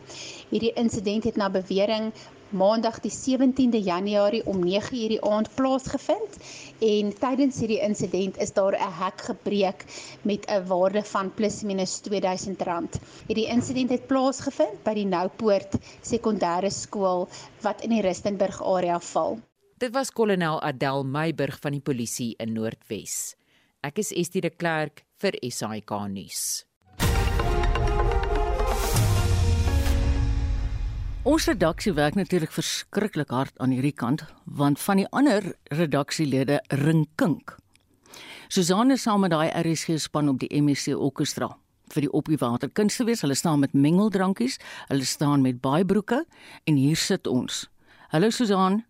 Hierdie 0.51 0.73
insident 0.75 1.23
het 1.23 1.37
na 1.37 1.49
bewering 1.49 2.11
Maandag 2.55 3.01
die 3.03 3.11
17de 3.11 3.81
Januarie 3.83 4.45
om 4.47 4.61
9:00 4.63 5.09
die 5.11 5.21
aand 5.27 5.49
plaasgevind 5.55 6.37
en 6.79 7.09
tydens 7.19 7.57
hierdie 7.59 7.81
insident 7.83 8.37
is 8.37 8.53
daar 8.55 8.77
'n 8.79 8.93
hek 8.99 9.21
gebreek 9.29 9.83
met 10.21 10.45
'n 10.47 10.67
waarde 10.67 11.03
van 11.03 11.33
plus 11.33 11.63
minus 11.63 11.99
R2000. 11.99 12.99
Hierdie 13.27 13.47
insident 13.47 13.89
het 13.89 14.07
plaasgevind 14.07 14.83
by 14.83 14.93
die 14.93 15.05
Noupoort 15.05 15.75
Sekondêre 16.01 16.71
Skool 16.71 17.27
wat 17.61 17.81
in 17.81 17.89
die 17.89 18.01
Rustenburg 18.01 18.61
area 18.63 18.99
val. 18.99 19.39
Dit 19.77 19.93
was 19.93 20.11
kolonel 20.11 20.61
Adel 20.61 21.03
Meiburg 21.03 21.59
van 21.59 21.71
die 21.71 21.81
polisie 21.81 22.35
in 22.37 22.53
Noordwes. 22.53 23.35
Ek 23.81 23.97
is 23.97 24.11
Estie 24.11 24.41
de 24.41 24.49
Klerk 24.49 25.03
vir 25.17 25.33
SAK 25.41 26.07
nuus. 26.07 26.64
Ons 31.25 31.47
redaksie 31.49 31.89
werk 31.97 32.13
natuurlik 32.13 32.51
verskriklik 32.53 33.31
hard 33.33 33.55
aan 33.57 33.71
hierdie 33.73 33.95
kant 33.97 34.21
want 34.45 34.77
van 34.77 34.99
die 35.01 35.07
ander 35.09 35.47
redaksielede 35.73 36.59
rinkink. 36.83 37.55
Susanne 38.45 38.93
saam 39.01 39.25
met 39.25 39.33
daai 39.33 39.49
RSG 39.49 39.97
span 40.03 40.29
op 40.29 40.37
die 40.43 40.51
MSC 40.53 40.93
Orkestra 40.93 41.49
vir 41.95 42.05
die 42.05 42.11
op 42.13 42.29
die 42.29 42.37
water 42.37 42.69
kunstewees. 42.69 43.25
Hulle 43.25 43.33
staan 43.33 43.65
met 43.65 43.73
mengeldrankies, 43.73 44.59
hulle 44.91 45.05
staan 45.05 45.41
met 45.41 45.57
baie 45.65 45.85
broeke 45.85 46.21
en 46.69 46.77
hier 46.77 46.97
sit 46.97 47.25
ons. 47.25 47.63
Hallo 48.13 48.29
Susanne. 48.29 48.85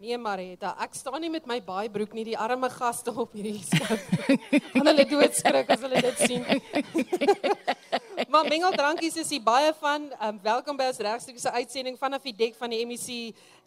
Nee 0.00 0.20
Marita, 0.20 0.76
ek 0.84 0.94
staan 0.96 1.20
nie 1.24 1.32
met 1.32 1.48
my 1.48 1.62
baie 1.64 1.88
broek 1.92 2.12
nie, 2.12 2.28
die 2.28 2.36
arme 2.36 2.68
gaste 2.72 3.12
op 3.16 3.32
hierdie 3.32 3.56
skip. 3.64 4.04
Gaan 4.76 4.92
hulle 4.92 5.08
doodskrik 5.08 5.72
as 5.72 5.88
hulle 5.88 6.04
dit 6.10 6.26
sien. 6.28 6.44
maar 8.30 8.46
mengeldrankies 8.46 9.16
is 9.18 9.30
hier 9.34 9.42
baie 9.42 9.72
van. 9.80 10.04
Um, 10.22 10.36
welkom 10.42 10.76
by 10.78 10.86
ons 10.92 11.00
regstreekse 11.02 11.50
uitsending 11.50 11.96
vanaf 11.98 12.22
die 12.22 12.34
dek 12.36 12.54
van 12.60 12.70
die 12.70 12.78
MEC 12.86 13.08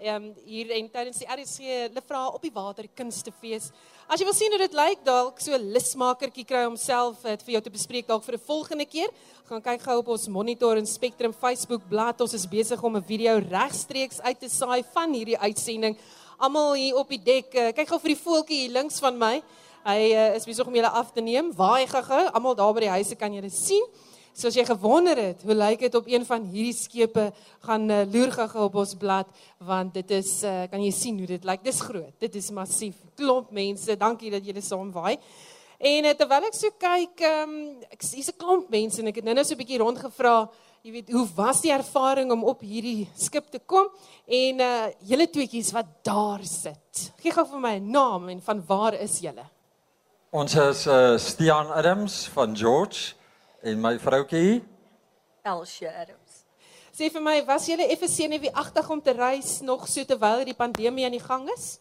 um, 0.08 0.30
hier 0.48 0.70
en 0.78 0.86
tydens 0.94 1.20
die 1.20 1.28
RSC 1.28 1.66
hulle 1.68 2.04
vra 2.08 2.22
op 2.30 2.46
die 2.46 2.52
water 2.56 2.88
kunstefees. 2.96 3.68
As 4.08 4.22
jy 4.22 4.28
wil 4.28 4.38
sien 4.38 4.56
hoe 4.56 4.62
dit 4.62 4.78
lyk, 4.78 5.02
dalk 5.04 5.42
so 5.44 5.52
'n 5.52 5.68
lusmakertjie 5.76 6.46
kry 6.48 6.64
homself 6.64 7.26
dit 7.28 7.44
vir 7.44 7.54
jou 7.58 7.62
te 7.66 7.74
bespreek 7.76 8.08
dalk 8.08 8.24
vir 8.24 8.36
'n 8.40 8.46
volgende 8.48 8.86
keer. 8.86 9.10
Gaan 9.50 9.62
kyk 9.62 9.82
gou 9.82 9.98
op 10.00 10.08
ons 10.16 10.28
Monitor 10.28 10.78
en 10.78 10.88
Spectrum 10.88 11.34
Facebook 11.34 11.84
bladsy. 11.90 12.24
Ons 12.24 12.34
is 12.34 12.48
besig 12.48 12.82
om 12.84 12.96
'n 12.96 13.04
video 13.04 13.40
regstreeks 13.40 14.22
uit 14.22 14.40
te 14.40 14.48
saai 14.48 14.84
van 14.94 15.12
hierdie 15.14 15.38
uitsending. 15.38 15.98
Almal 16.40 16.74
hier 16.74 16.96
op 16.96 17.10
die 17.10 17.22
dek, 17.22 17.54
uh, 17.54 17.72
kyk 17.74 17.88
gou 17.88 18.00
vir 18.00 18.16
die 18.16 18.24
voeltjie 18.24 18.60
hier 18.62 18.72
links 18.72 19.00
van 19.00 19.18
my. 19.18 19.44
Hy 19.84 20.12
uh, 20.14 20.36
is 20.36 20.46
besig 20.46 20.66
om 20.66 20.74
julle 20.74 20.90
af 20.90 21.12
te 21.12 21.22
neem. 21.22 21.52
Waai 21.52 21.86
gou-gou. 21.86 22.32
Almal 22.32 22.56
daar 22.56 22.74
by 22.74 22.80
die 22.80 22.96
huise 22.96 23.16
kan 23.16 23.34
julle 23.34 23.52
sien. 23.52 23.84
So 24.34 24.50
as 24.50 24.56
jy 24.58 24.64
gewonder 24.66 25.20
het, 25.22 25.44
hoe 25.46 25.54
lyk 25.54 25.84
dit 25.86 25.96
op 25.96 26.08
een 26.10 26.24
van 26.26 26.46
hierdie 26.50 26.74
skepe 26.74 27.28
gaan 27.68 27.84
uh, 27.94 28.02
loer 28.10 28.32
gou 28.34 28.64
op 28.66 28.80
ons 28.82 28.96
blad 28.98 29.30
want 29.62 29.94
dit 29.94 30.14
is 30.18 30.32
uh, 30.42 30.64
kan 30.72 30.82
jy 30.82 30.90
sien 30.92 31.20
hoe 31.22 31.30
dit 31.30 31.46
lyk. 31.46 31.62
Dis 31.62 31.82
groot. 31.86 32.16
Dit 32.18 32.40
is 32.42 32.50
massief. 32.50 32.98
Klomp 33.20 33.52
mense. 33.54 33.94
Dankie 33.94 34.34
dat 34.34 34.42
julle 34.42 34.66
saam 34.66 34.90
waai. 34.96 35.20
En 35.78 36.10
uh, 36.10 36.16
terwyl 36.18 36.50
ek 36.50 36.58
so 36.58 36.74
kyk, 36.82 37.22
um, 37.30 37.56
ek 37.94 38.02
hier's 38.10 38.34
'n 38.34 38.40
klomp 38.42 38.74
mense 38.74 39.02
en 39.02 39.14
ek 39.14 39.22
het 39.22 39.30
nou-nou 39.30 39.46
so 39.46 39.54
'n 39.54 39.62
bietjie 39.62 39.82
rondgevra, 39.84 40.50
jy 40.82 40.92
weet, 40.98 41.14
hoe 41.14 41.28
was 41.36 41.62
die 41.62 41.72
ervaring 41.72 42.32
om 42.32 42.44
op 42.44 42.62
hierdie 42.66 43.06
skip 43.14 43.52
te 43.52 43.60
kom? 43.60 43.86
En 44.26 44.60
uh 44.60 44.88
julle 45.06 45.30
tweetjies 45.30 45.74
wat 45.78 45.86
daar 46.02 46.42
sit. 46.42 47.12
Gee 47.22 47.32
gou 47.32 47.46
vir 47.46 47.60
my 47.60 47.76
'n 47.78 47.92
naam 47.92 48.30
en 48.30 48.42
van 48.42 48.64
waar 48.66 48.94
is 48.98 49.20
julle? 49.20 49.46
Ons 50.32 50.56
is 50.56 50.88
uh 50.88 51.18
Stian 51.18 51.70
Adams 51.70 52.28
van 52.34 52.58
George 52.58 53.14
En 53.64 53.80
my 53.80 53.96
vroutjie 54.00 54.60
Elsie 55.44 55.88
Adams. 55.88 56.42
Sê 56.94 57.08
vir 57.12 57.24
my, 57.24 57.38
was 57.48 57.66
jy 57.68 57.78
effe 57.88 58.08
senuweeagtig 58.12 58.90
om 58.92 59.00
te 59.02 59.14
reis 59.16 59.62
nog 59.64 59.86
so 59.88 60.04
terwyl 60.08 60.44
die 60.48 60.56
pandemie 60.56 61.06
aan 61.08 61.16
die 61.16 61.24
gang 61.24 61.48
is? 61.56 61.78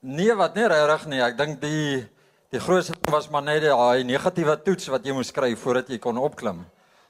Nee, 0.00 0.32
wat 0.36 0.56
nie 0.56 0.68
regtig 0.68 1.06
nie. 1.12 1.20
Ek 1.24 1.38
dink 1.38 1.60
die 1.64 2.04
die 2.50 2.60
grootste 2.60 2.96
was 3.12 3.28
maar 3.30 3.44
net 3.46 3.62
daai 3.62 4.02
negatiewe 4.04 4.56
toets 4.64 4.88
wat 4.90 5.04
jy 5.06 5.14
moes 5.14 5.30
skryf 5.30 5.60
voordat 5.62 5.88
jy 5.92 6.00
kon 6.02 6.18
opklim. 6.20 6.64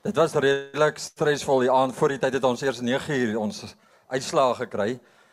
Dit 0.06 0.18
was 0.20 0.36
redelik 0.36 1.00
stresvol 1.00 1.64
die 1.64 1.72
aand 1.72 1.96
voor 1.96 2.14
die 2.14 2.20
tyd 2.20 2.36
het 2.38 2.46
ons 2.46 2.62
eers 2.62 2.82
9 2.84 3.16
uur 3.16 3.38
ons 3.40 3.62
uitslae 4.12 4.54
gekry 4.64 4.90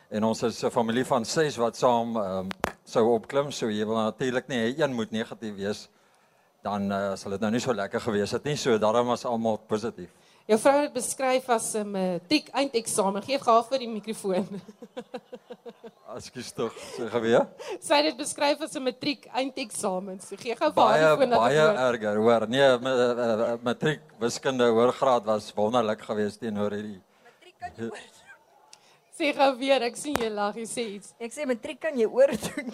en 0.09 0.23
ons 0.23 0.43
is 0.47 0.63
'n 0.63 0.71
familie 0.71 1.05
van 1.05 1.25
6 1.25 1.57
wat 1.57 1.75
saam 1.75 2.17
um, 2.17 2.49
sou 2.85 3.05
opklim. 3.13 3.51
So 3.51 3.69
jy 3.69 3.85
wil 3.85 4.01
natuurlik 4.01 4.47
nie 4.47 4.73
een 4.77 4.93
moet 4.93 5.11
negatief 5.11 5.55
wees 5.55 5.89
dan 6.67 6.91
uh, 6.91 7.01
sal 7.19 7.35
dit 7.35 7.43
nou 7.45 7.51
nie 7.55 7.63
so 7.63 7.75
lekker 7.75 8.03
gewees 8.03 8.35
het 8.35 8.47
nie. 8.47 8.57
So 8.59 8.77
daarom 8.81 9.13
was 9.13 9.25
almal 9.25 9.59
positief. 9.69 10.11
Jou 10.47 10.59
vrou 10.63 10.77
het 10.79 10.93
beskryf 10.95 11.49
as 11.51 11.73
'n 11.75 11.89
matriek 11.91 12.47
eindeksamen. 12.55 13.23
Geef 13.23 13.41
gou 13.41 13.63
vir 13.69 13.79
die 13.83 13.89
mikrofoon. 13.91 14.47
Ekskuus 16.17 16.53
tog, 16.55 16.75
sê 16.95 17.09
gou 17.11 17.21
weer. 17.21 17.43
Sy 17.83 17.99
het 17.99 18.05
dit 18.07 18.17
beskryf 18.17 18.61
as 18.63 18.75
'n 18.75 18.83
matriek 18.83 19.27
eindeksamen. 19.27 20.21
So 20.23 20.39
gee 20.39 20.55
gou 20.55 20.71
vir 20.71 20.83
haar 20.83 20.99
die 20.99 21.25
foon. 21.25 21.35
Baie 21.35 21.65
baie 21.67 21.89
erger, 21.89 22.15
hoor. 22.15 22.47
Nee, 22.47 22.63
eh, 22.63 23.11
eh, 23.11 23.57
matriek 23.63 24.01
wiskunde 24.19 24.71
hoërgraad 24.71 25.25
was 25.25 25.51
wonderlik 25.53 26.01
geweest 26.01 26.39
teenoor 26.39 26.71
hierdie 26.71 27.01
Sê 29.17 29.33
gou 29.33 29.51
weer, 29.57 29.81
ek 29.81 29.95
sien 29.97 30.15
jy 30.15 30.29
lag, 30.29 30.55
jy 30.55 30.65
sê 30.69 30.83
iets. 30.95 31.13
Ek 31.19 31.33
sê 31.33 31.45
matriek 31.49 31.79
kan 31.81 31.95
jy 31.97 32.05
oor 32.05 32.31
doen. 32.47 32.71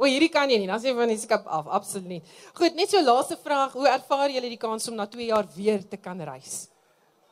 O, 0.00 0.08
hierdie 0.08 0.30
kan 0.32 0.48
jy 0.48 0.56
nie. 0.62 0.68
Dan 0.70 0.80
sê 0.80 0.94
van 0.96 1.10
die 1.12 1.18
skip 1.20 1.44
af, 1.44 1.66
absoluut 1.68 2.08
nie. 2.08 2.22
Goed, 2.56 2.72
net 2.78 2.88
so 2.88 3.02
laaste 3.04 3.36
vraag, 3.36 3.74
hoe 3.76 3.88
ervaar 3.90 4.32
julle 4.32 4.48
die 4.48 4.60
kans 4.60 4.88
om 4.88 4.96
na 4.96 5.04
2 5.04 5.26
jaar 5.28 5.48
weer 5.52 5.82
te 5.84 5.98
kan 6.00 6.20
reis? 6.24 6.70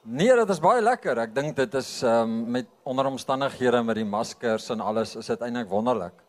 Nee, 0.05 0.29
dit 0.37 0.53
is 0.53 0.61
baie 0.61 0.83
lekker. 0.85 1.23
Ek 1.25 1.33
dink 1.37 1.57
dit 1.57 1.75
is 1.81 1.89
ehm 2.05 2.29
um, 2.29 2.37
met 2.59 2.69
onder 2.89 3.09
omstandighede 3.09 3.81
met 3.85 3.99
die 4.03 4.07
maskers 4.09 4.69
en 4.73 4.85
alles 4.85 5.17
is 5.17 5.33
dit 5.33 5.47
eintlik 5.49 5.69
wonderlik. 5.73 6.21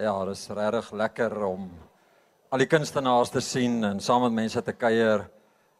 Ja, 0.00 0.16
dit 0.24 0.36
is 0.36 0.48
regtig 0.48 0.90
lekker 0.96 1.36
om 1.44 1.68
al 2.52 2.64
die 2.64 2.68
kunstenaars 2.68 3.32
te 3.32 3.40
sien 3.44 3.84
en 3.84 4.00
saam 4.00 4.24
met 4.26 4.36
mense 4.40 4.62
te 4.64 4.72
kuier. 4.72 5.28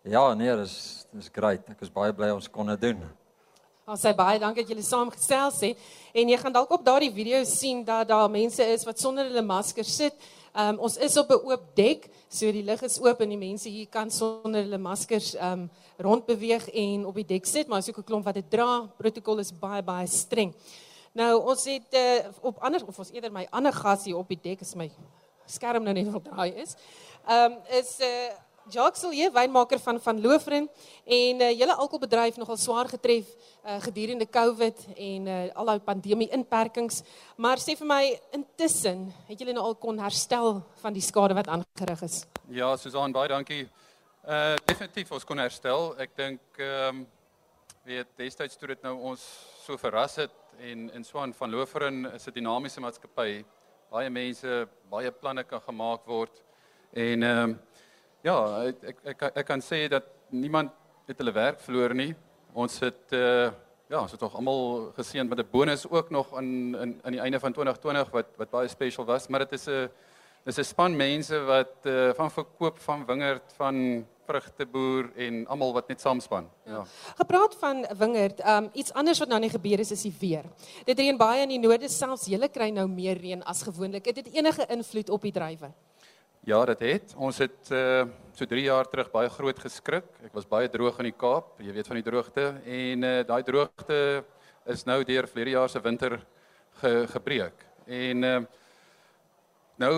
Ja, 0.04 0.34
nee, 0.34 0.54
dis 0.60 0.76
dis 1.12 1.32
great. 1.32 1.64
Ek 1.72 1.80
is 1.84 1.92
baie 1.92 2.12
bly 2.12 2.30
ons 2.36 2.48
kon 2.52 2.68
dit 2.72 2.80
doen. 2.88 3.00
Ons 3.82 3.98
sê 3.98 4.12
baie 4.14 4.38
dankie 4.38 4.62
dat 4.62 4.68
julle 4.70 4.84
saam 4.86 5.08
gesels 5.10 5.56
het 5.66 5.78
en 6.14 6.28
jy 6.30 6.36
gaan 6.38 6.54
dalk 6.54 6.70
op 6.70 6.84
daardie 6.86 7.10
video 7.10 7.40
sien 7.42 7.80
dat 7.82 8.06
daar 8.12 8.28
mense 8.30 8.62
is 8.62 8.84
wat 8.86 9.00
sonder 9.02 9.26
hulle 9.26 9.42
masker 9.42 9.82
sit. 9.82 10.14
Um, 10.54 10.78
ons 10.86 10.94
is 11.02 11.16
op 11.18 11.30
'n 11.30 11.40
oop 11.50 11.64
dek, 11.74 12.06
so 12.28 12.52
die 12.52 12.62
lug 12.62 12.80
is 12.82 13.00
oop 13.00 13.20
en 13.20 13.28
die 13.28 13.38
mense 13.38 13.68
hier 13.68 13.88
kan 13.90 14.10
sonder 14.10 14.62
hulle 14.62 14.78
maskers 14.78 15.34
um 15.34 15.68
rondbeweeg 15.98 16.68
en 16.68 17.06
op 17.06 17.14
die 17.14 17.26
dek 17.26 17.46
sit, 17.46 17.66
maar 17.66 17.78
as 17.78 17.88
ook 17.88 17.98
'n 17.98 18.04
klomp 18.04 18.24
wat 18.24 18.34
dit 18.34 18.50
dra, 18.50 18.86
protokol 18.98 19.38
is 19.38 19.50
baie 19.50 19.82
baie 19.82 20.06
streng. 20.06 20.54
Nou 21.12 21.42
ons 21.42 21.64
het 21.64 21.94
uh, 21.94 22.30
op 22.40 22.58
ander 22.62 22.86
of 22.86 22.98
ons 22.98 23.10
eerder 23.10 23.32
my 23.32 23.48
ander 23.50 23.72
gas 23.72 24.04
hier 24.04 24.16
op 24.16 24.28
die 24.28 24.40
dek 24.42 24.60
is 24.60 24.74
my 24.74 24.90
skerm 25.46 25.82
nou 25.82 25.92
net 25.94 26.12
wat 26.12 26.24
draai 26.24 26.54
is. 26.54 26.76
Um 27.28 27.58
is 27.68 27.98
'n 27.98 28.04
uh, 28.04 28.51
Jacques 28.70 29.00
Silje, 29.00 29.30
wynmaker 29.32 29.78
van 29.78 30.00
van 30.00 30.20
Lofren 30.20 30.68
en 31.04 31.40
uh, 31.40 31.50
julle 31.50 31.74
alkoholbedryf 31.74 32.36
nogal 32.36 32.56
swaar 32.56 32.88
getref 32.88 33.26
uh, 33.64 33.80
gedurende 33.82 34.26
COVID 34.30 34.84
en 34.96 35.26
uh, 35.26 35.38
al 35.54 35.70
daai 35.72 35.80
pandemie 35.80 36.28
inperkings. 36.30 37.02
Maar 37.36 37.58
sê 37.58 37.74
vir 37.78 37.88
my 37.88 38.02
intussen, 38.38 39.08
het 39.26 39.40
julle 39.40 39.54
nou 39.56 39.64
al 39.66 39.74
kon 39.82 39.98
herstel 39.98 40.60
van 40.82 40.94
die 40.94 41.02
skade 41.02 41.34
wat 41.34 41.50
aangerig 41.50 42.04
is? 42.06 42.22
Ja, 42.50 42.76
Susan, 42.76 43.14
baie 43.14 43.32
dankie. 43.32 43.64
Uh 44.22 44.54
definitief 44.68 45.10
ons 45.10 45.26
kon 45.26 45.42
herstel. 45.42 45.90
Ek 45.98 46.14
dink 46.16 46.62
ehm 46.62 47.02
um, 47.02 47.02
weet 47.82 48.06
destyds 48.14 48.54
toe 48.54 48.68
dit 48.70 48.84
nou 48.86 48.94
ons 49.10 49.22
so 49.64 49.74
verras 49.74 50.14
het 50.20 50.30
en 50.62 50.86
in 50.94 51.04
Swan 51.04 51.32
van 51.34 51.50
Lofren 51.50 52.04
is 52.14 52.28
'n 52.28 52.34
dinamiese 52.34 52.80
maatskappy. 52.80 53.42
Baie 53.90 54.10
mense, 54.10 54.68
baie 54.88 55.10
planne 55.10 55.42
kan 55.44 55.60
gemaak 55.60 56.06
word 56.06 56.42
en 56.92 57.22
ehm 57.22 57.50
um, 57.50 57.58
Ja, 58.22 58.36
ek 58.70 58.84
ek 58.86 58.98
ek, 59.02 59.22
ek 59.42 59.46
kan 59.46 59.62
sê 59.64 59.88
dat 59.90 60.06
niemand 60.30 60.70
het 61.10 61.18
hulle 61.18 61.34
werk 61.34 61.60
verloor 61.60 61.94
nie. 61.94 62.12
Ons 62.54 62.78
het 62.84 63.14
uh 63.18 63.50
ja, 63.92 63.98
ons 64.00 64.14
het 64.14 64.20
tog 64.22 64.36
almal 64.38 64.92
geseën 64.96 65.28
met 65.28 65.38
'n 65.38 65.50
bonus 65.50 65.82
ook 65.90 66.10
nog 66.10 66.30
in 66.38 66.74
in 66.74 67.00
aan 67.02 67.12
die 67.12 67.20
einde 67.20 67.40
van 67.40 67.52
2020 67.52 68.10
wat 68.10 68.26
wat 68.36 68.50
baie 68.50 68.68
special 68.68 69.04
was, 69.04 69.28
maar 69.28 69.40
dit 69.40 69.52
is 69.52 69.66
'n 69.66 69.90
dis 70.44 70.58
'n 70.58 70.64
span 70.64 70.96
mense 70.96 71.38
wat 71.44 71.74
uh 71.84 72.14
van 72.14 72.30
verkoop 72.30 72.78
van 72.78 73.06
wingerd 73.06 73.52
van 73.56 74.06
vrugteboer 74.26 75.10
en 75.16 75.46
almal 75.46 75.72
wat 75.72 75.88
net 75.88 76.00
saamspan. 76.00 76.48
Ja. 76.64 76.84
Gepraat 77.16 77.56
van 77.58 77.86
wingerd, 77.98 78.40
um 78.46 78.70
iets 78.72 78.92
anders 78.92 79.18
wat 79.18 79.28
nou 79.28 79.40
nie 79.40 79.50
gebeur 79.50 79.78
is 79.78 79.90
is 79.90 80.02
die 80.02 80.14
weer. 80.20 80.44
Dit 80.84 80.98
reën 80.98 81.16
baie 81.16 81.42
in 81.42 81.48
die 81.48 81.58
noorde, 81.58 81.88
selfs 81.88 82.26
julle 82.26 82.48
kry 82.48 82.70
nou 82.70 82.88
meer 82.88 83.16
reën 83.16 83.42
as 83.42 83.62
gewoonlik. 83.62 84.06
Het 84.06 84.14
dit 84.14 84.32
enige 84.34 84.66
invloed 84.66 85.10
op 85.10 85.22
die 85.22 85.32
drywe? 85.32 85.72
Ja, 86.42 86.64
dit 86.66 86.80
het. 86.82 87.12
Ons 87.14 87.36
het 87.38 87.68
uh 87.70 88.02
so 88.34 88.48
3 88.48 88.62
jaar 88.64 88.88
terug 88.90 89.10
baie 89.12 89.28
groot 89.30 89.58
geskrik. 89.62 90.08
Ek 90.26 90.32
was 90.34 90.48
baie 90.48 90.66
droog 90.72 90.96
in 90.98 91.06
die 91.06 91.14
Kaap, 91.14 91.60
jy 91.62 91.70
weet 91.76 91.86
van 91.86 92.00
die 92.00 92.02
droogte 92.02 92.46
en 92.66 93.06
uh 93.06 93.20
daai 93.28 93.44
droogte 93.46 93.98
is 94.74 94.82
nou 94.88 94.96
deur 95.06 95.28
verlede 95.30 95.52
jaar 95.54 95.70
se 95.70 95.82
winter 95.84 96.16
ge, 96.80 96.90
gebreek. 97.12 97.62
En 97.86 98.26
uh 98.26 98.40
nou 99.78 99.92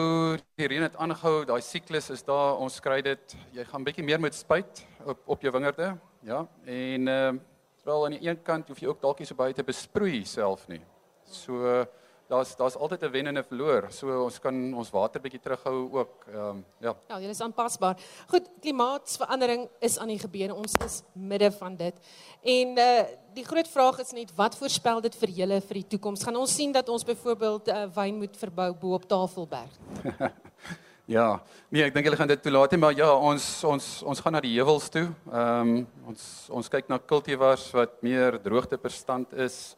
die 0.61 0.69
reën 0.69 0.85
het 0.85 1.01
aangehou, 1.01 1.47
daai 1.49 1.63
siklus 1.65 2.11
is 2.13 2.27
daar. 2.29 2.61
Ons 2.61 2.77
kry 2.81 3.01
dit. 3.01 3.37
Jy 3.57 3.65
gaan 3.71 3.89
bietjie 3.89 4.05
meer 4.05 4.21
met 4.21 4.37
spuit 4.37 4.85
op 5.01 5.25
op 5.25 5.49
jou 5.49 5.53
wingerde, 5.57 5.95
ja. 6.29 6.45
En 6.67 7.09
uh 7.09 7.33
terwyl 7.81 8.05
aan 8.05 8.19
die 8.19 8.29
een 8.29 8.43
kant 8.43 8.69
hoef 8.69 8.85
jy 8.85 8.93
ook 8.93 9.01
dalk 9.01 9.25
nie 9.25 9.33
so 9.33 9.41
baie 9.41 9.57
te 9.57 9.65
besproei 9.65 10.27
self 10.29 10.69
nie. 10.69 10.83
So 11.25 11.65
uh, 11.65 11.87
daar's 12.29 12.57
daar's 12.57 12.77
altyd 12.77 13.03
'n 13.03 13.11
wen 13.11 13.27
en 13.27 13.39
'n 13.39 13.45
verloor. 13.45 13.87
So 13.91 14.25
ons 14.25 14.39
kan 14.41 14.75
ons 14.75 14.91
water 14.91 15.21
bietjie 15.21 15.41
terughou 15.41 15.93
ook. 15.93 16.25
Ehm 16.29 16.49
um, 16.49 16.65
ja. 16.81 16.97
Ja, 17.09 17.19
jy 17.19 17.29
is 17.29 17.41
aanpasbaar. 17.41 17.97
Goed, 18.27 18.49
klimaatsverandering 18.61 19.69
is 19.79 19.99
aan 19.99 20.09
die 20.09 20.19
gebeur. 20.19 20.55
Ons 20.55 20.75
is 20.85 21.03
midde 21.13 21.53
van 21.53 21.77
dit. 21.77 21.95
En 22.43 22.79
uh 22.79 23.05
die 23.35 23.45
groot 23.45 23.69
vraag 23.69 23.99
is 23.99 24.13
net 24.13 24.35
wat 24.35 24.57
voorspel 24.57 25.01
dit 25.01 25.15
vir 25.15 25.29
julle 25.29 25.61
vir 25.61 25.75
die 25.75 25.87
toekoms? 25.87 26.23
Gaan 26.25 26.37
ons 26.37 26.55
sien 26.55 26.73
dat 26.73 26.89
ons 26.89 27.05
byvoorbeeld 27.05 27.69
uh, 27.69 27.87
wyn 27.95 28.17
moet 28.17 28.37
verbou 28.37 28.75
bo 28.75 28.95
op 28.95 29.09
Tafelberg? 29.09 29.71
ja, 31.17 31.43
nee, 31.69 31.83
ek 31.83 31.95
dink 31.95 32.05
hulle 32.05 32.17
gaan 32.17 32.29
dit 32.29 32.43
toelaat, 32.43 32.77
maar 32.77 32.95
ja, 32.95 33.17
ons 33.17 33.65
ons 33.65 34.03
ons 34.03 34.21
gaan 34.21 34.33
na 34.33 34.41
die 34.41 34.55
heuwels 34.55 34.89
toe. 34.89 35.09
Ehm 35.33 35.61
um, 35.61 35.87
ons 36.07 36.49
ons 36.51 36.69
kyk 36.69 36.89
na 36.89 36.99
kultivars 36.99 37.71
wat 37.73 38.03
meer 38.03 38.39
droogtebestand 38.43 39.33
is. 39.33 39.77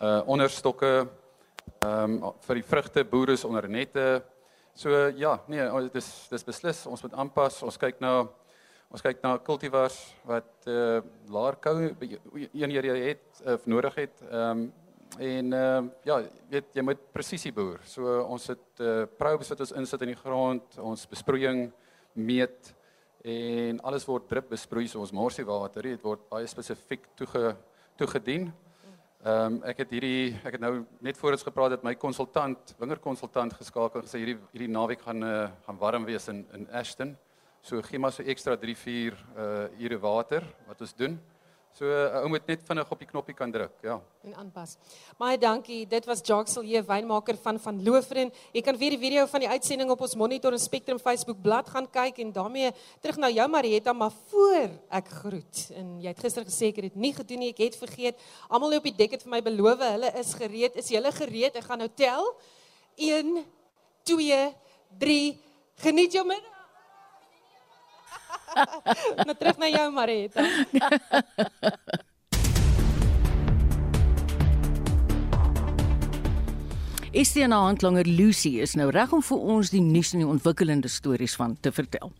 Uh 0.00 0.22
onderstokke 0.26 1.06
ehm 1.84 2.22
um, 2.22 2.32
vir 2.46 2.60
die 2.60 2.68
vrugte 2.68 3.04
boere 3.04 3.36
onder 3.46 3.68
nette. 3.68 4.22
So 4.74 4.90
ja, 5.16 5.36
nee, 5.46 5.64
dit 5.86 6.00
is 6.00 6.08
dis 6.30 6.44
beslis 6.44 6.86
ons 6.86 7.02
moet 7.02 7.14
aanpas. 7.14 7.62
Ons 7.62 7.78
kyk 7.78 8.00
na 8.00 8.26
ons 8.90 9.02
kyk 9.02 9.22
na 9.22 9.36
kultivars 9.38 9.98
wat 10.26 10.66
eh 10.66 10.72
uh, 10.72 11.02
laer 11.28 11.56
kou 11.56 11.76
eenhede 11.82 12.88
jy 12.88 12.98
het 13.08 13.42
of 13.46 13.66
nodig 13.66 13.94
het. 13.94 14.22
Ehm 14.30 14.50
um, 14.50 14.72
en 15.18 15.52
ehm 15.52 15.84
uh, 15.84 15.90
ja, 16.04 16.22
weet 16.50 16.74
jy 16.74 16.82
moet 16.82 17.12
presisie 17.12 17.52
boer. 17.52 17.80
So 17.84 18.22
ons 18.22 18.46
het 18.46 18.80
eh 18.80 19.02
uh, 19.02 19.06
probes 19.18 19.48
wat 19.48 19.60
ons 19.60 19.72
insit 19.72 20.02
in 20.02 20.14
die 20.14 20.22
grond, 20.22 20.78
ons 20.78 21.06
besproeiing 21.06 21.72
meet 22.14 22.74
en 23.24 23.80
alles 23.80 24.04
word 24.06 24.28
drip 24.28 24.50
besproei 24.50 24.86
so 24.88 25.00
ons 25.00 25.12
morsiewater, 25.12 25.82
dit 25.82 26.02
word 26.02 26.28
baie 26.28 26.46
spesifiek 26.46 27.06
toege 27.16 27.56
toegedien. 27.96 28.52
Ehm 29.24 29.54
um, 29.54 29.54
ek 29.64 29.78
het 29.80 29.92
hierdie 29.94 30.34
ek 30.44 30.58
het 30.58 30.60
nou 30.60 30.82
net 31.00 31.16
voor 31.16 31.32
ons 31.32 31.44
gepraat 31.46 31.72
het 31.72 31.84
my 31.86 31.94
konsultant, 31.96 32.74
wingerkonsultant 32.76 33.54
geskakel 33.56 34.02
gesê 34.04 34.18
hierdie 34.20 34.34
hierdie 34.50 34.68
naweek 34.68 35.00
gaan 35.00 35.24
uh, 35.24 35.46
gaan 35.64 35.78
warm 35.80 36.04
wees 36.04 36.28
in 36.28 36.42
in 36.52 36.66
Ashton. 36.68 37.14
So 37.62 37.80
gee 37.80 37.98
maar 37.98 38.12
so 38.12 38.20
ekstra 38.22 38.58
3 38.60 38.74
4 38.76 39.16
uh 39.16 39.80
ure 39.80 39.98
water 40.02 40.44
wat 40.66 40.84
ons 40.84 40.92
doen. 40.92 41.16
So 41.74 41.88
uh, 41.90 42.20
ou 42.22 42.28
moet 42.30 42.44
net 42.46 42.60
vinnig 42.62 42.90
op 42.94 43.00
die 43.02 43.08
knoppie 43.08 43.34
kan 43.34 43.50
druk, 43.50 43.72
ja. 43.82 43.96
En 44.22 44.34
aanpas. 44.38 44.76
Baie 45.18 45.38
dankie. 45.42 45.80
Dit 45.90 46.04
was 46.06 46.20
Jaxel 46.22 46.62
hier, 46.62 46.84
wynmaker 46.86 47.34
van 47.42 47.58
van 47.58 47.80
Lofren. 47.82 48.30
Jy 48.54 48.62
kan 48.62 48.78
weer 48.78 48.94
die 48.94 49.00
video 49.02 49.24
van 49.26 49.42
die 49.42 49.48
uitsending 49.50 49.90
op 49.90 50.04
ons 50.06 50.14
Monitor 50.14 50.54
en 50.54 50.62
Spectrum 50.62 51.00
Facebook 51.02 51.40
bladsy 51.42 51.74
gaan 51.74 51.88
kyk 51.90 52.20
en 52.22 52.30
daarmee 52.36 52.70
terug 53.02 53.18
na 53.18 53.32
jou 53.34 53.48
Marietta, 53.50 53.92
maar 53.92 54.14
voor 54.30 54.70
ek 55.00 55.10
groet. 55.24 55.64
En 55.74 55.96
jy 55.98 56.12
het 56.14 56.22
gister 56.22 56.46
gesê 56.46 56.70
ek 56.70 56.78
het 56.78 56.92
dit 56.92 57.00
nie 57.08 57.14
gedoen 57.16 57.42
nie, 57.42 57.50
ek 57.50 57.64
het 57.66 57.80
vergeet. 57.82 58.22
Almal 58.46 58.78
op 58.78 58.86
die 58.86 58.94
dek 58.94 59.18
het 59.18 59.26
vir 59.26 59.34
my 59.34 59.42
beloof 59.42 59.82
hulle 59.82 60.12
is 60.22 60.30
gereed. 60.38 60.78
Is 60.78 60.94
julle 60.94 61.10
gereed? 61.18 61.58
Ek 61.58 61.66
gaan 61.66 61.82
nou 61.82 61.90
tel. 61.90 62.30
1 63.02 63.42
2 64.06 64.42
3 65.02 65.22
Geniet 65.82 66.12
jou 66.12 66.26
middag. 66.26 66.53
Nou 69.26 69.36
terug 69.38 69.58
na 69.58 69.68
jou 69.68 69.90
Marita. 69.92 70.44
Estiana 77.14 77.60
Handlanger 77.62 78.08
Lucy 78.10 78.56
is 78.58 78.74
nou 78.74 78.88
reg 78.90 79.12
om 79.14 79.22
vir 79.22 79.38
ons 79.54 79.70
die 79.70 79.82
nuus 79.82 80.12
en 80.16 80.24
die 80.24 80.26
ontwikkelende 80.26 80.90
stories 80.90 81.36
van 81.38 81.54
te 81.62 81.70
vertel. 81.70 82.10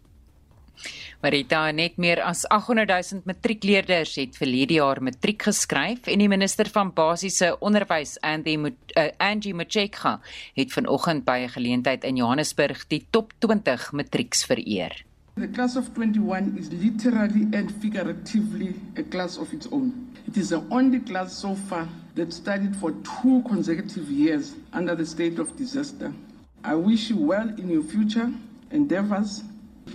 Marita, 1.25 1.71
net 1.73 1.97
meer 1.97 2.21
as 2.23 2.45
800 2.53 2.91
000 2.91 3.25
matriekleerders 3.25 4.13
het 4.21 4.37
verlede 4.37 4.77
jaar 4.77 5.01
matriek 5.03 5.47
geskryf 5.49 6.11
en 6.13 6.21
die 6.21 6.29
minister 6.29 6.69
van 6.71 6.93
basiese 6.95 7.55
onderwys, 7.65 8.19
Andy 8.21 8.59
uh, 8.61 9.09
Angie 9.19 9.55
Macheka, 9.57 10.19
het 10.55 10.77
vanoggend 10.77 11.25
by 11.25 11.39
'n 11.47 11.55
geleentheid 11.57 12.05
in 12.05 12.17
Johannesburg 12.17 12.87
die 12.87 13.07
top 13.11 13.33
20 13.41 13.93
matrieks 13.93 14.45
vereer. 14.45 15.05
The 15.37 15.49
class 15.49 15.75
of 15.75 15.93
21 15.95 16.57
is 16.57 16.73
literally 16.73 17.49
and 17.59 17.75
figuratively 17.83 18.77
a 18.97 19.03
class 19.03 19.37
of 19.37 19.53
its 19.53 19.67
own. 19.73 20.15
It 20.29 20.37
is 20.37 20.51
the 20.51 20.65
only 20.71 21.01
class 21.01 21.33
so 21.33 21.57
far 21.57 21.89
that 22.15 22.33
studied 22.33 22.77
for 22.77 22.93
two 23.23 23.43
consecutive 23.49 24.09
years 24.09 24.55
under 24.73 24.95
the 24.95 25.05
state 25.05 25.41
of 25.41 25.57
disaster. 25.57 26.15
I 26.63 26.77
wish 26.77 27.11
you 27.11 27.17
well 27.17 27.49
in 27.49 27.69
your 27.69 27.83
future 27.83 28.33
endeavors. 28.71 29.43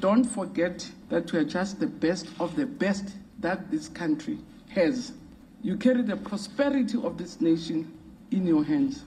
Don't 0.01 0.25
forget 0.25 0.91
that 1.07 1.31
you 1.31 1.39
are 1.39 1.45
just 1.45 1.79
the 1.79 1.87
best 1.87 2.27
of 2.41 2.57
the 2.57 2.65
best 2.65 3.15
that 3.39 3.71
this 3.71 3.87
country 3.87 4.39
has. 4.71 5.13
You 5.61 5.77
carry 5.77 6.01
the 6.01 6.17
prosperity 6.17 6.97
of 7.01 7.17
this 7.17 7.39
nation 7.39 7.97
in 8.31 8.45
your 8.45 8.65
hands. 8.65 9.05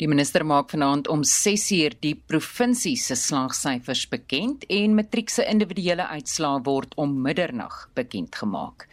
Die 0.00 0.08
minister 0.08 0.44
maak 0.46 0.70
vanaand 0.72 1.08
om 1.12 1.22
6uur 1.26 1.94
die 2.02 2.14
provinsie 2.16 2.96
se 2.98 3.14
slaagsyfers 3.18 4.06
bekend 4.10 4.64
en 4.72 4.96
matriek 4.98 5.30
se 5.30 5.44
individuele 5.46 6.06
uitslae 6.08 6.62
word 6.66 6.96
om 7.00 7.12
middernag 7.22 7.76
bekend 7.94 8.34
gemaak. 8.40 8.88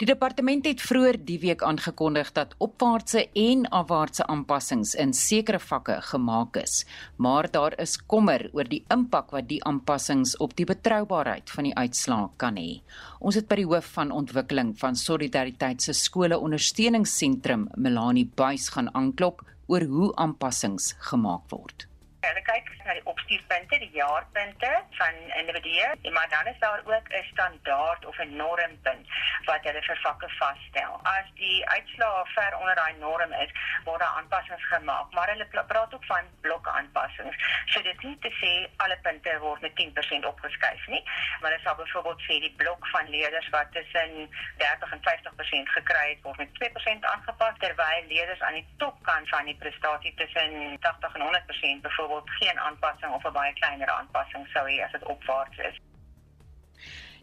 Die 0.00 0.08
departement 0.08 0.66
het 0.66 0.82
vroeër 0.82 1.18
die 1.26 1.38
week 1.42 1.62
aangekondig 1.62 2.32
dat 2.36 2.54
opwaartse 2.64 3.26
en 3.38 3.66
afwaartse 3.70 4.26
aanpassings 4.30 4.94
in 4.98 5.12
sekere 5.14 5.60
vakke 5.62 6.00
gemaak 6.10 6.56
is, 6.62 6.84
maar 7.16 7.50
daar 7.50 7.76
is 7.82 7.96
kommer 8.06 8.48
oor 8.52 8.68
die 8.70 8.82
impak 8.94 9.34
wat 9.36 9.48
die 9.50 9.60
aanpassings 9.64 10.36
op 10.42 10.56
die 10.58 10.66
betroubaarheid 10.68 11.50
van 11.50 11.68
die 11.68 11.74
uitslae 11.76 12.30
kan 12.38 12.58
hê. 12.58 12.80
Ons 13.20 13.38
het 13.38 13.48
by 13.50 13.60
die 13.62 13.68
hoof 13.68 13.90
van 13.96 14.14
ontwikkeling 14.14 14.74
van 14.78 14.96
Solidariteit 14.98 15.82
se 15.82 15.94
skole 15.96 16.38
ondersteuningsentrum 16.38 17.68
Melanie 17.76 18.26
Buys 18.36 18.70
gaan 18.74 18.90
aanklop 18.94 19.44
oor 19.66 19.84
hoe 19.94 20.10
aanpassings 20.20 20.92
gemaak 21.10 21.50
word. 21.52 21.88
Hulle 22.24 22.42
kyk 22.46 22.70
na 22.86 22.96
die 22.96 23.04
opstuurpunte, 23.24 23.78
die 23.78 23.90
jaarpunte 23.92 24.82
van 24.90 25.14
individue, 25.38 26.10
maar 26.12 26.28
dan 26.28 26.46
is 26.46 26.58
daar 26.58 26.80
ook 26.84 27.08
'n 27.08 27.24
standaard 27.32 28.06
of 28.06 28.18
'n 28.18 28.36
normpunt 28.36 29.06
wat 29.44 29.62
hulle 29.62 29.82
vir 29.82 29.98
vakke 30.02 30.28
vasstel. 30.28 31.00
As 31.02 31.26
die 31.34 31.68
uitslae 31.68 32.24
ver 32.24 32.56
onder 32.58 32.74
daai 32.74 32.94
norm 32.98 33.32
is, 33.32 33.50
word 33.84 34.00
daar 34.00 34.16
aanpassings 34.16 34.66
gemaak, 34.66 35.12
maar 35.12 35.28
hulle 35.28 35.46
praat 35.66 35.94
ook 35.94 36.04
van 36.04 36.24
blokke 36.40 36.70
aanpassings. 36.70 37.36
So 37.66 37.82
dit 37.82 37.96
is 37.96 38.02
nie 38.02 38.18
te 38.18 38.32
sê 38.40 38.68
alle 38.76 38.98
punte 39.02 39.38
word 39.38 39.60
met 39.60 39.76
10% 39.76 40.24
opgeskuif 40.24 40.86
nie, 40.86 41.02
maar 41.40 41.50
hulle 41.50 41.62
sal 41.62 41.74
byvoorbeeld 41.74 42.20
sê 42.20 42.38
die 42.40 42.54
blok 42.56 42.86
van 42.86 43.08
leerders 43.08 43.48
wat 43.48 43.72
tussen 43.72 44.30
30 44.56 44.92
en 44.92 45.00
50% 45.00 45.68
gekry 45.68 46.08
het, 46.08 46.22
word 46.22 46.36
met 46.36 46.48
2% 46.52 47.04
aangepas 47.04 47.58
terwyl 47.58 48.04
leerders 48.08 48.40
aan 48.40 48.54
die 48.54 48.68
topkant 48.76 49.28
van 49.28 49.44
die 49.44 49.56
prestasie 49.56 50.14
tussen 50.14 50.78
80 50.80 51.14
en 51.14 51.20
100% 51.20 51.80
byvoorbeeld 51.80 51.94
byvoorbeeld 52.04 52.30
geen 52.30 52.60
aanpassing 52.60 53.12
of 53.14 53.24
'n 53.26 53.32
baie 53.32 53.52
kleiner 53.60 53.90
aanpassing 53.96 54.46
sou 54.52 54.64
hê 54.66 54.78
as 54.84 54.92
dit 54.92 55.04
opwaarts 55.14 55.58
is. 55.68 55.76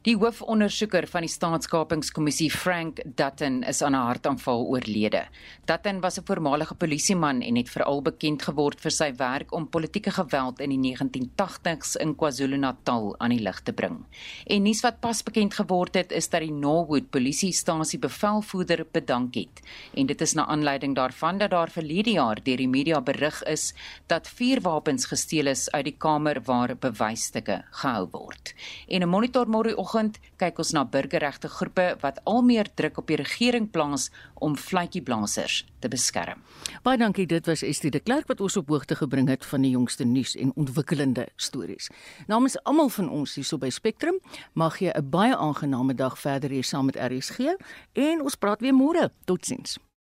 Die 0.02 0.16
hoofondersoeker 0.18 1.06
van 1.06 1.22
die 1.22 1.30
Staatskapingskommissie, 1.30 2.48
Frank 2.50 3.04
Dutton, 3.06 3.60
is 3.70 3.84
aan 3.86 3.94
'n 3.94 4.02
hartaanval 4.02 4.66
oorlede. 4.66 5.28
Dutton 5.66 6.02
was 6.02 6.18
'n 6.18 6.26
voormalige 6.26 6.76
polisieman 6.76 7.42
en 7.42 7.56
het 7.56 7.70
veral 7.70 8.02
bekend 8.02 8.42
geword 8.42 8.82
vir 8.82 8.92
sy 8.92 9.14
werk 9.16 9.54
om 9.54 9.70
politieke 9.70 10.12
geweld 10.12 10.60
in 10.60 10.70
die 10.70 10.96
1980s 10.96 11.96
in 11.96 12.16
KwaZulu-Natal 12.16 13.16
aan 13.20 13.30
die 13.30 13.40
lig 13.40 13.62
te 13.62 13.74
bring. 13.74 14.06
En 14.48 14.64
nuus 14.64 14.82
wat 14.82 15.00
pas 15.00 15.24
bekend 15.24 15.54
geword 15.54 15.94
het, 15.94 16.12
is 16.12 16.30
dat 16.30 16.42
die 16.42 16.52
Norwood 16.52 17.10
polisiestasie 17.10 18.00
bevelvoerder 18.00 18.86
bedank 18.92 19.36
het. 19.36 19.62
En 19.94 20.06
dit 20.06 20.22
is 20.22 20.34
na 20.34 20.48
aanleiding 20.48 20.96
daarvan 20.96 21.38
dat 21.38 21.52
daar 21.52 21.70
verlede 21.70 22.12
jaar 22.12 22.44
deur 22.44 22.58
die 22.58 22.70
media 22.70 23.02
berig 23.02 23.44
is 23.44 23.74
dat 24.08 24.28
vier 24.28 24.62
wapens 24.62 25.06
gesteel 25.06 25.48
is 25.48 25.72
uit 25.72 25.86
die 25.86 25.98
kamer 25.98 26.42
waar 26.42 26.76
bewysstukke 26.76 27.64
gehou 27.70 28.08
word. 28.12 28.54
En 28.88 29.02
'n 29.02 29.10
monitor 29.10 29.46
môre 29.48 29.76
Vanoggend 29.92 30.22
kyk 30.40 30.60
ons 30.64 30.70
na 30.72 30.86
burgerregte 30.88 31.50
groepe 31.52 31.98
wat 32.00 32.22
al 32.30 32.46
meer 32.48 32.70
druk 32.80 33.02
op 33.02 33.10
die 33.12 33.18
regering 33.20 33.68
plaas 33.72 34.08
om 34.40 34.56
vletjieblassers 34.56 35.66
te 35.84 35.92
beskerm. 35.92 36.40
Baie 36.86 37.00
dankie, 37.02 37.28
dit 37.28 37.50
was 37.50 37.66
Estie 37.68 37.92
de 37.92 38.00
Klerk 38.00 38.32
wat 38.32 38.40
ons 38.40 38.56
op 38.56 38.72
hoogte 38.72 38.96
gebring 38.96 39.28
het 39.28 39.44
van 39.46 39.68
die 39.68 39.74
jongste 39.76 40.08
nuus 40.08 40.38
en 40.40 40.56
ontwikkelende 40.56 41.28
stories. 41.36 41.92
Namens 42.32 42.56
almal 42.64 42.90
van 42.90 43.12
ons 43.12 43.36
hier 43.36 43.46
so 43.46 43.60
by 43.60 43.70
Spectrum, 43.70 44.24
mag 44.54 44.80
jy 44.80 44.96
'n 44.96 45.10
baie 45.10 45.36
aangename 45.36 45.94
dag 45.94 46.16
verder 46.20 46.50
hier 46.50 46.64
saam 46.64 46.86
met 46.86 46.96
RSG 46.96 47.58
en 47.94 48.22
ons 48.22 48.36
praat 48.36 48.62
weer 48.62 48.74
môre. 48.74 49.12
Totsiens. 49.26 49.78